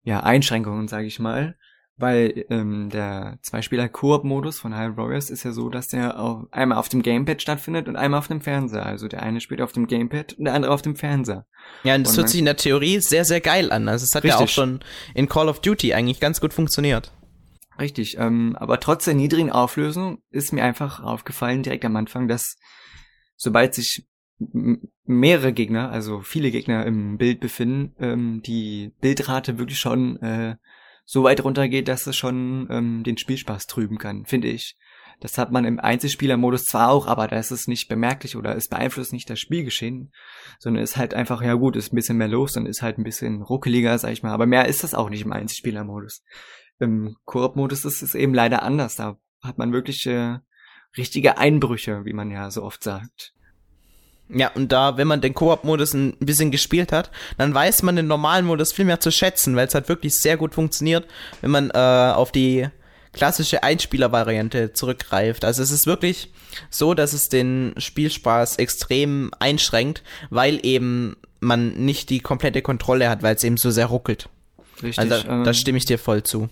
ja, 0.03 0.21
Einschränkungen, 0.21 0.87
sage 0.87 1.05
ich 1.05 1.19
mal 1.19 1.55
weil 2.01 2.45
ähm, 2.49 2.89
der 2.89 3.37
Zweispieler-Koop-Modus 3.41 4.59
von 4.59 4.75
High 4.75 4.97
Warriors 4.97 5.29
ist 5.29 5.43
ja 5.43 5.51
so, 5.51 5.69
dass 5.69 5.87
der 5.87 6.19
auf, 6.19 6.45
einmal 6.51 6.77
auf 6.77 6.89
dem 6.89 7.01
Gamepad 7.01 7.41
stattfindet 7.41 7.87
und 7.87 7.95
einmal 7.95 8.19
auf 8.19 8.27
dem 8.27 8.41
Fernseher. 8.41 8.85
Also 8.85 9.07
der 9.07 9.23
eine 9.23 9.39
spielt 9.41 9.61
auf 9.61 9.71
dem 9.71 9.87
Gamepad 9.87 10.33
und 10.33 10.45
der 10.45 10.53
andere 10.53 10.73
auf 10.73 10.81
dem 10.81 10.95
Fernseher. 10.95 11.45
Ja, 11.83 11.95
und 11.95 12.05
das 12.05 12.13
und 12.13 12.19
hört 12.19 12.29
sich 12.29 12.39
in 12.39 12.45
der 12.45 12.57
Theorie 12.57 12.99
sehr, 12.99 13.25
sehr 13.25 13.41
geil 13.41 13.71
an. 13.71 13.87
Also 13.87 14.03
es 14.03 14.15
hat 14.15 14.23
richtig. 14.23 14.39
ja 14.39 14.45
auch 14.45 14.49
schon 14.49 14.81
in 15.13 15.29
Call 15.29 15.49
of 15.49 15.59
Duty 15.59 15.93
eigentlich 15.93 16.19
ganz 16.19 16.41
gut 16.41 16.53
funktioniert. 16.53 17.13
Richtig, 17.79 18.17
ähm, 18.17 18.55
aber 18.59 18.79
trotz 18.79 19.05
der 19.05 19.13
niedrigen 19.13 19.51
Auflösung 19.51 20.21
ist 20.29 20.53
mir 20.53 20.63
einfach 20.63 21.01
aufgefallen 21.01 21.63
direkt 21.63 21.85
am 21.85 21.95
Anfang, 21.95 22.27
dass 22.27 22.57
sobald 23.37 23.73
sich 23.73 24.07
mehrere 25.05 25.53
Gegner, 25.53 25.91
also 25.91 26.21
viele 26.21 26.51
Gegner 26.51 26.85
im 26.85 27.17
Bild 27.17 27.39
befinden, 27.39 27.95
ähm, 27.99 28.41
die 28.43 28.91
Bildrate 29.01 29.57
wirklich 29.59 29.79
schon 29.79 30.17
äh, 30.21 30.55
so 31.05 31.23
weit 31.23 31.43
runtergeht, 31.43 31.87
dass 31.87 32.07
es 32.07 32.15
schon 32.15 32.67
ähm, 32.69 33.03
den 33.03 33.17
Spielspaß 33.17 33.67
trüben 33.67 33.97
kann, 33.97 34.25
finde 34.25 34.47
ich. 34.47 34.77
Das 35.21 35.37
hat 35.37 35.51
man 35.51 35.65
im 35.65 35.79
Einzelspielermodus 35.79 36.65
zwar 36.65 36.89
auch, 36.89 37.05
aber 37.05 37.27
da 37.27 37.37
ist 37.37 37.51
es 37.51 37.67
nicht 37.67 37.87
bemerklich 37.87 38.35
oder 38.35 38.55
es 38.55 38.67
beeinflusst 38.67 39.13
nicht 39.13 39.29
das 39.29 39.39
Spielgeschehen, 39.39 40.11
sondern 40.57 40.83
ist 40.83 40.97
halt 40.97 41.13
einfach, 41.13 41.43
ja 41.43 41.53
gut, 41.53 41.75
ist 41.75 41.93
ein 41.93 41.95
bisschen 41.95 42.17
mehr 42.17 42.27
los 42.27 42.57
und 42.57 42.65
ist 42.65 42.81
halt 42.81 42.97
ein 42.97 43.03
bisschen 43.03 43.43
ruckeliger, 43.43 43.97
sag 43.99 44.11
ich 44.11 44.23
mal. 44.23 44.31
Aber 44.31 44.47
mehr 44.47 44.67
ist 44.67 44.83
das 44.83 44.95
auch 44.95 45.09
nicht 45.09 45.21
im 45.21 45.31
Einzelspielermodus. 45.31 46.23
Im 46.79 47.15
Koop-Modus 47.25 47.85
ist 47.85 48.01
es 48.01 48.15
eben 48.15 48.33
leider 48.33 48.63
anders. 48.63 48.95
Da 48.95 49.17
hat 49.43 49.59
man 49.59 49.73
wirklich 49.73 50.07
äh, 50.07 50.39
richtige 50.97 51.37
Einbrüche, 51.37 52.03
wie 52.03 52.13
man 52.13 52.31
ja 52.31 52.49
so 52.49 52.63
oft 52.63 52.83
sagt. 52.83 53.33
Ja, 54.33 54.51
und 54.55 54.71
da, 54.71 54.97
wenn 54.97 55.07
man 55.07 55.21
den 55.21 55.33
Koop-Modus 55.33 55.93
ein 55.93 56.15
bisschen 56.19 56.51
gespielt 56.51 56.91
hat, 56.91 57.11
dann 57.37 57.53
weiß 57.53 57.83
man 57.83 57.95
den 57.95 58.07
normalen 58.07 58.45
Modus 58.45 58.71
viel 58.71 58.85
mehr 58.85 58.99
zu 58.99 59.11
schätzen, 59.11 59.55
weil 59.55 59.67
es 59.67 59.75
halt 59.75 59.89
wirklich 59.89 60.15
sehr 60.15 60.37
gut 60.37 60.53
funktioniert, 60.53 61.05
wenn 61.41 61.51
man 61.51 61.69
äh, 61.71 62.13
auf 62.13 62.31
die 62.31 62.67
klassische 63.13 63.63
Einspieler-Variante 63.63 64.73
zurückgreift. 64.73 65.43
Also 65.43 65.61
es 65.61 65.71
ist 65.71 65.85
wirklich 65.85 66.31
so, 66.69 66.93
dass 66.93 67.13
es 67.13 67.29
den 67.29 67.73
Spielspaß 67.77 68.57
extrem 68.57 69.31
einschränkt, 69.39 70.03
weil 70.29 70.59
eben 70.65 71.17
man 71.39 71.73
nicht 71.73 72.09
die 72.09 72.19
komplette 72.19 72.61
Kontrolle 72.61 73.09
hat, 73.09 73.23
weil 73.23 73.35
es 73.35 73.43
eben 73.43 73.57
so 73.57 73.71
sehr 73.71 73.87
ruckelt. 73.87 74.29
Richtig. 74.81 74.99
Also 74.99 75.23
da, 75.23 75.33
ähm, 75.33 75.43
da 75.43 75.53
stimme 75.53 75.77
ich 75.77 75.85
dir 75.85 75.99
voll 75.99 76.23
zu. 76.23 76.49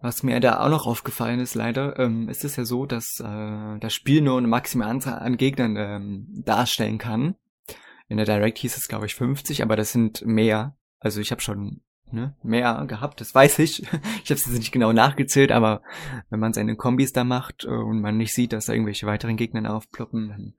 Was 0.00 0.22
mir 0.22 0.40
da 0.40 0.60
auch 0.60 0.68
noch 0.68 0.86
aufgefallen 0.86 1.40
ist, 1.40 1.54
leider, 1.54 1.98
ähm, 1.98 2.28
ist 2.28 2.44
es 2.44 2.56
ja 2.56 2.64
so, 2.64 2.84
dass 2.84 3.18
äh, 3.20 3.78
das 3.78 3.94
Spiel 3.94 4.20
nur 4.20 4.38
eine 4.38 4.46
maximale 4.46 4.90
Anzahl 4.90 5.18
an 5.20 5.36
Gegnern 5.38 5.76
ähm, 5.76 6.42
darstellen 6.44 6.98
kann. 6.98 7.34
In 8.08 8.18
der 8.18 8.26
Direct 8.26 8.58
hieß 8.58 8.76
es, 8.76 8.88
glaube 8.88 9.06
ich, 9.06 9.14
50, 9.14 9.62
aber 9.62 9.74
das 9.74 9.92
sind 9.92 10.24
mehr. 10.24 10.76
Also 11.00 11.20
ich 11.20 11.30
habe 11.30 11.40
schon 11.40 11.80
ne, 12.12 12.34
mehr 12.42 12.84
gehabt, 12.86 13.20
das 13.20 13.34
weiß 13.34 13.58
ich. 13.60 13.82
ich 14.22 14.30
habe 14.30 14.34
es 14.34 14.46
jetzt 14.46 14.58
nicht 14.58 14.72
genau 14.72 14.92
nachgezählt, 14.92 15.50
aber 15.50 15.82
wenn 16.30 16.40
man 16.40 16.52
seine 16.52 16.76
Kombis 16.76 17.12
da 17.12 17.24
macht 17.24 17.64
äh, 17.64 17.68
und 17.68 18.00
man 18.00 18.16
nicht 18.16 18.34
sieht, 18.34 18.52
dass 18.52 18.66
da 18.66 18.74
irgendwelche 18.74 19.06
weiteren 19.06 19.36
Gegner 19.36 19.74
aufploppen, 19.74 20.28
dann 20.28 20.54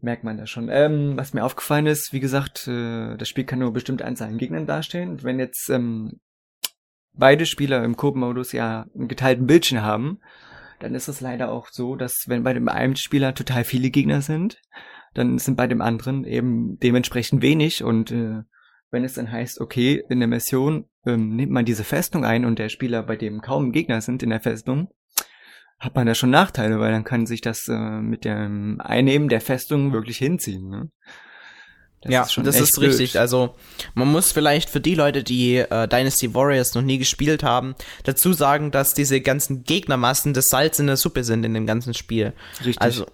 merkt 0.00 0.24
man 0.24 0.38
das 0.38 0.50
schon. 0.50 0.68
Ähm, 0.70 1.16
was 1.16 1.34
mir 1.34 1.44
aufgefallen 1.44 1.86
ist, 1.86 2.12
wie 2.12 2.20
gesagt, 2.20 2.68
äh, 2.68 3.16
das 3.16 3.28
Spiel 3.28 3.44
kann 3.44 3.58
nur 3.58 3.72
bestimmte 3.72 4.04
Anzahl 4.04 4.28
an 4.28 4.38
Gegnern 4.38 4.66
darstellen. 4.66 5.22
Wenn 5.22 5.38
jetzt 5.38 5.68
ähm, 5.68 6.20
beide 7.16 7.46
Spieler 7.46 7.84
im 7.84 7.96
Coop-Modus 7.96 8.52
ja 8.52 8.86
einen 8.94 9.08
geteilten 9.08 9.46
Bildschirm 9.46 9.82
haben, 9.82 10.20
dann 10.80 10.94
ist 10.94 11.08
es 11.08 11.20
leider 11.20 11.50
auch 11.50 11.68
so, 11.70 11.96
dass 11.96 12.24
wenn 12.26 12.42
bei 12.42 12.52
dem 12.52 12.68
einen 12.68 12.96
Spieler 12.96 13.34
total 13.34 13.64
viele 13.64 13.90
Gegner 13.90 14.20
sind, 14.20 14.60
dann 15.14 15.38
sind 15.38 15.56
bei 15.56 15.66
dem 15.66 15.80
anderen 15.80 16.24
eben 16.24 16.78
dementsprechend 16.78 17.42
wenig 17.42 17.82
und 17.82 18.10
äh, 18.10 18.42
wenn 18.90 19.04
es 19.04 19.14
dann 19.14 19.30
heißt, 19.30 19.60
okay, 19.60 20.02
in 20.08 20.20
der 20.20 20.28
Mission 20.28 20.86
ähm, 21.06 21.34
nimmt 21.34 21.52
man 21.52 21.64
diese 21.64 21.84
Festung 21.84 22.24
ein 22.24 22.44
und 22.44 22.58
der 22.58 22.68
Spieler, 22.68 23.02
bei 23.02 23.16
dem 23.16 23.40
kaum 23.40 23.72
Gegner 23.72 24.00
sind 24.00 24.22
in 24.22 24.30
der 24.30 24.40
Festung, 24.40 24.88
hat 25.78 25.94
man 25.94 26.06
da 26.06 26.14
schon 26.14 26.30
Nachteile, 26.30 26.78
weil 26.80 26.92
dann 26.92 27.04
kann 27.04 27.26
sich 27.26 27.40
das 27.40 27.68
äh, 27.68 28.00
mit 28.00 28.24
dem 28.24 28.80
Einnehmen 28.80 29.28
der 29.28 29.40
Festung 29.40 29.92
wirklich 29.92 30.18
hinziehen. 30.18 30.68
Ne? 30.68 30.90
Das 32.02 32.12
ja, 32.12 32.22
ist 32.22 32.38
das 32.44 32.60
ist 32.60 32.80
richtig. 32.80 33.12
Blöd. 33.12 33.20
Also 33.20 33.54
man 33.94 34.10
muss 34.10 34.30
vielleicht 34.30 34.70
für 34.70 34.80
die 34.80 34.94
Leute, 34.94 35.24
die 35.24 35.56
äh, 35.56 35.88
Dynasty 35.88 36.34
Warriors 36.34 36.74
noch 36.74 36.82
nie 36.82 36.98
gespielt 36.98 37.42
haben, 37.42 37.74
dazu 38.04 38.32
sagen, 38.32 38.70
dass 38.70 38.94
diese 38.94 39.20
ganzen 39.20 39.64
Gegnermassen 39.64 40.34
das 40.34 40.48
Salz 40.48 40.78
in 40.78 40.86
der 40.86 40.96
Suppe 40.96 41.24
sind 41.24 41.44
in 41.44 41.54
dem 41.54 41.66
ganzen 41.66 41.94
Spiel. 41.94 42.32
Richtig. 42.60 42.80
Also 42.80 43.06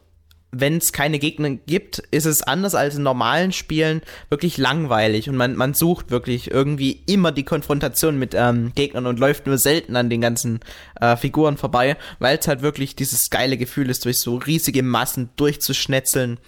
wenn 0.55 0.77
es 0.77 0.93
keine 0.93 1.19
Gegner 1.19 1.51
gibt, 1.51 1.99
ist 2.11 2.27
es 2.27 2.43
anders 2.43 2.75
als 2.75 2.97
in 2.97 3.03
normalen 3.03 3.53
Spielen 3.53 4.03
wirklich 4.29 4.59
langweilig 4.59 5.29
und 5.31 5.37
man, 5.37 5.57
man 5.57 5.73
sucht 5.73 6.11
wirklich 6.11 6.51
irgendwie 6.51 7.03
immer 7.07 7.33
die 7.33 7.43
Konfrontation 7.43 8.19
mit 8.19 8.35
ähm, 8.35 8.73
Gegnern 8.75 9.07
und 9.07 9.19
läuft 9.19 9.47
nur 9.47 9.57
selten 9.57 9.97
an 9.97 10.11
den 10.11 10.21
ganzen 10.21 10.61
äh, 11.01 11.17
Figuren 11.17 11.57
vorbei, 11.57 11.97
weil 12.19 12.37
es 12.37 12.47
halt 12.47 12.61
wirklich 12.61 12.95
dieses 12.95 13.31
geile 13.31 13.57
Gefühl 13.57 13.89
ist, 13.89 14.05
durch 14.05 14.21
so 14.21 14.37
riesige 14.37 14.83
Massen 14.83 15.31
durchzuschnetzeln 15.37 16.39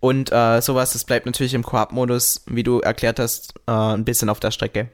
und 0.00 0.32
äh, 0.32 0.60
sowas, 0.60 0.92
das 0.92 1.04
bleibt 1.04 1.26
natürlich 1.26 1.54
im 1.54 1.62
Koop-Modus, 1.62 2.44
wie 2.46 2.64
du 2.64 2.80
erklärt 2.80 3.20
hast, 3.20 3.54
äh, 3.68 3.72
ein 3.72 4.04
bisschen 4.04 4.28
auf 4.28 4.40
der 4.40 4.50
Strecke. 4.50 4.90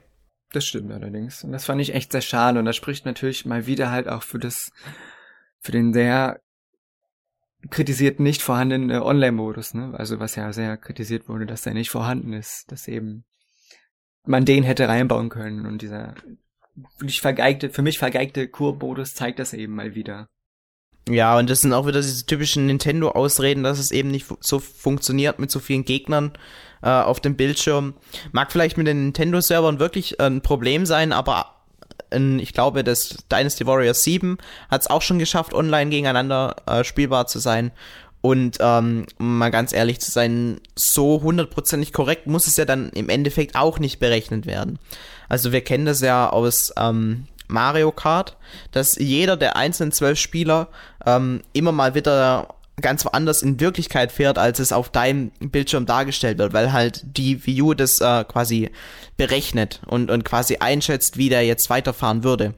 Das 0.53 0.67
stimmt 0.67 0.93
allerdings. 0.93 1.45
Und 1.45 1.53
das 1.53 1.65
fand 1.65 1.81
ich 1.81 1.95
echt 1.95 2.13
sehr 2.13 2.21
schade. 2.21 2.59
Und 2.59 2.65
das 2.65 2.77
spricht 2.77 3.07
natürlich 3.07 3.47
mal 3.47 3.67
wieder 3.67 3.91
halt 3.91 4.09
auch 4.09 4.23
für 4.23 4.39
das, 4.39 4.73
für 5.61 5.73
den 5.73 5.93
sehr 5.93 6.41
kritisiert 7.69 8.21
nicht 8.21 8.43
vorhandenen 8.43 8.91
äh, 8.91 9.01
Online-Modus, 9.01 9.75
ne? 9.75 9.93
Also 9.97 10.19
was 10.19 10.35
ja 10.37 10.53
sehr 10.53 10.77
kritisiert 10.77 11.29
wurde, 11.29 11.47
dass 11.47 11.63
der 11.63 11.75
nicht 11.75 11.91
vorhanden 11.91 12.33
ist, 12.33 12.71
dass 12.73 12.89
eben 12.89 13.25
man 14.25 14.45
den 14.45 14.65
hätte 14.65 14.89
reinbauen 14.89 15.29
können 15.29 15.67
und 15.67 15.83
dieser 15.83 16.15
wirklich 16.99 17.21
vergeigte, 17.21 17.71
für 17.71 17.83
mich 17.83 17.99
vergeigte 17.99 18.49
Kur-Modus 18.49 19.15
zeigt 19.15 19.39
das 19.39 19.53
eben 19.53 19.75
mal 19.75 19.95
wieder. 19.95 20.29
Ja, 21.09 21.39
und 21.39 21.51
das 21.51 21.63
sind 21.63 21.73
auch 21.73 21.87
wieder 21.87 22.01
diese 22.01 22.27
typischen 22.27 22.67
Nintendo-Ausreden, 22.67 23.63
dass 23.63 23.79
es 23.79 23.91
eben 23.91 24.11
nicht 24.11 24.27
so 24.41 24.59
funktioniert 24.59 25.39
mit 25.39 25.51
so 25.51 25.59
vielen 25.59 25.85
Gegnern 25.85 26.33
äh, 26.83 26.89
auf 26.89 27.21
dem 27.21 27.37
Bildschirm. 27.37 27.95
Mag 28.33 28.53
vielleicht 28.53 28.77
mit 28.77 28.87
den 28.87 29.05
Nintendo-Servern 29.05 29.81
wirklich 29.81 30.21
ein 30.21 30.43
Problem 30.43 30.87
sein, 30.87 31.13
aber 31.13 31.60
ich 32.13 32.53
glaube, 32.53 32.85
das 32.85 33.17
Dynasty 33.31 33.67
Warriors 33.67 34.03
7 34.03 34.39
hat 34.71 34.83
es 34.83 34.91
auch 34.91 35.03
schon 35.03 35.19
geschafft, 35.19 35.55
online 35.55 35.91
gegeneinander 35.91 36.57
äh, 36.67 36.85
spielbar 36.85 37.27
zu 37.27 37.39
sein. 37.39 37.73
Und 38.23 38.59
ähm, 38.61 39.07
mal 39.19 39.51
ganz 39.51 39.73
ehrlich 39.73 39.99
zu 40.01 40.11
sein, 40.11 40.61
so 40.75 41.23
hundertprozentig 41.23 41.93
korrekt 41.93 42.27
muss 42.27 42.47
es 42.47 42.57
ja 42.57 42.67
dann 42.67 42.91
im 42.91 43.09
Endeffekt 43.09 43.57
auch 43.57 43.79
nicht 43.79 43.99
berechnet 43.99 44.45
werden. 44.45 44.79
Also 45.29 45.53
wir 45.53 45.63
kennen 45.63 45.87
das 45.87 46.01
ja 46.01 46.29
aus 46.29 46.73
ähm, 46.77 47.27
Mario 47.49 47.93
Kart, 47.93 48.37
dass 48.73 48.97
jeder 48.97 49.37
der 49.37 49.57
einzelnen 49.57 49.93
zwölf 49.93 50.19
Spieler 50.19 50.69
ähm, 51.07 51.41
immer 51.53 51.73
mal 51.73 51.95
wieder 51.95 52.49
ganz 52.81 53.05
woanders 53.05 53.43
in 53.43 53.61
Wirklichkeit 53.61 54.13
fährt, 54.13 54.39
als 54.39 54.59
es 54.59 54.73
auf 54.73 54.91
deinem 54.91 55.31
Bildschirm 55.41 55.87
dargestellt 55.87 56.39
wird, 56.39 56.53
weil 56.53 56.73
halt 56.73 57.03
die 57.05 57.47
View 57.47 57.75
das 57.75 58.01
äh, 58.01 58.25
quasi 58.25 58.71
berechnet 59.17 59.81
und, 59.87 60.11
und 60.11 60.25
quasi 60.25 60.57
einschätzt, 60.57 61.17
wie 61.17 61.29
der 61.29 61.45
jetzt 61.45 61.69
weiterfahren 61.69 62.25
würde. 62.25 62.55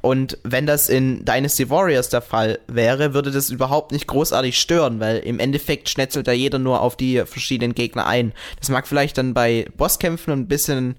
Und 0.00 0.38
wenn 0.44 0.66
das 0.66 0.88
in 0.88 1.24
Dynasty 1.24 1.70
Warriors 1.70 2.08
der 2.08 2.22
Fall 2.22 2.60
wäre, 2.68 3.14
würde 3.14 3.30
das 3.30 3.50
überhaupt 3.50 3.92
nicht 3.92 4.06
großartig 4.06 4.58
stören, 4.58 5.00
weil 5.00 5.18
im 5.18 5.40
Endeffekt 5.40 5.88
schnetzelt 5.88 6.28
da 6.28 6.32
jeder 6.32 6.58
nur 6.58 6.80
auf 6.80 6.96
die 6.96 7.24
verschiedenen 7.26 7.74
Gegner 7.74 8.06
ein. 8.06 8.32
Das 8.60 8.68
mag 8.68 8.86
vielleicht 8.86 9.18
dann 9.18 9.34
bei 9.34 9.66
Bosskämpfen 9.76 10.32
ein 10.32 10.46
bisschen 10.46 10.96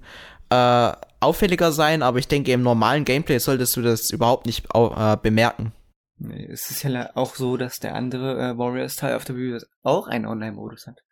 äh, 0.50 0.92
auffälliger 1.20 1.72
sein, 1.72 2.02
aber 2.02 2.18
ich 2.18 2.28
denke, 2.28 2.52
im 2.52 2.62
normalen 2.62 3.04
Gameplay 3.04 3.38
solltest 3.38 3.76
du 3.76 3.82
das 3.82 4.10
überhaupt 4.10 4.46
nicht 4.46 4.66
äh, 4.74 5.16
bemerken. 5.20 5.72
Es 6.18 6.70
ist 6.70 6.82
ja 6.82 7.10
auch 7.14 7.34
so, 7.34 7.56
dass 7.56 7.76
der 7.76 7.94
andere 7.94 8.40
äh, 8.40 8.58
Warriors-Teil 8.58 9.16
auf 9.16 9.24
der 9.24 9.34
Bühne 9.34 9.60
auch 9.82 10.08
einen 10.08 10.26
Online-Modus 10.26 10.86
hat. 10.86 11.02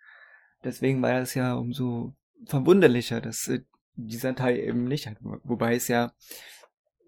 Deswegen 0.62 1.02
war 1.02 1.12
das 1.12 1.34
ja 1.34 1.54
umso 1.54 2.14
verwunderlicher, 2.46 3.20
dass 3.20 3.48
äh, 3.48 3.60
dieser 3.96 4.34
Teil 4.34 4.58
eben 4.58 4.84
nicht 4.84 5.06
hat. 5.06 5.18
Wobei 5.20 5.74
es 5.74 5.88
ja, 5.88 6.12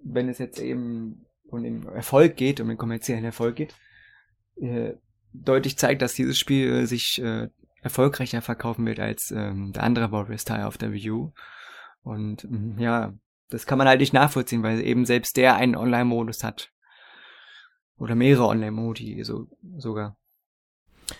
wenn 0.05 0.29
es 0.29 0.39
jetzt 0.39 0.61
eben 0.61 1.25
um 1.49 1.63
den 1.63 1.85
Erfolg 1.89 2.37
geht, 2.37 2.61
um 2.61 2.69
den 2.69 2.77
kommerziellen 2.77 3.25
Erfolg 3.25 3.57
geht, 3.57 3.75
äh, 4.57 4.93
deutlich 5.33 5.79
zeigt, 5.79 6.03
dass 6.03 6.15
dieses 6.15 6.39
Spiel 6.39 6.87
sich 6.87 7.21
äh, 7.23 7.49
erfolgreicher 7.81 8.43
verkaufen 8.43 8.85
wird 8.87 9.01
als 9.01 9.31
ähm, 9.31 9.73
der 9.73 9.85
andere 9.85 10.13
Warriors-Teil 10.13 10.65
auf 10.65 10.79
der 10.79 10.93
Wii 10.93 11.11
U. 11.11 11.33
Und 12.03 12.45
ähm, 12.45 12.77
ja, 12.79 13.15
das 13.49 13.67
kann 13.67 13.79
man 13.79 13.89
halt 13.89 14.01
nicht 14.01 14.13
nachvollziehen, 14.13 14.63
weil 14.63 14.81
eben 14.81 15.05
selbst 15.07 15.37
der 15.37 15.57
einen 15.57 15.77
Online-Modus 15.77 16.43
hat. 16.45 16.73
Oder 17.99 18.15
mehrere 18.15 18.47
Online-Modi 18.47 19.23
so, 19.25 19.47
sogar. 19.79 20.17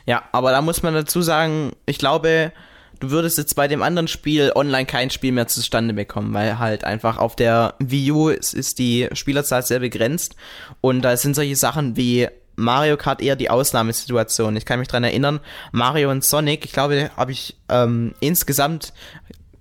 Ja, 0.05 0.25
aber 0.33 0.51
da 0.51 0.63
muss 0.63 0.83
man 0.83 0.95
dazu 0.95 1.23
sagen, 1.23 1.73
ich 1.87 1.99
glaube, 1.99 2.53
du 3.01 3.11
würdest 3.11 3.39
jetzt 3.39 3.55
bei 3.55 3.69
dem 3.69 3.83
anderen 3.83 4.09
Spiel 4.09 4.53
online 4.55 4.87
kein 4.87 5.11
Spiel 5.11 5.33
mehr 5.33 5.47
zustande 5.47 5.95
bekommen, 5.95 6.35
weil 6.35 6.59
halt 6.59 6.85
einfach 6.85 7.19
auf 7.19 7.37
der 7.37 7.75
Wii 7.79 8.13
U 8.13 8.29
ist, 8.29 8.55
ist 8.55 8.79
die 8.79 9.09
Spielerzahl 9.13 9.63
sehr 9.63 9.81
begrenzt 9.81 10.37
und 10.81 11.03
da 11.03 11.17
sind 11.17 11.35
solche 11.35 11.57
Sachen 11.57 11.97
wie 11.97 12.29
Mario 12.57 12.97
Kart 12.97 13.21
eher 13.21 13.37
die 13.37 13.51
Ausnahmesituation. 13.51 14.57
Ich 14.57 14.65
kann 14.65 14.79
mich 14.79 14.89
dran 14.89 15.05
erinnern, 15.05 15.41
Mario 15.73 16.11
und 16.11 16.25
Sonic, 16.25 16.65
ich 16.65 16.73
glaube, 16.73 17.11
habe 17.17 17.33
ich 17.33 17.57
ähm, 17.69 18.15
insgesamt 18.21 18.95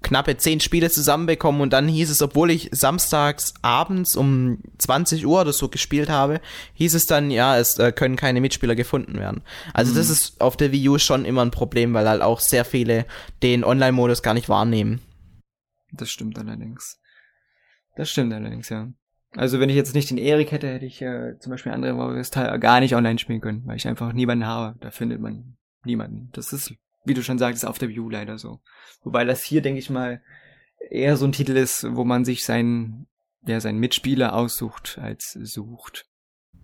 knappe 0.05 0.37
zehn 0.37 0.59
Spiele 0.59 0.91
zusammenbekommen 0.91 1.61
und 1.61 1.73
dann 1.73 1.87
hieß 1.87 2.11
es, 2.11 2.21
obwohl 2.21 2.51
ich 2.51 2.69
samstags 2.71 3.55
abends 3.63 4.15
um 4.15 4.59
20 4.77 5.25
Uhr 5.25 5.41
oder 5.41 5.51
so 5.51 5.67
gespielt 5.67 6.09
habe, 6.09 6.41
hieß 6.75 6.93
es 6.93 7.07
dann, 7.07 7.31
ja, 7.31 7.57
es 7.57 7.79
äh, 7.79 7.91
können 7.91 8.15
keine 8.15 8.39
Mitspieler 8.39 8.75
gefunden 8.75 9.17
werden. 9.17 9.41
Also 9.73 9.93
mhm. 9.93 9.97
das 9.97 10.11
ist 10.11 10.39
auf 10.39 10.57
der 10.57 10.71
Wii 10.71 10.89
U 10.89 10.97
schon 10.99 11.25
immer 11.25 11.43
ein 11.43 11.49
Problem, 11.49 11.95
weil 11.95 12.07
halt 12.07 12.21
auch 12.21 12.39
sehr 12.39 12.65
viele 12.65 13.05
den 13.41 13.63
Online-Modus 13.63 14.21
gar 14.21 14.35
nicht 14.35 14.47
wahrnehmen. 14.47 15.01
Das 15.91 16.11
stimmt 16.11 16.37
allerdings. 16.37 16.99
Das 17.95 18.11
stimmt 18.11 18.31
allerdings, 18.31 18.69
ja. 18.69 18.87
Also 19.31 19.59
wenn 19.59 19.69
ich 19.69 19.75
jetzt 19.75 19.95
nicht 19.95 20.11
den 20.11 20.19
Erik 20.19 20.51
hätte, 20.51 20.67
hätte 20.67 20.85
ich 20.85 21.01
äh, 21.01 21.37
zum 21.39 21.49
Beispiel 21.49 21.71
andere 21.71 21.97
Warriors 21.97 22.29
Teil 22.29 22.59
gar 22.59 22.79
nicht 22.79 22.95
online 22.95 23.17
spielen 23.17 23.41
können, 23.41 23.63
weil 23.65 23.77
ich 23.77 23.87
einfach 23.87 24.13
niemanden 24.13 24.45
habe. 24.45 24.77
Da 24.79 24.91
findet 24.91 25.19
man 25.19 25.57
niemanden. 25.83 26.29
Das 26.33 26.53
ist 26.53 26.73
wie 27.05 27.13
du 27.13 27.23
schon 27.23 27.39
sagtest, 27.39 27.65
auf 27.65 27.77
der 27.77 27.89
View 27.89 28.09
leider 28.09 28.37
so. 28.37 28.59
Wobei 29.03 29.23
das 29.23 29.43
hier, 29.43 29.61
denke 29.61 29.79
ich 29.79 29.89
mal, 29.89 30.21
eher 30.89 31.17
so 31.17 31.25
ein 31.25 31.31
Titel 31.31 31.55
ist, 31.55 31.85
wo 31.95 32.03
man 32.03 32.25
sich 32.25 32.43
seinen, 32.43 33.07
ja, 33.45 33.59
seinen 33.59 33.79
Mitspieler 33.79 34.35
aussucht, 34.35 34.99
als 35.01 35.31
sucht. 35.31 36.05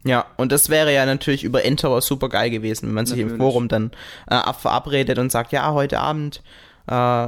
Ja, 0.03 0.25
und 0.37 0.51
das 0.51 0.69
wäre 0.69 0.93
ja 0.93 1.05
natürlich 1.05 1.43
über 1.43 1.63
Enterer 1.63 2.01
super 2.01 2.29
geil 2.29 2.49
gewesen, 2.49 2.87
wenn 2.87 2.95
man 2.95 3.05
sich 3.05 3.17
natürlich. 3.17 3.33
im 3.33 3.39
Forum 3.39 3.67
dann 3.67 3.91
äh, 4.27 4.51
verabredet 4.53 5.19
und 5.19 5.31
sagt, 5.31 5.51
ja, 5.51 5.71
heute 5.73 5.99
Abend 5.99 6.41
äh, 6.87 7.27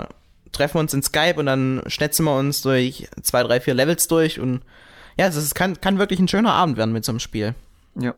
treffen 0.51 0.75
wir 0.75 0.79
uns 0.79 0.93
in 0.93 1.03
Skype 1.03 1.35
und 1.35 1.45
dann 1.45 1.83
schnetzen 1.87 2.25
wir 2.25 2.35
uns 2.35 2.61
durch 2.61 3.07
zwei, 3.21 3.43
drei, 3.43 3.59
vier 3.59 3.75
Levels 3.75 4.07
durch 4.07 4.39
und 4.39 4.63
ja, 5.17 5.27
das 5.27 5.53
kann, 5.53 5.79
kann 5.79 5.99
wirklich 5.99 6.19
ein 6.19 6.27
schöner 6.27 6.53
Abend 6.53 6.77
werden 6.77 6.93
mit 6.93 7.05
so 7.05 7.11
einem 7.11 7.19
Spiel. 7.19 7.53
Ja. 7.95 8.15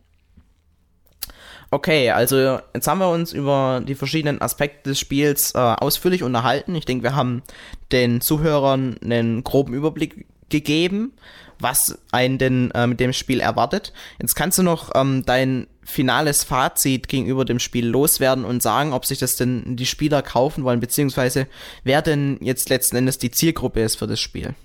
Okay, 1.75 2.09
also 2.11 2.59
jetzt 2.73 2.87
haben 2.87 2.99
wir 2.99 3.09
uns 3.09 3.33
über 3.33 3.83
die 3.85 3.95
verschiedenen 3.95 4.41
Aspekte 4.41 4.91
des 4.91 4.97
Spiels 4.97 5.53
äh, 5.55 5.57
ausführlich 5.57 6.23
unterhalten. 6.23 6.73
Ich 6.73 6.85
denke, 6.85 7.03
wir 7.03 7.17
haben 7.17 7.43
den 7.91 8.21
Zuhörern 8.21 8.95
einen 9.03 9.43
groben 9.43 9.73
Überblick 9.73 10.25
gegeben, 10.47 11.11
was 11.59 12.01
einen 12.13 12.37
denn 12.37 12.71
äh, 12.71 12.87
mit 12.87 13.01
dem 13.01 13.11
Spiel 13.11 13.41
erwartet. 13.41 13.91
Jetzt 14.21 14.35
kannst 14.35 14.57
du 14.57 14.63
noch 14.63 14.91
ähm, 14.95 15.23
dein 15.25 15.67
finales 15.83 16.45
Fazit 16.45 17.09
gegenüber 17.09 17.43
dem 17.43 17.59
Spiel 17.59 17.87
loswerden 17.87 18.45
und 18.45 18.63
sagen, 18.63 18.93
ob 18.93 19.05
sich 19.05 19.19
das 19.19 19.35
denn 19.35 19.75
die 19.75 19.85
Spieler 19.85 20.21
kaufen 20.21 20.63
wollen, 20.63 20.79
beziehungsweise 20.79 21.45
wer 21.83 22.01
denn 22.01 22.37
jetzt 22.39 22.69
letzten 22.69 22.95
Endes 22.95 23.17
die 23.17 23.31
Zielgruppe 23.31 23.81
ist 23.81 23.97
für 23.97 24.07
das 24.07 24.21
Spiel. 24.21 24.55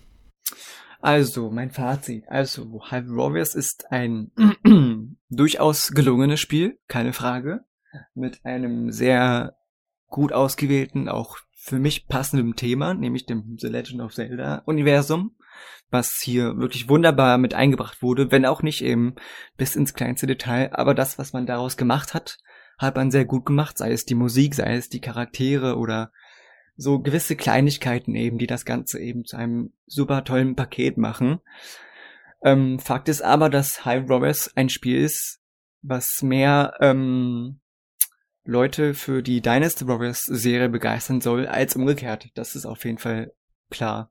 Also, 1.03 1.51
mein 1.51 1.71
Fazit. 1.71 2.25
Also, 2.29 2.83
Hyrule 2.89 3.17
Warriors 3.17 3.55
ist 3.55 3.91
ein 3.91 4.31
durchaus 5.29 5.91
gelungenes 5.91 6.41
Spiel, 6.41 6.79
keine 6.89 7.13
Frage. 7.13 7.65
Mit 8.15 8.45
einem 8.45 8.93
sehr 8.93 9.57
gut 10.07 10.33
ausgewählten, 10.33 11.09
auch 11.09 11.39
für 11.55 11.79
mich 11.79 12.09
passenden 12.09 12.57
Thema, 12.57 12.95
nämlich 12.95 13.27
dem 13.27 13.57
The 13.59 13.69
Legend 13.69 14.01
of 14.01 14.15
Zelda 14.15 14.63
Universum, 14.65 15.37
was 15.91 16.21
hier 16.23 16.57
wirklich 16.57 16.89
wunderbar 16.89 17.37
mit 17.39 17.55
eingebracht 17.55 18.03
wurde, 18.03 18.31
wenn 18.31 18.47
auch 18.47 18.63
nicht 18.63 18.83
eben 18.83 19.15
bis 19.57 19.77
ins 19.77 19.95
kleinste 19.95 20.27
Detail, 20.27 20.71
aber 20.73 20.95
das, 20.95 21.19
was 21.19 21.33
man 21.33 21.47
daraus 21.47 21.77
gemacht 21.77 22.15
hat, 22.15 22.39
hat 22.79 22.97
man 22.97 23.11
sehr 23.11 23.27
gut 23.27 23.45
gemacht, 23.45 23.77
sei 23.77 23.93
es 23.93 24.07
die 24.07 24.15
Musik, 24.15 24.55
sei 24.55 24.75
es 24.75 24.89
die 24.89 25.01
Charaktere 25.01 25.77
oder 25.77 26.13
so 26.77 26.99
gewisse 27.01 27.37
Kleinigkeiten 27.37 28.15
eben, 28.15 28.39
die 28.39 28.47
das 28.47 28.65
Ganze 28.65 28.99
eben 28.99 29.25
zu 29.25 29.37
einem 29.37 29.75
super 29.87 30.25
tollen 30.25 30.57
Paket 30.57 30.97
machen. 30.97 31.41
Ähm, 32.43 32.79
Fakt 32.79 33.09
ist 33.09 33.23
aber, 33.23 33.51
dass 33.51 33.85
High 33.85 34.09
Robbers 34.09 34.57
ein 34.57 34.69
Spiel 34.69 35.03
ist, 35.03 35.41
was 35.83 36.23
mehr 36.23 36.75
ähm, 36.81 37.61
Leute 38.45 38.95
für 38.95 39.23
die 39.23 39.41
Dynasty 39.41 39.87
Warriors 39.87 40.23
Serie 40.23 40.69
begeistern 40.69 41.21
soll, 41.21 41.47
als 41.47 41.77
umgekehrt. 41.77 42.29
Das 42.35 42.55
ist 42.55 42.67
auf 42.67 42.85
jeden 42.85 42.99
Fall 42.99 43.33
klar. 43.71 44.11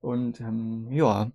Und 0.00 0.40
ähm, 0.40 0.88
ja, 0.90 1.30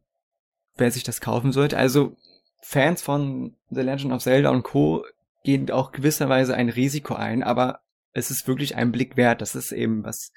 wer 0.75 0.91
sich 0.91 1.03
das 1.03 1.21
kaufen 1.21 1.51
sollte, 1.51 1.77
also 1.77 2.15
Fans 2.61 3.01
von 3.01 3.57
The 3.69 3.81
Legend 3.81 4.13
of 4.13 4.21
Zelda 4.21 4.49
und 4.49 4.63
Co. 4.63 5.05
gehen 5.43 5.71
auch 5.71 5.91
gewisserweise 5.91 6.55
ein 6.55 6.69
Risiko 6.69 7.15
ein, 7.15 7.43
aber 7.43 7.81
es 8.13 8.29
ist 8.29 8.47
wirklich 8.47 8.75
ein 8.75 8.91
Blick 8.91 9.17
wert. 9.17 9.41
Das 9.41 9.55
ist 9.55 9.71
eben 9.71 10.03
was, 10.03 10.31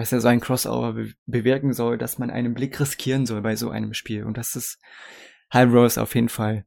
was 0.00 0.10
ja 0.10 0.20
so 0.20 0.28
ein 0.28 0.40
Crossover 0.40 0.94
be 0.94 1.12
bewirken 1.26 1.72
soll, 1.72 1.98
dass 1.98 2.18
man 2.18 2.30
einen 2.30 2.54
Blick 2.54 2.80
riskieren 2.80 3.26
soll 3.26 3.42
bei 3.42 3.54
so 3.56 3.70
einem 3.70 3.94
Spiel. 3.94 4.24
Und 4.24 4.36
das 4.36 4.56
ist 4.56 4.78
Halb 5.50 5.72
Rose 5.72 6.00
auf 6.00 6.14
jeden 6.14 6.28
Fall. 6.28 6.64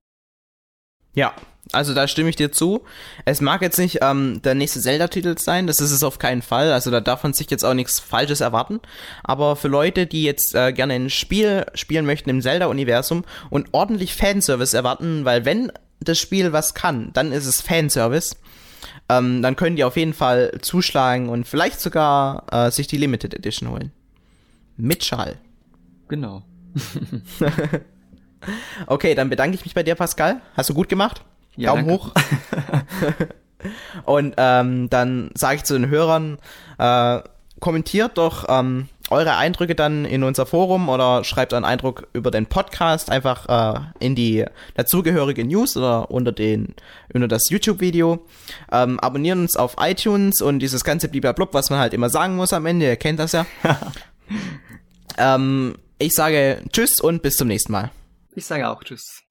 Ja, 1.15 1.33
also 1.71 1.93
da 1.93 2.07
stimme 2.07 2.29
ich 2.29 2.35
dir 2.35 2.51
zu. 2.51 2.83
Es 3.25 3.39
mag 3.39 3.61
jetzt 3.61 3.77
nicht 3.77 3.99
ähm, 4.01 4.41
der 4.43 4.55
nächste 4.55 4.81
Zelda-Titel 4.81 5.37
sein, 5.37 5.67
das 5.67 5.79
ist 5.79 5.91
es 5.91 6.03
auf 6.03 6.19
keinen 6.19 6.41
Fall. 6.41 6.71
Also 6.71 6.91
da 6.91 7.01
darf 7.01 7.23
man 7.23 7.33
sich 7.33 7.49
jetzt 7.49 7.63
auch 7.63 7.73
nichts 7.73 7.99
Falsches 7.99 8.41
erwarten. 8.41 8.79
Aber 9.23 9.55
für 9.55 9.67
Leute, 9.67 10.05
die 10.05 10.23
jetzt 10.23 10.55
äh, 10.55 10.73
gerne 10.73 10.93
ein 10.93 11.09
Spiel 11.09 11.65
spielen 11.73 12.05
möchten 12.05 12.29
im 12.29 12.41
Zelda-Universum 12.41 13.25
und 13.49 13.69
ordentlich 13.71 14.15
Fanservice 14.15 14.75
erwarten, 14.75 15.25
weil 15.25 15.45
wenn 15.45 15.71
das 15.99 16.19
Spiel 16.19 16.51
was 16.51 16.73
kann, 16.73 17.11
dann 17.13 17.31
ist 17.31 17.45
es 17.45 17.61
Fanservice 17.61 18.35
ähm, 19.09 19.41
dann 19.41 19.55
können 19.55 19.75
die 19.75 19.83
auf 19.83 19.97
jeden 19.97 20.13
Fall 20.13 20.59
zuschlagen 20.61 21.29
und 21.29 21.47
vielleicht 21.47 21.79
sogar 21.79 22.45
äh, 22.51 22.71
sich 22.71 22.87
die 22.87 22.97
Limited 22.97 23.33
Edition 23.33 23.69
holen. 23.69 23.91
Mit 24.77 25.03
Schal. 25.03 25.37
Genau. 26.07 26.43
okay, 28.87 29.15
dann 29.15 29.29
bedanke 29.29 29.55
ich 29.55 29.63
mich 29.63 29.73
bei 29.73 29.83
dir, 29.83 29.95
Pascal. 29.95 30.41
Hast 30.55 30.69
du 30.69 30.73
gut 30.73 30.89
gemacht? 30.89 31.21
Ja, 31.55 31.69
Daumen 31.69 31.87
danke. 31.87 32.03
hoch. 32.03 32.11
und 34.05 34.33
ähm, 34.37 34.89
dann 34.89 35.31
sage 35.35 35.57
ich 35.57 35.63
zu 35.63 35.73
den 35.73 35.89
Hörern, 35.89 36.37
äh, 36.77 37.19
kommentiert 37.59 38.17
doch 38.17 38.45
ähm, 38.49 38.89
eure 39.09 39.35
Eindrücke 39.35 39.75
dann 39.75 40.05
in 40.05 40.23
unser 40.23 40.45
Forum 40.45 40.89
oder 40.89 41.23
schreibt 41.23 41.53
einen 41.53 41.65
Eindruck 41.65 42.07
über 42.13 42.31
den 42.31 42.45
Podcast 42.45 43.09
einfach 43.11 43.75
äh, 43.75 43.79
in 43.99 44.15
die 44.15 44.45
dazugehörige 44.75 45.45
News 45.45 45.75
oder 45.77 46.09
unter 46.09 46.31
den 46.31 46.75
unter 47.13 47.27
das 47.27 47.49
YouTube-Video. 47.49 48.25
Ähm, 48.71 48.99
abonnieren 48.99 49.41
uns 49.41 49.55
auf 49.55 49.75
iTunes 49.79 50.41
und 50.41 50.59
dieses 50.59 50.83
ganze 50.83 51.09
Blub, 51.09 51.53
was 51.53 51.69
man 51.69 51.79
halt 51.79 51.93
immer 51.93 52.09
sagen 52.09 52.35
muss 52.35 52.53
am 52.53 52.65
Ende, 52.65 52.85
ihr 52.85 52.95
kennt 52.95 53.19
das 53.19 53.33
ja. 53.33 53.45
ähm, 55.17 55.75
ich 55.99 56.13
sage 56.13 56.61
Tschüss 56.71 56.99
und 56.99 57.21
bis 57.21 57.35
zum 57.35 57.47
nächsten 57.47 57.71
Mal. 57.71 57.91
Ich 58.35 58.45
sage 58.45 58.67
auch 58.67 58.83
Tschüss. 58.83 59.21